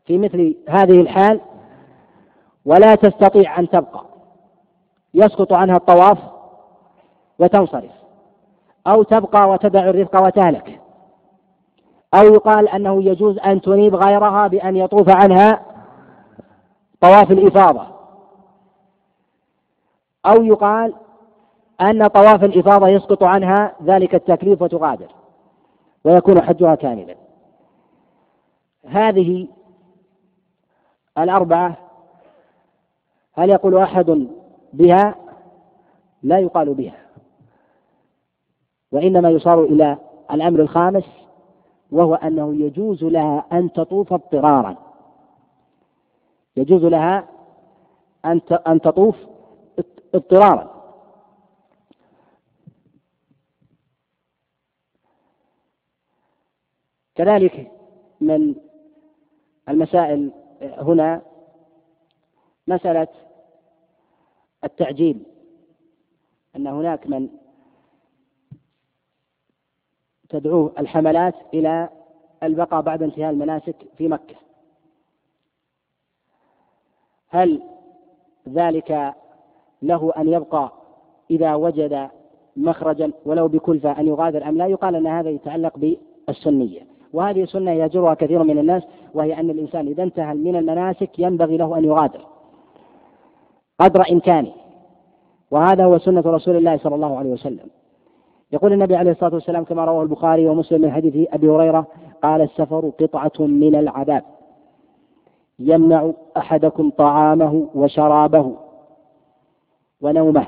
[0.06, 1.40] في مثل هذه الحال
[2.66, 4.04] ولا تستطيع أن تبقى.
[5.14, 6.18] يسقط عنها الطواف
[7.38, 7.92] وتنصرف.
[8.86, 10.80] أو تبقى وتدع الرفق وتهلك.
[12.14, 15.62] أو يقال أنه يجوز أن تنيب غيرها بأن يطوف عنها
[17.00, 17.86] طواف الإفاضة.
[20.26, 20.94] أو يقال
[21.80, 25.08] أن طواف الإفاضة يسقط عنها ذلك التكليف وتغادر.
[26.04, 27.14] ويكون حجها كاملا.
[28.88, 29.48] هذه
[31.18, 31.85] الأربعة
[33.38, 34.28] هل يقول أحد
[34.72, 35.14] بها؟
[36.22, 37.06] لا يقال بها.
[38.92, 39.98] وإنما يصار إلى
[40.30, 41.04] الأمر الخامس
[41.90, 44.76] وهو أنه يجوز لها أن تطوف اضطرارا.
[46.56, 47.28] يجوز لها
[48.24, 49.16] أن أن تطوف
[50.14, 50.76] اضطرارا.
[57.14, 57.72] كذلك
[58.20, 58.54] من
[59.68, 60.32] المسائل
[60.62, 61.22] هنا
[62.68, 63.08] مسألة
[64.64, 65.22] التعجيل
[66.56, 67.28] أن هناك من
[70.28, 71.88] تدعوه الحملات إلى
[72.42, 74.34] البقاء بعد انتهاء المناسك في مكة.
[77.28, 77.62] هل
[78.48, 79.14] ذلك
[79.82, 80.72] له أن يبقى
[81.30, 82.10] إذا وجد
[82.56, 86.86] مخرجا ولو بكلفة أن يغادر أم لا؟ يقال أن هذا يتعلق بالسنية.
[87.12, 88.82] وهذه سنة يجرها كثير من الناس
[89.14, 92.35] وهي أن الإنسان إذا انتهى من المناسك ينبغي له أن يغادر.
[93.80, 94.52] قدر إمكانه.
[95.50, 97.66] وهذا هو سنة رسول الله صلى الله عليه وسلم.
[98.52, 101.86] يقول النبي عليه الصلاة والسلام كما رواه البخاري ومسلم من حديث أبي هريرة
[102.22, 104.22] قال السفر قطعة من العذاب.
[105.58, 108.52] يمنع أحدكم طعامه وشرابه
[110.00, 110.46] ونومه.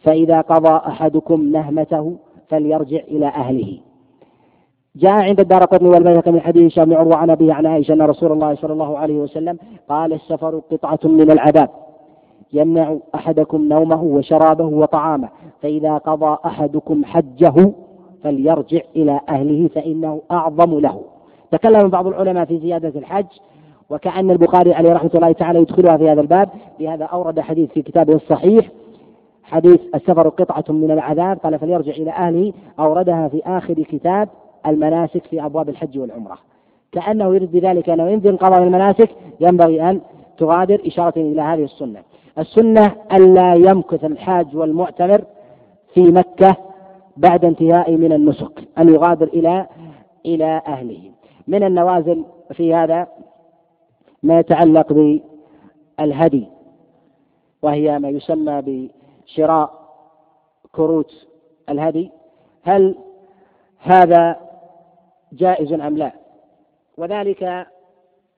[0.00, 2.16] فإذا قضى أحدكم نهمته
[2.48, 3.78] فليرجع إلى أهله.
[4.96, 8.02] جاء عند الدار قطني والبيهقي من حديث هشام بن عروة عن أبيه عن عائشة أن
[8.02, 9.58] رسول الله صلى الله عليه وسلم
[9.88, 11.85] قال السفر قطعة من العذاب.
[12.52, 15.28] يمنع أحدكم نومه وشرابه وطعامه
[15.62, 17.72] فإذا قضى أحدكم حجه
[18.22, 21.00] فليرجع إلى أهله فإنه أعظم له.
[21.50, 23.26] تكلم بعض العلماء في زيادة الحج
[23.90, 26.48] وكأن البخاري عليه رحمة الله تعالى يدخلها في هذا الباب
[26.80, 28.68] لهذا أورد حديث في كتابه الصحيح
[29.42, 34.28] حديث السفر قطعة من العذاب قال فليرجع إلى أهله أوردها في آخر كتاب
[34.66, 36.38] المناسك في أبواب الحج والعمرة.
[36.92, 39.10] كأنه يريد بذلك أنه إن انقضى المناسك
[39.40, 40.00] ينبغي أن
[40.38, 42.00] تغادر إشارة إلى هذه السنة.
[42.38, 45.24] السنة ألا يمكث الحاج والمعتمر
[45.94, 46.56] في مكة
[47.16, 49.66] بعد انتهاء من النسك أن يغادر إلى
[50.26, 51.12] إلى أهله.
[51.48, 53.06] من النوازل في هذا
[54.22, 54.92] ما يتعلق
[55.98, 56.48] بالهدي
[57.62, 58.62] وهي ما يسمى
[59.26, 59.86] بشراء
[60.72, 61.26] كروت
[61.68, 62.10] الهدي.
[62.62, 62.94] هل
[63.78, 64.36] هذا
[65.32, 66.12] جائز أم لا؟
[66.96, 67.66] وذلك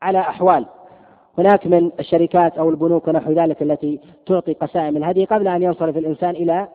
[0.03, 0.67] على أحوال.
[1.39, 6.31] هناك من الشركات أو البنوك ونحو ذلك التي تعطي قسائم الهدي قبل أن ينصرف الإنسان
[6.31, 6.69] إلى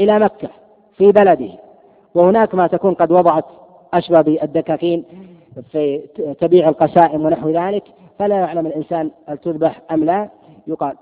[0.00, 0.48] إلى مكة
[0.96, 1.50] في بلده.
[2.14, 3.44] وهناك ما تكون قد وضعت
[3.94, 5.04] أشبه بالدكاكين
[5.72, 5.98] في
[6.40, 7.84] تبيع القسائم ونحو ذلك.
[8.18, 10.28] فلا يعلم الإنسان هل تذبح أم لا.
[10.66, 10.96] يقال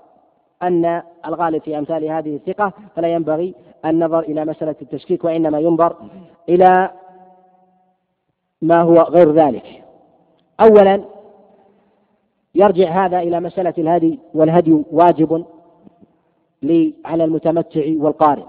[0.63, 3.53] أن الغالب في أمثال هذه الثقة فلا ينبغي
[3.85, 5.95] النظر إلى مسألة التشكيك وإنما ينظر
[6.49, 6.89] إلى
[8.61, 9.83] ما هو غير ذلك.
[10.59, 11.14] أولا
[12.55, 15.45] يرجع هذا إلى مسألة الهدي والهدي واجب
[17.05, 18.43] على المتمتع والقارئ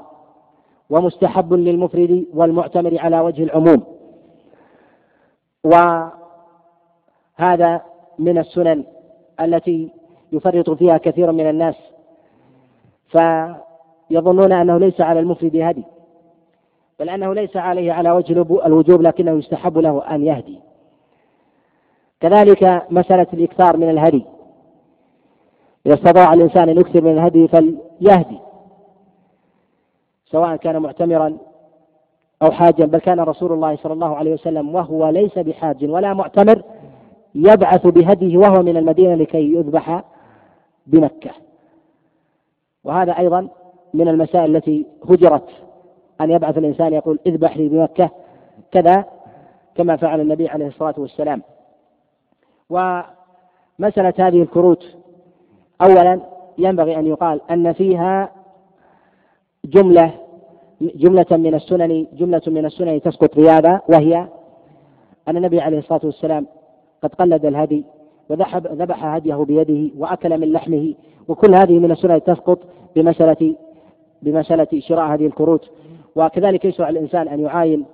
[0.90, 3.82] ومستحب للمفرد والمعتمر على وجه العموم.
[5.64, 6.10] وهذا
[8.18, 8.84] من السنن
[9.40, 9.90] التي
[10.32, 11.74] يفرط فيها كثير من الناس
[13.08, 15.84] فيظنون أنه ليس على المفرد هدي
[17.00, 18.32] بل أنه ليس عليه على وجه
[18.66, 20.58] الوجوب لكنه يستحب له أن يهدي.
[22.20, 24.24] كذلك مسألة الإكثار من الهدي.
[25.86, 28.38] إذا استطاع الإنسان أن يكثر من الهدي فليهدي.
[30.26, 31.38] سواء كان معتمرا
[32.42, 36.62] أو حاجا بل كان رسول الله صلى الله عليه وسلم وهو ليس بحاج ولا معتمر
[37.34, 40.04] يبعث بهديه وهو من المدينة لكي يذبح
[40.86, 41.30] بمكة.
[42.84, 43.48] وهذا أيضا
[43.94, 45.48] من المسائل التي هجرت.
[46.20, 48.10] أن يبعث الإنسان يقول اذبح لي بمكة
[48.70, 49.04] كذا
[49.74, 51.42] كما فعل النبي عليه الصلاة والسلام.
[52.70, 54.84] ومسألة هذه الكروت
[55.82, 56.20] أولا
[56.58, 58.30] ينبغي أن يقال أن فيها
[59.64, 60.14] جملة
[60.80, 64.26] جملة من السنن جملة من السنن تسقط بهذا وهي
[65.28, 66.46] أن النبي عليه الصلاة والسلام
[67.02, 67.84] قد قلد الهدي
[68.28, 70.94] وذهب ذبح هديه بيده وأكل من لحمه
[71.28, 72.58] وكل هذه من السنن تسقط
[72.96, 73.54] بمسألة
[74.22, 75.70] بمسألة شراء هذه الكروت.
[76.16, 77.84] وكذلك يشرع الإنسان أن يعاين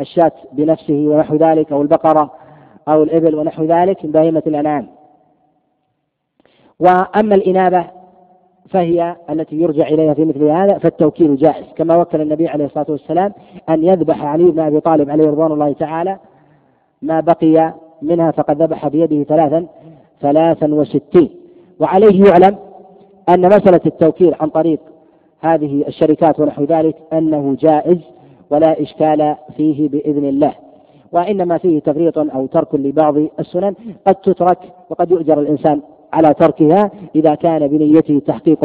[0.00, 2.32] الشاة بنفسه ونحو ذلك أو البقرة
[2.88, 4.86] أو الإبل ونحو ذلك من بهيمة الأنعام.
[6.80, 7.84] وأما الإنابة
[8.70, 11.66] فهي التي يرجع إليها في مثل هذا فالتوكيل جائز.
[11.76, 13.32] كما وكل النبي عليه الصلاة والسلام
[13.68, 16.18] أن يذبح علي بن أبي طالب عليه رضوان الله تعالى
[17.02, 19.66] ما بقي منها فقد ذبح بيده ثلاثا
[20.20, 21.30] ثلاثا وستين.
[21.80, 22.56] وعليه يعلم
[23.28, 24.80] أن مسألة التوكيل عن طريق
[25.40, 27.98] هذه الشركات ونحو ذلك أنه جائز
[28.50, 30.65] ولا إشكال فيه بإذن الله.
[31.16, 33.74] وإنما فيه تفريط أو ترك لبعض السنن.
[34.06, 34.58] قد تترك
[34.90, 35.80] وقد يؤجر الإنسان
[36.12, 38.58] على تركها إذا كان بنيته تحقيق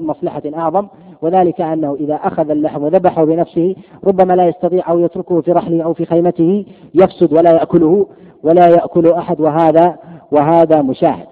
[0.00, 0.86] مصلحة أعظم.
[1.22, 3.74] وذلك أنه إذا أخذ اللحم وذبحه بنفسه
[4.04, 6.64] ربما لا يستطيع أو يتركه في رحله أو في خيمته
[6.94, 8.06] يفسد ولا يأكله
[8.42, 9.40] ولا يأكل أحد.
[9.40, 9.96] وهذا
[10.32, 11.26] وهذا مشاهد.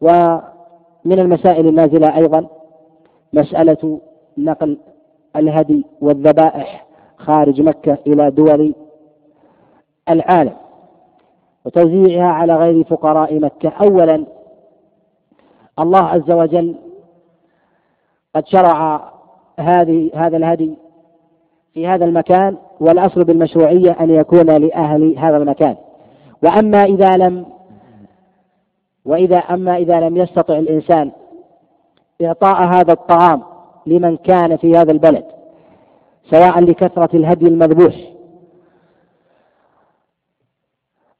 [0.00, 2.46] ومن المسائل النازلة أيضا
[3.32, 4.00] مسألة
[4.38, 4.78] نقل
[5.36, 6.86] الهدي والذبائح
[7.16, 8.74] خارج مكة إلى دول
[10.08, 10.56] العالم
[11.64, 13.68] وتوزيعها على غير فقراء مكة.
[13.68, 14.24] أولا
[15.78, 16.74] الله عز وجل
[18.34, 19.10] قد شرع
[19.58, 20.78] هذه هذا الهدي
[21.74, 25.76] في هذا المكان والأصل بالمشروعية أن يكون لأهل هذا المكان.
[26.42, 27.46] وأما إذا لم
[29.04, 31.12] وإذا أما إذا لم يستطع الإنسان
[32.22, 33.42] إعطاء هذا الطعام
[33.86, 35.24] لمن كان في هذا البلد
[36.30, 38.11] سواء لكثرة الهدي المذبوح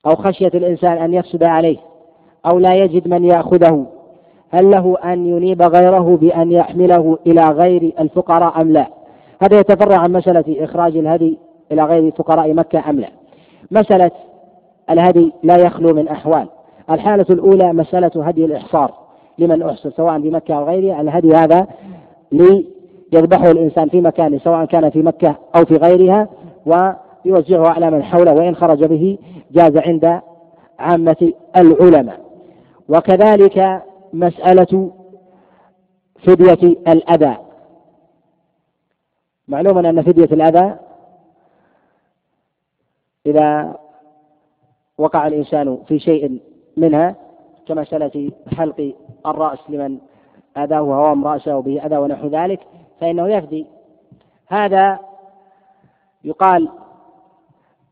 [0.06, 1.76] أو خشية الإنسان أن يفسد عليه
[2.46, 3.86] أو لا يجد من يأخذه
[4.50, 8.86] هل له أن ينيب غيره بأن يحمله إلى غير الفقراء أم لا؟
[9.42, 11.38] هذا يتفرع عن مسألة إخراج الهدي
[11.72, 13.08] إلى غير فقراء مكة أم لا؟
[13.70, 14.10] مسألة
[14.90, 16.48] الهدي لا يخلو من أحوال.
[16.90, 18.92] الحالة الأولى مسألة هدي الإحصار
[19.38, 21.00] لمن أحصر سواء في مكة أو غيرها.
[21.00, 21.66] الهدي هذا
[22.32, 26.28] ليذبحه الإنسان في مكانه سواء كان في مكة أو في غيرها
[27.24, 29.18] ويوزعه على من حوله وإن خرج به
[29.50, 30.20] جاز عند
[30.78, 32.20] عامة العلماء.
[32.88, 33.82] وكذلك
[34.12, 34.92] مسألة
[36.26, 37.36] فدية الأذى.
[39.48, 40.76] معلوم أن فدية الأذى
[43.26, 43.76] إذا
[44.98, 46.40] وقع الإنسان في شيء
[46.76, 47.16] منها
[47.66, 48.94] كمسألة حلق
[49.26, 49.98] الرأس لمن
[50.56, 52.60] أذاه هوام رأسه به أذى ونحو ذلك
[53.00, 53.66] فإنه يفدي.
[54.48, 54.98] هذا
[56.24, 56.68] يقال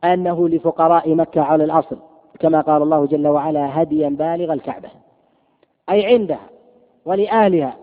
[0.05, 1.97] أنه لفقراء مكة على الأصل
[2.39, 4.89] كما قال الله جل وعلا هديا بالغ الكعبة.
[5.91, 6.47] أي عندها
[7.05, 7.77] ولأهلها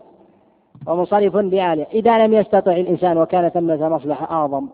[0.87, 4.67] ومنصرف بأهلها إذا لم يستطع الإنسان وكان ثمة مصلحة أعظم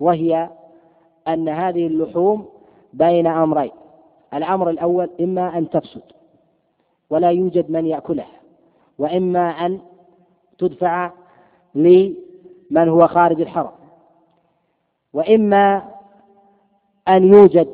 [0.00, 0.48] وهي
[1.28, 2.46] أن هذه اللحوم
[2.92, 3.70] بين أمرين.
[4.34, 6.02] الأمر الأول إما أن تفسد
[7.10, 8.40] ولا يوجد من يأكلها
[8.98, 9.80] وإما أن
[10.58, 11.10] تدفع
[11.74, 13.72] لمن هو خارج الحرم
[15.12, 15.82] وإما
[17.08, 17.68] أن يوجد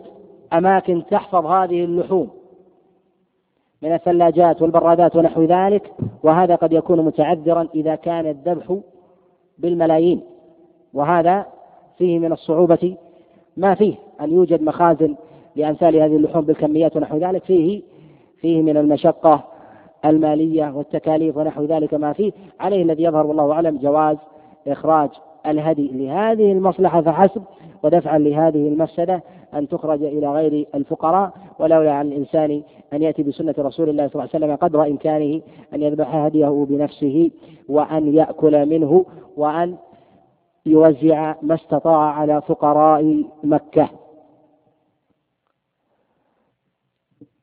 [0.53, 2.31] أماكن تحفظ هذه اللحوم
[3.83, 5.93] من الثلاجات والبرادات ونحو ذلك
[6.23, 8.79] وهذا قد يكون متعذرا إذا كان الذبح
[9.59, 10.21] بالملايين.
[10.95, 11.47] وهذا
[11.99, 12.97] فيه من الصعوبة
[13.57, 15.17] ما فيه أن يوجد مخازن
[15.57, 17.45] لأمثال هذه اللحوم بالكميات ونحو ذلك.
[17.45, 17.83] فيه
[18.41, 19.45] فيه من المشقة
[20.05, 22.33] المالية والتكاليف ونحو ذلك ما فيه.
[22.61, 24.17] عليه الذي يظهر والله أعلم جواز
[24.69, 25.11] إخراج
[25.51, 27.43] الهدي لهذه المصلحة فحسب
[27.83, 29.23] ودفعا لهذه المفسدة
[29.55, 32.63] أن تخرج إلى غير الفقراء ولولا عن الإنسان
[32.93, 35.43] أن يأتي بسنة رسول الله صلى الله عليه وسلم قدر إمكانه
[35.75, 37.31] أن يذبح هديه بنفسه
[37.69, 39.07] وأن يأكل منه
[39.37, 39.77] وأن
[40.67, 43.89] يوزع ما استطاع على فقراء مكة.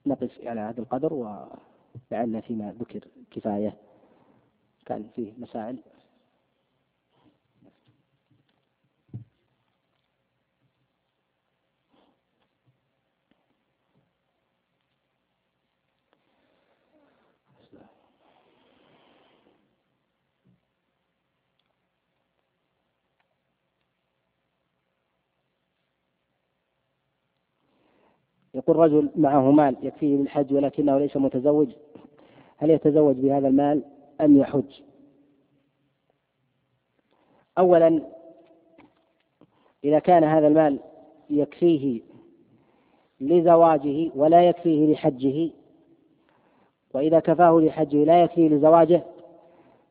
[0.06, 3.00] نقف على هذا القدر ولعل فيما ذكر
[3.32, 3.74] كفاية.
[4.86, 5.78] كان فيه مسائل.
[28.56, 31.68] يقول رجل معه مال يكفيه للحج ولكنه ليس متزوج
[32.58, 33.84] هل يتزوج بهذا المال
[34.22, 34.82] أم يحج؟
[37.58, 38.02] أولا
[39.84, 40.80] إذا كان هذا المال
[41.30, 42.02] يكفيه
[43.22, 45.52] لزواجه ولا يكفيه لحجه
[46.94, 49.04] وإذا كفاه لحجه لا يكفيه لزواجه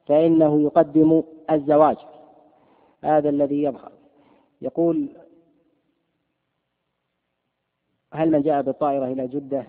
[0.07, 1.97] فإنه يقدم الزواج
[3.03, 3.93] هذا الذي يظهر.
[4.63, 5.09] يقول
[8.15, 9.67] هل من جاء بالطائرة إلى جدة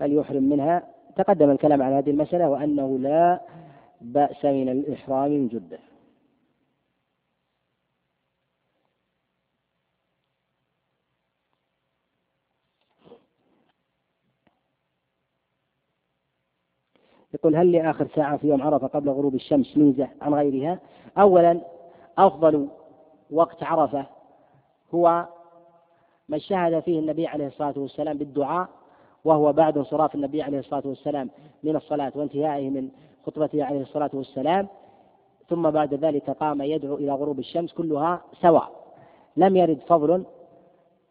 [0.00, 0.82] هل يحرم منها؟
[1.16, 3.40] تقدم الكلام على هذه المسألة وأنه لا
[4.00, 5.78] بأس من الإحرام من جدة.
[17.34, 20.78] يقول هل لآخر ساعة في يوم عرفة قبل غروب الشمس ميزة عن غيرها؟
[21.18, 21.60] أولا
[22.18, 22.68] أفضل
[23.30, 24.06] وقت عرفة
[24.94, 25.28] هو
[26.28, 28.68] ما شهد فيه النبي عليه الصلاة والسلام بالدعاء
[29.24, 31.30] وهو بعد انصراف النبي عليه الصلاة والسلام
[31.62, 32.88] من الصلاة وانتهائه من
[33.26, 34.68] خطبته عليه الصلاة والسلام.
[35.48, 38.70] ثم بعد ذلك قام يدعو إلى غروب الشمس كلها سواء.
[39.36, 40.24] لم يرد فضل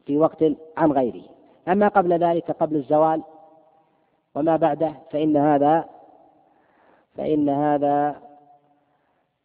[0.05, 0.43] في وقت
[0.77, 1.23] عن غيره.
[1.67, 3.23] أما قبل ذلك قبل الزوال
[4.35, 5.85] وما بعده فإن هذا
[7.15, 8.15] فإن هذا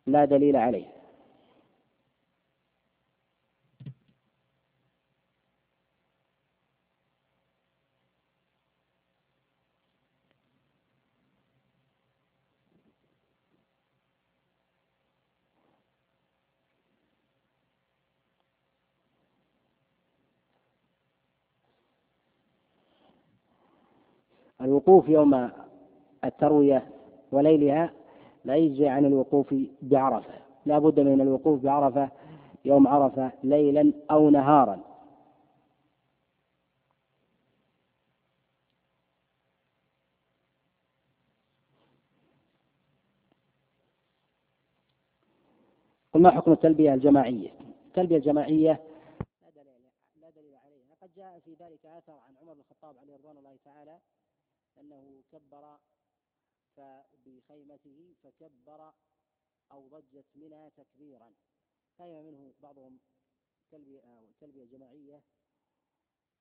[0.06, 0.97] لا دليل عليه.
[24.60, 25.50] الوقوف يوم
[26.24, 26.88] التروية
[27.32, 27.92] وليلها
[28.44, 30.34] لا يجزي عن الوقوف بعرفة.
[30.66, 32.10] لا بد من الوقوف بعرفة
[32.64, 34.80] يوم عرفة ليلا أو نهارا.
[46.14, 47.50] ما حكم التلبية الجماعية؟
[47.86, 48.80] التلبية الجماعية
[49.42, 49.80] لا دليل
[50.20, 53.56] لا دليل عليها، قد جاء في ذلك أثر عن عمر بن الخطاب عليه رضوان الله
[53.64, 53.98] تعالى
[54.80, 55.78] أنه كبر
[57.26, 58.92] بخيمته فكبر
[59.72, 61.34] أو ضجت منها تكبيرا.
[61.98, 63.00] فهم منه بعضهم
[63.70, 64.00] تلبية
[64.40, 65.22] تلبية جماعية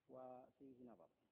[0.09, 1.26] وفيه نظر.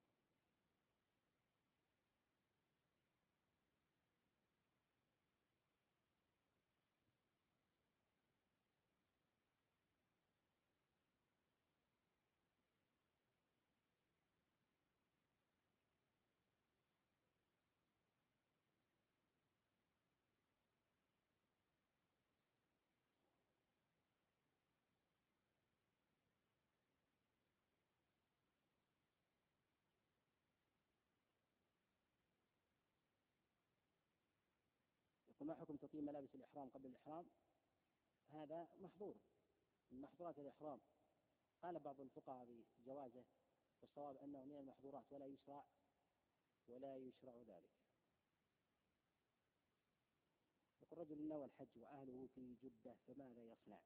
[35.45, 37.25] يقول ما حكم تطيب ملابس الإحرام قبل الإحرام؟
[38.29, 39.15] هذا محظور
[39.91, 40.81] من محظورات الإحرام.
[41.61, 43.23] قال بعض الفقهاء بجوازه
[43.81, 45.65] والصواب أنه من المحظورات ولا يشرع
[46.67, 47.71] ولا يشرع ذلك.
[50.81, 53.79] يقول رجل نوى الحج وأهله في جدة فماذا يصنع؟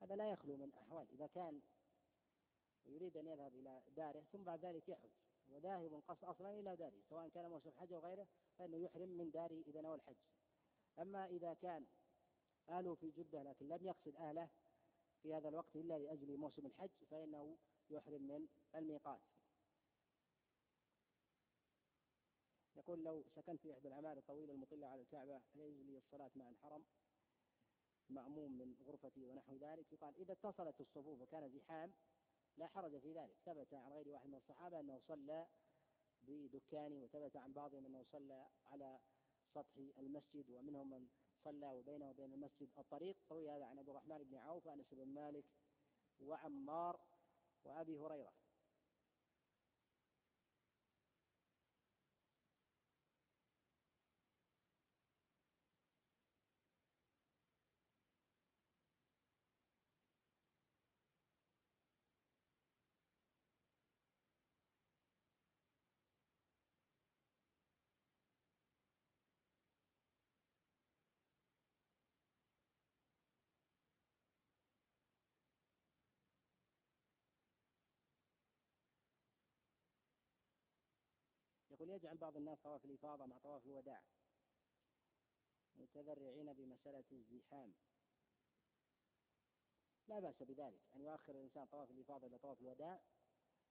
[0.00, 1.08] هذا لا يخلو من أحوال.
[1.10, 1.62] إذا كان
[2.86, 5.25] يريد أن يذهب إلى داره ثم بعد ذلك يحج.
[5.48, 8.26] وذاهب قصد أصلا إلى داره سواء كان موسم حج أو غيره
[8.58, 10.16] فإنه يحرم من داره إذا نوى الحج.
[10.98, 11.86] أما إذا كان
[12.68, 14.48] أهله في جدة لكن لم يقصد أهله
[15.22, 17.58] في هذا الوقت إلا لأجل موسم الحج فإنه
[17.90, 19.20] يحرم من الميقات.
[22.76, 26.84] يقول لو سكنت في إحدى العمارة الطويلة المطلة على الكعبة يجوز لي الصلاة مع الحرم؟
[28.08, 29.92] مأموم من غرفتي ونحو ذلك.
[29.92, 31.92] يقال إذا اتصلت الصفوف وكان زحام
[32.56, 33.36] لا حرج في ذلك.
[33.44, 35.46] ثبت عن غير واحد من الصحابة أنه صلى
[36.22, 38.98] بدكان وثبت عن بعضهم أنه صلى على
[39.54, 41.08] سطح المسجد ومنهم من
[41.44, 43.16] صلى وبينه وبين المسجد الطريق.
[43.30, 45.44] روي هذا عن عبد الرحمن بن عوف وأنس بن مالك
[46.20, 47.00] وعمار
[47.64, 48.32] وأبي هريرة.
[81.86, 84.02] يقول يجعل بعض الناس طواف الإفاضة مع طواف الوداع.
[85.76, 87.74] متذرعين بمسألة الزحام.
[90.08, 90.80] لا بأس بذلك.
[90.94, 93.00] أن يؤخر الإنسان طواف الإفاضة إلى طواف الوداع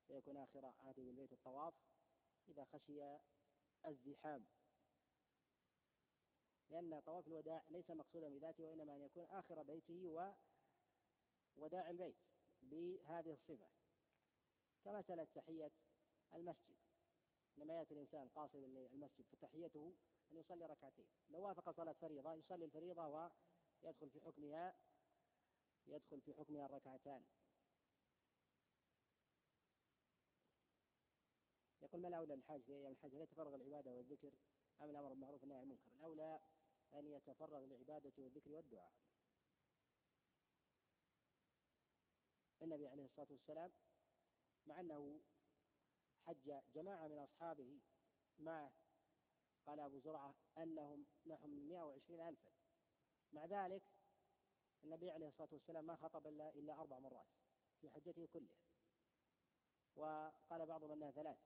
[0.07, 1.73] فيكون آخر عهده بالبيت الطواف
[2.47, 3.17] إذا خشي
[3.85, 4.45] الزحام.
[6.69, 10.33] لأن طواف الوداع ليس مقصودا بذاته وإنما أن يكون آخر بيته
[11.55, 12.17] ووداع البيت
[12.61, 13.69] بهذه الصفة.
[14.83, 15.71] كمسألة تحية
[16.33, 16.74] المسجد.
[17.57, 19.94] لما يأتي الإنسان قاصدا للمسجد فتحيته
[20.32, 23.07] أن يصلي ركعتين لو وافق صلاة فريضة يصلي الفريضة
[23.84, 24.76] ويدخل في حكمها
[25.88, 27.23] يدخل في حكمها الركعتان
[31.82, 34.34] يقول ما الأولى الحاج في الحج يتفرغ العبادة والذكر
[34.82, 36.40] أم الأمر بالمعروف والنهي عن المنكر؟ الأولى
[36.94, 38.91] أن يتفرغ للعبادة والذكر والدعاء.
[42.61, 43.72] النبي عليه الصلاة والسلام
[44.68, 45.22] مع أنه
[46.27, 47.80] حج جماعة من أصحابه
[48.39, 48.72] معه
[49.65, 52.52] قال أبو زرعة أنهم نحو من 120 ألفا.
[53.34, 53.84] مع ذلك
[54.84, 57.27] النبي عليه الصلاة والسلام ما خطب إلا إلا أربع مرات
[57.81, 58.57] في حجته كلها.
[59.95, 61.38] وقال بعضهم أنها ثلاث.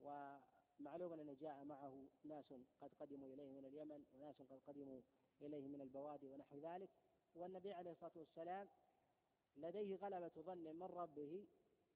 [0.00, 5.02] ومعلوم أن جاء معه ناس قد قدموا إليه من اليمن وناس قد قدموا
[5.42, 6.90] إليه من البوادي ونحو ذلك.
[7.34, 8.68] والنبي عليه الصلاة والسلام
[9.56, 11.46] لديه غلبة ظن من ربه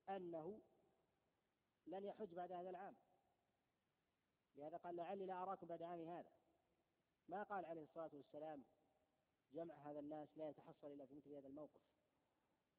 [0.09, 0.61] أنه
[1.91, 2.97] لن يحج بعد هذا العام.
[4.57, 6.31] لهذا قال لعلي لا أراكم بعد عامي هذا.
[7.29, 8.65] ما قال عليه الصلاة والسلام
[9.53, 11.81] جمع هذا الناس لا يتحصل إلا في مثل هذا الموقف.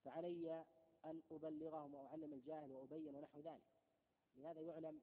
[0.05, 0.65] فعلي
[1.05, 3.63] أن أبلغهم وأعلم الجاهل وأبين ونحو ذلك.
[4.35, 5.01] لهذا يعلم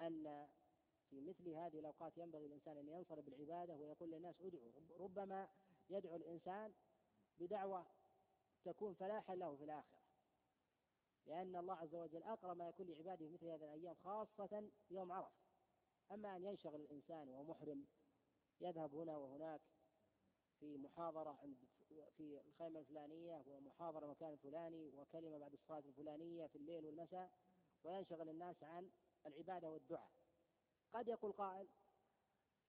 [0.00, 0.48] أن
[1.10, 4.72] في مثل هذه الأوقات ينبغي الإنسان أن ينصرف بالعبادة ويقول للناس ادعوا.
[4.98, 5.48] ربما
[5.88, 6.74] يدعو الإنسان
[7.38, 7.86] بدعوة
[8.64, 9.95] تكون فلاحا له في الآخرة.
[11.26, 15.36] لأن الله عز وجل أقرب ما يكون لعباده مثل هذه الأيام خاصة يوم عرفة.
[16.12, 17.86] أما أن ينشغل الإنسان وهو محرم
[18.60, 19.60] يذهب هنا وهناك
[20.60, 21.56] في محاضرة عند
[22.16, 27.30] في الخيمة الفلانية ومحاضرة مكان الفلاني وكلمة بعد الصلاة الفلانية في الليل والمساء
[27.84, 28.90] وينشغل الناس عن
[29.26, 30.10] العبادة والدعاء.
[30.92, 31.68] قد يقول قائل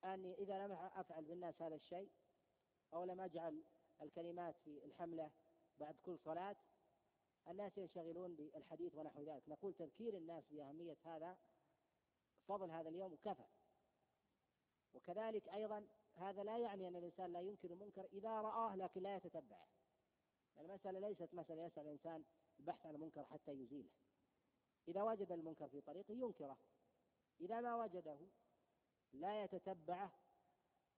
[0.03, 2.11] أني إذا لم أفعل بالناس هذا الشيء
[2.93, 3.63] أو لم أجعل
[4.01, 5.31] الكلمات في الحملة
[5.79, 6.55] بعد كل صلاة
[7.47, 9.49] الناس ينشغلون بالحديث ونحو ذلك.
[9.49, 11.37] نقول تذكير الناس بأهمية هذا
[12.47, 13.45] فضل هذا اليوم كفى
[14.93, 19.67] وكذلك أيضا هذا لا يعني أن الإنسان لا ينكر المنكر إذا رآه لكن لا يتتبعه.
[20.59, 22.23] المسألة ليست مسألة يسأل الإنسان
[22.59, 23.89] البحث عن المنكر حتى يزيله.
[24.87, 26.57] إذا وجد المنكر في طريقه ينكره.
[27.41, 28.19] إذا ما وجده
[29.13, 30.11] لا يتتبعه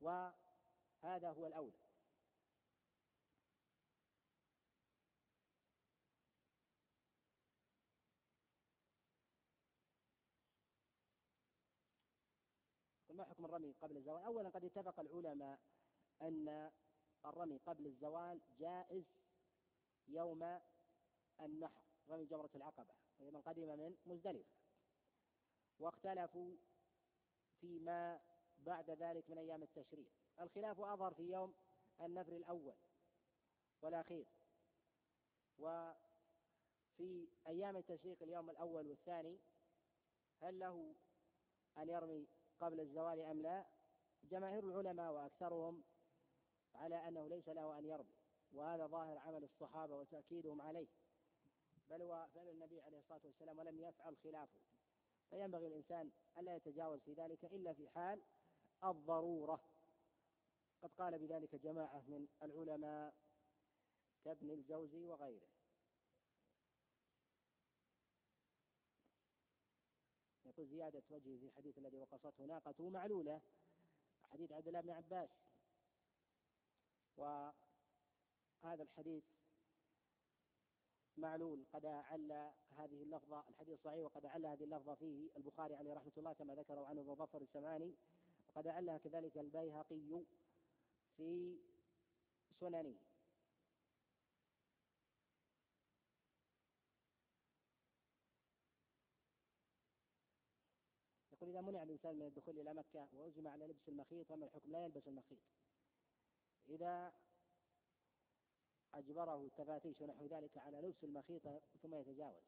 [0.01, 1.89] وهذا هو الأولى
[13.19, 15.60] ما حكم الرمي قبل الزوال؟ أولا قد اتفق العلماء
[16.22, 16.72] أن
[17.26, 19.06] الرمي قبل الزوال جائز
[20.07, 20.60] يوم
[21.41, 24.49] النحر رمي جمرة العقبة لمن قدم من مزدلفة
[25.80, 26.57] واختلفوا
[27.61, 28.20] فيما
[28.60, 30.11] بعد ذلك من أيام التشريق
[30.41, 31.53] الخلاف أظهر في يوم
[32.02, 32.76] النفر الأول
[33.82, 34.28] والأخير
[35.60, 39.40] وفي أيام التشريق اليوم الأول والثاني
[40.41, 40.95] هل له
[41.78, 42.28] أن يرمي
[42.60, 43.65] قبل الزوال أم لا
[44.23, 45.84] جماهير العلماء وأكثرهم
[46.76, 48.15] على أنه ليس له أن يرمي
[48.52, 50.88] وهذا ظاهر عمل الصحابة وتأكيدهم عليه.
[51.90, 54.60] بل هو فعل النبي عليه الصلاة والسلام ولم يفعل خلافه.
[55.30, 58.22] فينبغي الإنسان ألا يتجاوز في ذلك إلا في حال
[58.84, 59.61] الضرورة.
[60.81, 63.14] قد قال بذلك جماعة من العلماء
[64.23, 65.48] كابن الجوزي وغيره.
[70.60, 73.41] يقول زيادة وجهه في الحديث الذي وقصته ناقته معلولة.
[74.23, 75.30] حديث عبد الله بن عباس.
[77.18, 77.53] وهذا
[78.64, 79.23] الحديث
[81.18, 81.65] معلول.
[81.73, 82.31] قد عل
[82.77, 86.86] هذه اللفظة الحديث صحيح وقد عل هذه اللفظة فيه البخاري عليه رحمة الله كما ذكره
[86.86, 87.95] عنه ابن ظفر السماني
[88.48, 90.26] وقد علها كذلك البيهقي
[91.18, 91.60] في
[92.60, 92.95] سننه.
[101.41, 104.84] يقول إذا منع الإنسان من الدخول إلى مكة وأزم على لبس المخيط فما الحكم؟ لا
[104.84, 105.40] يلبس المخيط.
[106.70, 107.14] إذا
[108.94, 111.48] أجبره التفاتيش ونحو ذلك على لبس المخيط
[111.82, 112.44] ثم يتجاوز.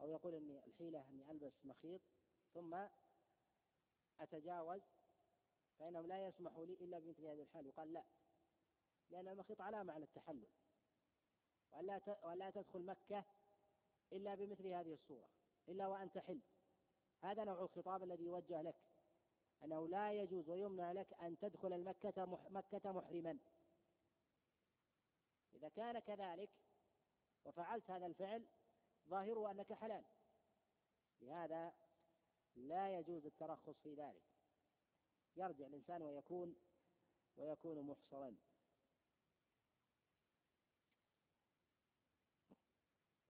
[0.00, 2.00] أو يقول إني الحيلة أني ألبس مخيط
[2.54, 2.86] ثم
[4.20, 4.82] أتجاوز
[5.78, 7.66] فإنهم لا يسمحوا لي إلا بمثل هذه الحال.
[7.66, 8.04] يقال لا
[9.10, 10.48] لأن المخيط علامة على التحلل.
[11.72, 13.24] وألا ولا تدخل مكة
[14.12, 15.28] إلا بمثل هذه الصورة
[15.68, 16.40] إلا وأنت حل
[17.24, 18.76] هذا نوع الخطاب الذي يوجه لك
[19.64, 23.38] أنه لا يجوز ويمنع لك أن تدخل المكة مكة محرما.
[25.54, 26.50] إذا كان كذلك
[27.44, 28.46] وفعلت هذا الفعل
[29.08, 30.04] ظاهره أنك حلال.
[31.20, 31.74] لهذا
[32.56, 34.22] لا يجوز الترخص في ذلك.
[35.36, 36.56] يرجع الإنسان ويكون
[37.36, 38.36] ويكون محصرا.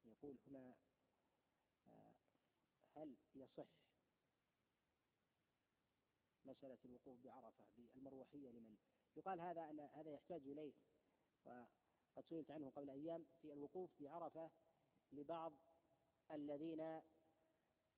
[0.04, 0.74] يقول هنا
[1.86, 2.14] آه،
[2.96, 3.83] هل يصح
[6.46, 8.76] مسألة الوقوف بعرفة بالمروحية لمن؟
[9.16, 10.72] يقال هذا أن هذا يحتاج إليه.
[11.44, 14.50] وقد سئلت عنه قبل أيام في الوقوف بعرفة
[15.12, 15.52] لبعض
[16.32, 17.00] الذين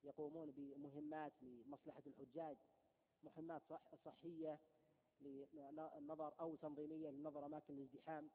[0.03, 2.57] يقومون بمهمات لمصلحة الحجاج
[3.23, 4.59] مهمات صح صحية
[5.21, 8.29] للنظر أو تنظيمية للنظر أماكن الازدحام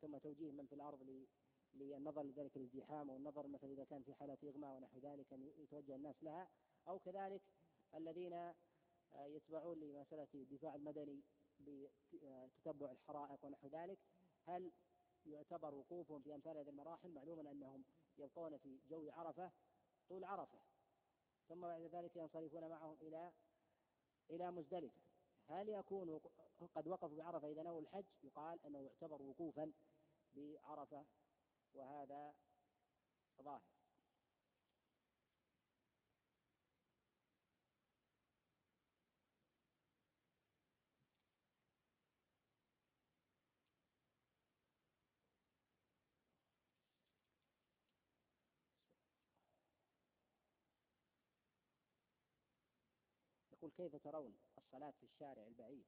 [0.00, 1.26] ثم توجيه من في الأرض
[1.74, 5.94] للنظر لذلك الازدحام أو النظر مثلا إذا كان في حالة إغماء ونحو ذلك أن يتوجه
[5.94, 6.48] الناس لها
[6.88, 7.42] أو كذلك
[7.94, 8.52] الذين
[9.16, 11.22] يتبعون لمسألة الدفاع المدني
[11.60, 13.98] بتتبع الحرائق ونحو ذلك.
[14.46, 14.72] هل
[15.26, 17.84] يعتبر وقوفهم في أمثال هذه المراحل؟ معلوما أنهم
[18.18, 19.50] يبقون في جو عرفة
[20.08, 20.58] طول عرفة.
[21.48, 23.32] ثم بعد ذلك ينصرفون معهم إلى
[24.30, 25.00] إلى مزدلفة.
[25.48, 26.20] هل يكون
[26.74, 29.72] قد وقفوا بعرفه إذا نووا الحج؟ يقال أنه يعتبر وقوفا
[30.34, 31.04] بعرفه
[31.74, 32.34] وهذا
[33.42, 33.77] ظاهر.
[53.68, 55.86] يقول كيف ترون الصلاة في الشارع البعيد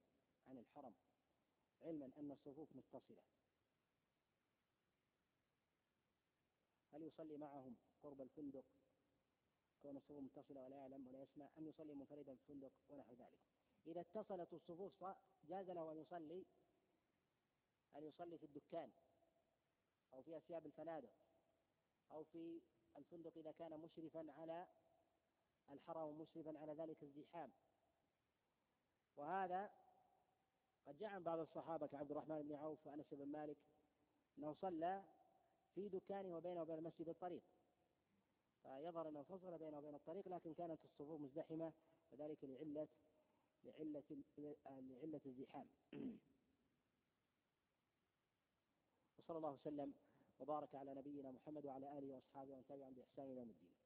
[0.48, 0.94] عن الحرم
[1.82, 3.22] علما أن الصفوف متصلة؟
[6.92, 8.64] هل يصلي معهم قرب الفندق؟
[9.82, 13.40] كون الصفوف متصلة ولا يعلم ولا يسمع أم يصلي منفردا في الفندق ونحو ذلك؟
[13.86, 15.04] إذا اتصلت الصفوف
[15.44, 16.46] جاز له أن يصلي؟
[17.96, 18.92] أن يصلي في الدكان؟
[20.12, 21.12] أو في أثياب الفنادق؟
[22.12, 22.60] أو في
[22.96, 24.66] الفندق إذا كان مشرفا على
[25.70, 27.52] الحرم ومشرفا على ذلك الزحام؟
[29.16, 29.70] وهذا
[30.86, 33.56] قد جاء عن بعض الصحابة كعبد الرحمن بن عوف وأنس بن مالك
[34.38, 35.02] أنه صلى
[35.74, 37.42] في دكانه وبينه وبين المسجد الطريق.
[38.62, 41.72] فيظهر أنه فصل بينه وبين الطريق لكن كانت الصفوف مزدحمة
[42.12, 42.88] وذلك لعلة
[43.64, 44.02] لعلة
[44.68, 45.66] لعلة الزحام.
[49.18, 49.94] وصلى الله وسلم
[50.40, 53.79] وبارك على نبينا محمد وعلى آله وأصحابه ومن تبعهم بإحسان إلى الدين.